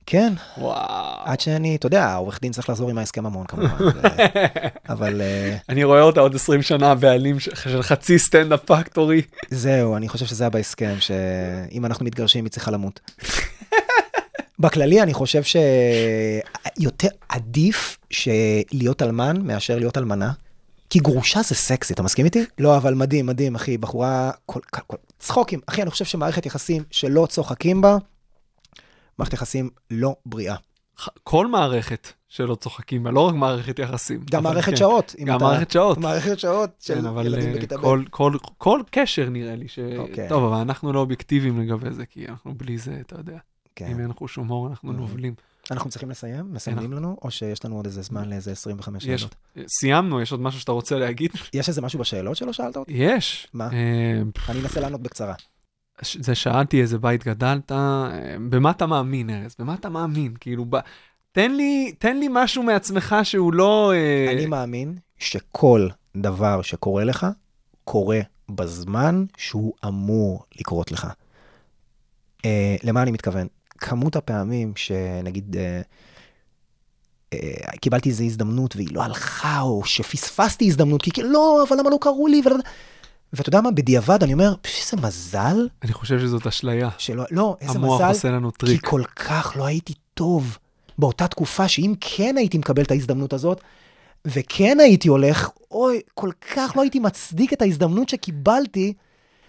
כן, 0.07 0.33
וואו. 0.59 1.17
עד 1.25 1.41
שאני, 1.41 1.77
אתה 1.77 1.87
יודע, 1.87 2.05
העורך 2.05 2.39
דין 2.43 2.53
צריך 2.53 2.71
לחזור 2.71 2.91
עם 2.91 2.99
ההסכם 2.99 3.27
המון 3.27 3.47
כמובן, 3.47 3.77
אבל 4.89 5.21
אה, 5.21 5.57
אני 5.69 5.85
רואה 5.85 6.01
אותה 6.01 6.21
עוד 6.21 6.35
20 6.35 6.62
שנה, 6.62 6.91
הבעלים 6.91 7.41
ש- 7.41 7.49
של 7.55 7.83
חצי 7.83 8.19
סטנדאפ 8.19 8.61
פקטורי. 8.65 9.23
זהו, 9.51 9.97
אני 9.97 10.09
חושב 10.09 10.27
שזה 10.27 10.45
היה 10.45 10.51
בהסכם, 10.51 10.95
שאם 11.01 11.85
אנחנו 11.87 12.05
מתגרשים 12.05 12.45
היא 12.45 12.51
צריכה 12.53 12.71
למות. 12.71 13.01
בכללי 14.59 15.03
אני 15.03 15.15
חושב 15.15 15.43
שיותר 15.43 17.09
עדיף 17.29 17.99
שלהיות 18.15 19.03
אלמן 19.03 19.43
מאשר 19.47 19.77
להיות 19.77 19.99
אלמנה, 19.99 20.33
כי 20.91 20.99
גרושה 20.99 21.43
זה 21.43 21.55
סקסי, 21.55 21.93
אתה 21.95 22.03
מסכים 22.03 22.25
איתי? 22.25 22.45
לא, 22.59 22.77
אבל 22.77 22.95
מדהים, 22.95 23.27
מדהים, 23.27 23.55
אחי, 23.55 23.79
בחורה, 23.79 24.31
כל, 24.47 24.61
כל, 24.71 24.81
כל, 24.87 24.97
צחוקים. 25.19 25.61
אחי, 25.67 25.83
אני 25.83 25.91
חושב 25.91 26.05
שמערכת 26.05 26.47
יחסים 26.47 26.83
שלא 26.91 27.27
צוחקים 27.31 27.81
בה, 27.81 27.97
מערכת 29.19 29.33
יחסים 29.33 29.71
לא 29.91 30.17
בריאה. 30.27 30.57
כל 31.23 31.47
מערכת 31.47 32.09
שלא 32.29 32.55
צוחקים 32.55 33.03
בה, 33.03 33.11
לא 33.11 33.21
רק 33.21 33.35
מערכת 33.35 33.79
יחסים. 33.79 34.21
גם 34.31 34.43
מערכת 34.43 34.71
כן. 34.71 34.77
שעות. 34.77 35.15
גם 35.25 35.37
אתה- 35.37 35.45
מערכת 35.45 35.71
שעות. 35.71 35.99
מערכת 35.99 36.39
שעות 36.39 36.71
של 36.81 36.95
כן, 36.95 37.07
אבל 37.07 37.27
ילדים 37.27 37.49
אה, 37.51 37.55
בכיתה 37.57 37.77
ב'. 37.79 37.81
כל, 37.81 38.05
כל, 38.11 38.33
כל 38.59 38.81
קשר 38.91 39.29
נראה 39.31 39.57
לי 39.57 39.69
ש... 39.69 39.79
אוקיי. 39.99 40.29
טוב, 40.29 40.45
אבל 40.45 40.61
אנחנו 40.61 40.93
לא 40.93 40.99
אובייקטיביים 41.01 41.61
לגבי 41.61 41.91
זה, 41.91 42.07
כי 42.07 42.29
אנחנו 42.29 42.55
בלי 42.55 42.79
זה, 42.79 42.97
אתה 43.01 43.17
יודע. 43.19 43.39
כן. 43.77 43.87
אם 43.87 44.01
אין 44.01 44.12
חוש 44.12 44.37
הומור, 44.37 44.67
אנחנו 44.69 44.91
Mhm. 44.91 44.97
נובלים. 44.97 45.35
אנחנו 45.71 45.91
צריכים 45.91 46.11
לסיים? 46.11 46.55
מסיימים 46.55 46.93
לנו? 46.93 47.17
או 47.23 47.31
שיש 47.31 47.65
לנו 47.65 47.77
עוד 47.77 47.87
איזה 47.87 48.03
זמן 48.03 48.29
לאיזה 48.29 48.53
25 48.53 49.05
יש, 49.05 49.21
שאלות? 49.21 49.35
סיימנו, 49.69 50.21
יש 50.21 50.33
עוד 50.33 50.41
משהו 50.41 50.61
שאתה 50.61 50.73
רוצה 50.73 50.99
להגיד? 50.99 51.31
יש 51.53 51.69
איזה 51.69 51.83
משהו 51.83 51.99
בשאלות 51.99 52.37
שלא 52.37 52.53
שאלת 52.53 52.77
אותי? 52.77 52.93
יש. 52.93 53.49
מה? 53.53 53.69
אה, 53.73 54.23
אני 54.49 54.61
אנסה 54.61 54.81
לענות 54.81 55.03
בקצרה. 55.03 55.35
זה 56.03 56.35
שאלתי 56.35 56.81
איזה 56.81 56.99
בית 56.99 57.25
גדלת, 57.25 57.73
אה, 57.73 58.37
במה 58.51 58.71
אתה 58.71 58.87
מאמין, 58.87 59.31
ארז? 59.31 59.57
במה 59.59 59.75
אתה 59.75 59.89
מאמין? 59.89 60.35
כאילו, 60.41 60.65
ב... 60.71 60.77
תן 61.33 61.53
לי, 61.53 61.93
תן 61.99 62.19
לי 62.19 62.27
משהו 62.31 62.62
מעצמך 62.62 63.17
שהוא 63.23 63.55
לא... 63.55 63.93
אה, 63.95 64.33
אני 64.33 64.47
מאמין 64.47 64.99
שכל 65.19 65.89
דבר 66.17 66.62
שקורה 66.62 67.05
לך, 67.05 67.27
קורה 67.85 68.21
בזמן 68.49 69.25
שהוא 69.37 69.73
אמור 69.87 70.45
לקרות 70.61 70.93
לך. 70.93 71.07
למה 72.85 73.03
אני 73.03 73.11
מתכוון? 73.11 73.47
כמות 73.85 74.16
הפעמים 74.16 74.72
שנגיד 74.76 75.57
אה, 75.57 75.80
אה, 77.32 77.76
קיבלתי 77.80 78.09
איזו 78.09 78.24
הזדמנות 78.24 78.76
והיא 78.76 78.89
לא 78.93 79.03
הלכה, 79.03 79.61
או 79.61 79.85
שפספסתי 79.85 80.66
הזדמנות, 80.66 81.03
כי 81.03 81.11
כאילו, 81.11 81.30
לא, 81.30 81.64
אבל 81.68 81.78
למה 81.80 81.91
לא 81.91 81.99
קראו 82.01 82.26
לי? 82.26 82.43
ולא... 82.45 82.57
ואתה 83.32 83.49
יודע 83.49 83.61
מה, 83.61 83.70
בדיעבד 83.70 84.22
אני 84.22 84.32
אומר, 84.32 84.55
"פש, 84.62 84.80
איזה 84.80 85.07
מזל 85.07 85.68
אני 85.82 85.93
חושב 85.93 86.20
שזאת 86.20 86.47
אשליה. 86.47 86.89
שלא, 86.99 87.24
לא, 87.30 87.57
איזה 87.61 87.78
המוח 87.78 88.01
מזל, 88.01 88.09
עושה 88.09 88.30
לנו 88.30 88.53
כי 88.53 88.59
טריק. 88.59 88.87
כל 88.87 89.03
כך 89.16 89.53
לא 89.57 89.66
הייתי 89.66 89.95
טוב 90.14 90.59
באותה 90.99 91.28
תקופה, 91.28 91.68
שאם 91.68 91.95
כן 92.01 92.37
הייתי 92.37 92.59
מקבל 92.59 92.82
את 92.82 92.91
ההזדמנות 92.91 93.32
הזאת, 93.32 93.61
וכן 94.24 94.80
הייתי 94.80 95.09
הולך, 95.09 95.49
אוי, 95.70 96.01
כל 96.14 96.30
כך 96.55 96.72
לא 96.76 96.82
הייתי 96.82 96.99
מצדיק 96.99 97.53
את 97.53 97.62
ההזדמנות 97.62 98.09
שקיבלתי. 98.09 98.95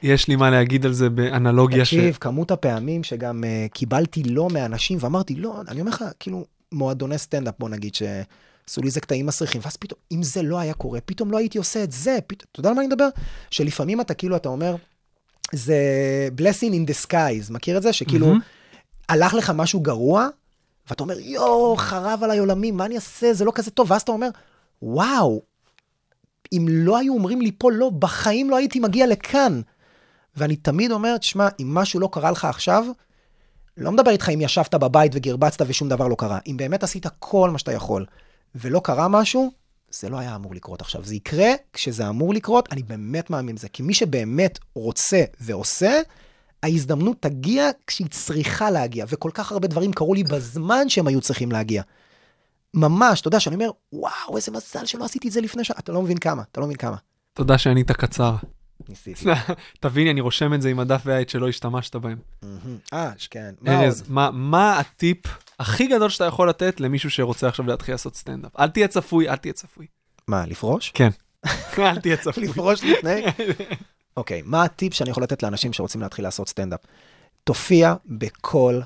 יש 0.06 0.28
לי 0.28 0.36
מה 0.36 0.50
להגיד 0.50 0.86
על 0.86 0.94
זה 0.94 1.10
באנלוגיה 1.10 1.86
ש... 1.86 1.94
תקשיב, 1.94 2.18
כמות 2.20 2.52
הפעמים 2.52 3.04
שגם 3.04 3.44
uh, 3.44 3.74
קיבלתי 3.74 4.24
לא 4.24 4.50
מאנשים, 4.50 4.98
ואמרתי, 5.02 5.36
לא, 5.36 5.62
אני 5.68 5.82
אומר 5.82 5.92
לך, 5.92 6.04
כאילו, 6.20 6.46
מועדוני 6.72 7.18
סטנדאפ, 7.18 7.54
בוא 7.60 7.70
נגיד, 7.70 7.96
שעשו 7.96 8.82
לי 8.82 8.88
איזה 8.88 9.02
קטעים 9.02 9.26
מסריחים, 9.26 9.62
ואז 9.64 9.78
פתאום, 9.78 10.00
אם 10.12 10.24
זה 10.24 10.42
לא 10.42 10.60
היה 10.60 10.74
קורה, 10.74 11.02
פתאום 11.02 11.32
לא 11.32 11.38
הייתי 11.38 11.58
עושה 11.58 11.84
את 11.84 11.92
זה, 11.92 12.18
פתאום, 12.28 12.48
אתה 12.52 12.60
יודע 12.60 12.70
על 12.70 12.76
מה 12.76 12.82
אני 12.82 12.88
מדבר? 12.88 13.08
שלפעמים 13.52 14.02
אתה 14.02 14.14
כאילו, 14.14 14.36
אתה 14.36 14.50
אומר, 14.50 14.76
זה 15.52 15.78
blessing 16.38 16.72
in 16.72 16.92
disguise, 16.92 17.54
מכיר 17.54 17.78
את 17.78 17.82
זה? 17.82 17.94
שכאילו, 17.94 18.28
מהמם. 18.28 18.40
הלך 19.10 19.34
לך 19.34 19.52
משהו 19.56 19.80
גרוע, 19.80 20.28
ואתה 20.90 21.04
אומר, 21.04 21.20
יואו, 21.20 21.76
חרב 21.78 22.24
עליי 22.24 22.38
עולמי, 22.38 22.72
מה 22.72 22.86
אני 22.86 22.96
אעשה? 22.96 23.34
זה 23.34 23.46
לא 23.46 23.52
כזה 23.56 23.72
טוב. 23.72 23.92
ואז 23.92 24.02
אתה 24.02 24.12
אומר, 24.12 24.30
וואו, 24.82 25.42
אם 26.54 26.66
לא 26.70 26.98
היו 26.98 27.14
אומרים 27.14 27.42
לי 27.42 27.52
פה 27.58 27.72
לא, 27.72 27.90
בחיים 27.90 28.50
לא 28.50 28.58
הייתי 28.58 28.80
מגיע 28.80 29.08
לכאן. 29.08 29.62
ואני 30.38 30.56
תמיד 30.56 30.92
אומר, 30.92 31.18
תשמע, 31.18 31.48
אם 31.60 31.74
משהו 31.74 32.00
לא 32.00 32.10
קרה 32.12 32.32
לך 32.32 32.46
עכשיו, 32.46 32.86
לא 33.78 33.92
מדבר 33.92 34.12
איתך 34.12 34.30
אם 34.30 34.42
ישבת 34.42 34.76
בבית 34.76 35.12
וגרבצת 35.16 35.66
ושום 35.68 35.90
דבר 35.90 36.08
לא 36.08 36.16
קרה. 36.16 36.40
אם 36.48 36.58
באמת 36.58 36.84
עשית 36.84 37.06
כל 37.20 37.50
מה 37.50 37.58
שאתה 37.58 37.72
יכול, 37.72 38.06
ולא 38.56 38.82
קרה 38.84 39.08
משהו, 39.08 39.52
זה 39.90 40.10
לא 40.10 40.18
היה 40.20 40.36
אמור 40.36 40.56
לקרות 40.56 40.82
עכשיו. 40.82 41.04
זה 41.04 41.16
יקרה 41.16 41.50
כשזה 41.74 42.10
אמור 42.10 42.34
לקרות, 42.34 42.70
אני 42.72 42.84
באמת 42.84 43.30
מאמין 43.30 43.56
בזה. 43.56 43.70
כי 43.70 43.84
מי 43.84 43.94
שבאמת 43.94 44.60
רוצה 44.76 45.24
ועושה, 45.40 46.02
ההזדמנות 46.64 47.18
תגיע 47.20 47.70
כשהיא 47.88 48.08
צריכה 48.12 48.72
להגיע, 48.72 49.06
וכל 49.10 49.32
כך 49.34 49.52
הרבה 49.52 49.68
דברים 49.68 49.94
קרו 49.94 50.14
לי 50.14 50.24
בזמן 50.24 50.90
שהם 50.90 51.08
היו 51.08 51.22
צריכים 51.22 51.52
להגיע. 51.52 51.84
ממש, 52.74 53.22
אתה 53.22 53.28
יודע, 53.28 53.40
שאני 53.40 53.56
אומר, 53.56 53.70
וואו, 53.94 54.36
איזה 54.36 54.52
מזל 54.52 54.86
שלא 54.86 55.06
עשיתי 55.06 55.28
את 55.28 55.34
זה 55.34 55.42
לפני 55.42 55.64
שעה. 55.64 55.78
אתה 55.80 55.92
לא 55.92 56.02
מבין 56.02 56.18
כמה, 56.18 56.44
אתה 56.52 56.60
לא 56.60 56.66
מבין 56.66 56.78
כמה. 56.78 56.96
תודה 57.34 57.58
שענית 57.58 57.92
קצר. 57.92 58.36
ניסיתי. 58.90 59.26
תבין, 59.80 60.08
אני 60.08 60.22
רושם 60.22 60.54
את 60.54 60.62
זה 60.62 60.70
עם 60.70 60.80
הדף 60.80 61.02
והעט 61.06 61.30
שלא 61.30 61.50
השתמשת 61.50 61.96
בהם. 61.96 62.18
אה, 62.94 63.12
כן. 63.30 63.54
מה 63.62 63.84
ארז, 63.84 64.04
מה 64.34 64.80
הטיפ 64.80 65.18
הכי 65.60 65.88
גדול 65.88 66.10
שאתה 66.10 66.26
יכול 66.26 66.50
לתת 66.50 66.80
למישהו 66.80 67.10
שרוצה 67.10 67.48
עכשיו 67.48 67.68
להתחיל 67.68 67.94
לעשות 67.94 68.16
סטנדאפ? 68.16 68.60
אל 68.60 68.70
תהיה 68.70 68.88
צפוי, 68.88 69.30
אל 69.30 69.36
תהיה 69.36 69.54
צפוי. 69.54 69.86
מה, 70.28 70.46
לפרוש? 70.46 70.92
כן. 70.94 71.10
אל 71.80 72.00
תהיה 72.00 72.18
צפוי. 72.18 72.44
לפרוש 72.44 72.84
לפני? 72.84 73.24
אוקיי, 74.18 74.42
מה 74.46 74.64
הטיפ 74.64 74.94
שאני 74.94 75.10
יכול 75.10 75.24
לתת 75.24 75.44
לאנשים 75.44 75.74
שרוצים 75.74 76.02
להתחיל 76.02 76.26
לעשות 76.26 76.50
סטנדאפ? 76.50 76.80
תופיע 77.44 77.94
בכל 78.06 78.82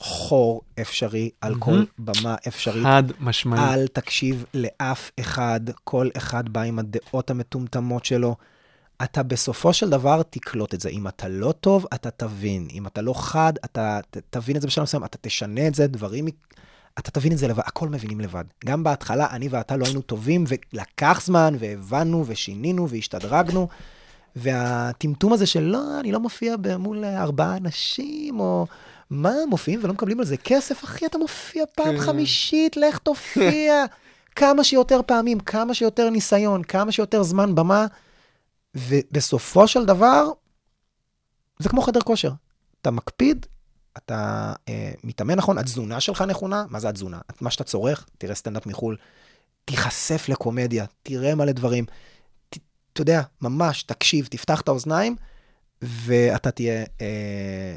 חור 0.00 0.62
אפשרי, 0.80 1.30
על 1.40 1.54
כל 1.58 1.84
במה 1.98 2.36
אפשרית. 2.48 2.84
חד 2.84 3.02
משמעית. 3.20 3.62
אל 3.62 3.86
תקשיב 3.86 4.44
לאף 4.54 5.10
אחד, 5.20 5.60
כל 5.84 6.08
אחד 6.16 6.48
בא 6.48 6.60
עם 6.60 6.78
הדעות 6.78 7.30
המטומטמות 7.30 8.04
שלו. 8.04 8.36
אתה 9.04 9.22
בסופו 9.22 9.72
של 9.72 9.90
דבר 9.90 10.22
תקלוט 10.22 10.74
את 10.74 10.80
זה. 10.80 10.88
אם 10.88 11.08
אתה 11.08 11.28
לא 11.28 11.52
טוב, 11.52 11.86
אתה 11.94 12.10
תבין. 12.10 12.68
אם 12.72 12.86
אתה 12.86 13.02
לא 13.02 13.14
חד, 13.16 13.52
אתה 13.64 14.00
ת, 14.10 14.16
תבין 14.30 14.56
את 14.56 14.60
זה 14.60 14.66
בשלב 14.66 14.82
מסוים, 14.82 15.04
אתה 15.04 15.18
תשנה 15.20 15.66
את 15.68 15.74
זה, 15.74 15.86
דברים... 15.86 16.26
אתה 16.98 17.10
תבין 17.10 17.32
את 17.32 17.38
זה 17.38 17.48
לבד, 17.48 17.62
הכל 17.66 17.88
מבינים 17.88 18.20
לבד. 18.20 18.44
גם 18.64 18.84
בהתחלה, 18.84 19.26
אני 19.30 19.48
ואתה 19.48 19.76
לא 19.76 19.84
היינו 19.84 20.02
טובים, 20.02 20.44
ולקח 20.48 21.20
זמן, 21.24 21.54
והבנו, 21.58 22.24
ושינינו, 22.26 22.88
והשתדרגנו. 22.88 23.68
והטמטום 24.36 25.32
הזה 25.32 25.46
של 25.46 25.60
לא, 25.60 26.00
אני 26.00 26.12
לא 26.12 26.20
מופיע 26.20 26.54
מול 26.78 27.04
ארבעה 27.04 27.56
אנשים, 27.56 28.40
או 28.40 28.66
מה, 29.10 29.32
מופיעים 29.48 29.80
ולא 29.82 29.92
מקבלים 29.92 30.20
על 30.20 30.26
זה 30.26 30.36
כסף? 30.36 30.84
אחי, 30.84 31.06
אתה 31.06 31.18
מופיע 31.18 31.64
פעם 31.74 31.96
כן. 31.96 32.00
חמישית, 32.00 32.76
לך 32.76 32.98
תופיע. 33.08 33.84
כמה 34.36 34.64
שיותר 34.64 35.00
פעמים, 35.06 35.40
כמה 35.40 35.74
שיותר 35.74 36.10
ניסיון, 36.10 36.62
כמה 36.62 36.92
שיותר 36.92 37.22
זמן 37.22 37.54
במה, 37.54 37.86
ובסופו 38.76 39.68
של 39.68 39.84
דבר, 39.84 40.28
זה 41.58 41.68
כמו 41.68 41.82
חדר 41.82 42.00
כושר. 42.00 42.30
אתה 42.80 42.90
מקפיד, 42.90 43.46
אתה 43.96 44.52
אה, 44.68 44.92
מתאמן 45.04 45.34
נכון, 45.34 45.58
התזונה 45.58 46.00
שלך 46.00 46.22
נכונה, 46.22 46.64
מה 46.68 46.80
זה 46.80 46.88
התזונה? 46.88 47.20
מה 47.40 47.50
שאתה 47.50 47.64
צורך, 47.64 48.06
תראה 48.18 48.34
סטנדאפ 48.34 48.66
מחו"ל, 48.66 48.96
תיחשף 49.64 50.28
לקומדיה, 50.28 50.84
תראה 51.02 51.34
מלא 51.34 51.52
דברים. 51.52 51.84
ת, 52.50 52.56
אתה 52.92 53.00
יודע, 53.00 53.22
ממש, 53.40 53.82
תקשיב, 53.82 54.26
תפתח 54.30 54.60
את 54.60 54.68
האוזניים, 54.68 55.16
ואתה 55.82 56.50
תהיה, 56.50 56.84
אה, 57.00 57.74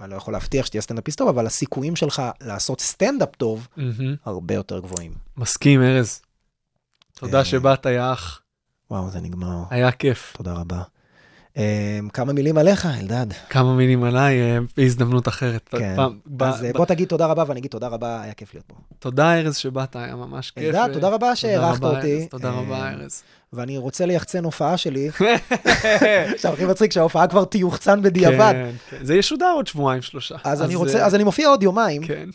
אני 0.00 0.10
לא 0.10 0.16
יכול 0.16 0.34
להבטיח 0.34 0.66
שתהיה 0.66 0.82
סטנדאפיסט 0.82 1.18
טוב, 1.18 1.28
אבל 1.28 1.46
הסיכויים 1.46 1.96
שלך 1.96 2.22
לעשות 2.40 2.80
סטנדאפ 2.80 3.36
טוב, 3.36 3.68
מהמם. 3.76 4.16
הרבה 4.24 4.54
יותר 4.54 4.78
גבוהים. 4.78 5.14
מסכים, 5.36 5.82
ארז. 5.82 6.22
תודה 7.14 7.38
אה. 7.38 7.44
שבאת, 7.44 7.86
יא 7.86 8.12
אח. 8.12 8.43
וואו, 8.90 9.10
זה 9.10 9.20
נגמר. 9.20 9.62
היה 9.70 9.90
כיף. 9.92 10.32
תודה 10.36 10.52
רבה. 10.52 10.82
אה, 11.56 11.98
כמה 12.12 12.32
מילים 12.32 12.58
עליך, 12.58 12.86
אלדד. 13.00 13.26
כמה 13.50 13.74
מילים 13.74 14.04
עליי 14.04 14.40
אה, 14.40 14.58
בהזדמנות 14.76 15.28
אחרת. 15.28 15.68
כן. 15.78 15.92
פעם- 15.96 16.18
אז 16.40 16.64
אה, 16.64 16.72
ב- 16.72 16.76
בוא 16.76 16.86
תגיד 16.86 17.08
תודה 17.08 17.26
רבה, 17.26 17.44
ואני 17.46 17.60
אגיד 17.60 17.70
תודה 17.70 17.88
רבה, 17.88 18.22
היה 18.22 18.32
כיף 18.32 18.54
להיות 18.54 18.66
פה. 18.66 18.74
תודה, 18.98 19.34
ארז, 19.40 19.56
שבאת, 19.56 19.96
היה 19.96 20.16
ממש 20.16 20.50
כיף. 20.50 20.64
אלדד, 20.74 20.88
תודה 20.92 21.08
רבה 21.08 21.32
רבה, 21.86 21.96
אותי. 21.96 22.26
תודה 22.30 22.48
אה, 22.50 22.54
רבה, 22.60 22.90
ארז. 22.90 23.22
ואני 23.52 23.78
רוצה 23.78 24.06
ליחצן 24.06 24.44
הופעה 24.44 24.76
שלי. 24.76 25.10
עכשיו, 26.34 26.52
הכי 26.52 26.64
מצחיק 26.64 26.92
שההופעה 26.92 27.26
כבר 27.26 27.44
תיוחצן 27.44 28.02
בדיעבד. 28.02 28.52
כן, 28.52 28.70
כן. 28.90 29.04
זה 29.04 29.14
ישודר 29.14 29.52
עוד 29.54 29.66
שבועיים, 29.66 30.02
שלושה. 30.02 30.34
אז 30.44 30.62
אני 30.62 30.74
אה, 30.74 30.78
רוצה, 30.78 31.06
אז 31.06 31.14
אני 31.14 31.24
מופיע 31.24 31.48
עוד 31.48 31.62
יומיים. 31.62 32.02
כן. 32.06 32.28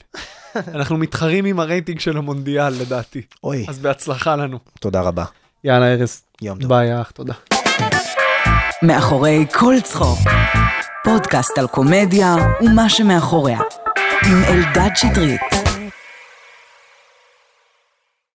אנחנו 0.56 0.98
מתחרים 0.98 1.46
עם 1.46 1.60
הרייטינג 1.60 2.00
של 2.00 2.18
המונדיאל, 2.18 2.74
לדעתי. 2.74 3.22
אוי, 3.44 3.66
אז 3.70 3.80
בהצלחה 3.80 4.36
לנו. 4.36 4.58
תודה 4.80 5.02
רבה. 5.02 5.26
יאללה, 5.64 5.94
ארז. 5.94 6.22
יום 6.42 6.60
טוב. 6.60 6.70
ביי, 6.70 7.02
אח, 7.02 7.12
תודה. 7.12 7.34
מאחורי 8.84 9.46
כל 9.54 9.76
צחוק. 9.84 10.20
פודקאסט 11.04 11.58
על 11.58 11.68
קומדיה 11.68 12.36
ומה 12.62 12.90
שמאחוריה. 12.90 13.60
עם 14.26 14.44
אלדד 14.44 14.90
שטרית. 14.96 15.59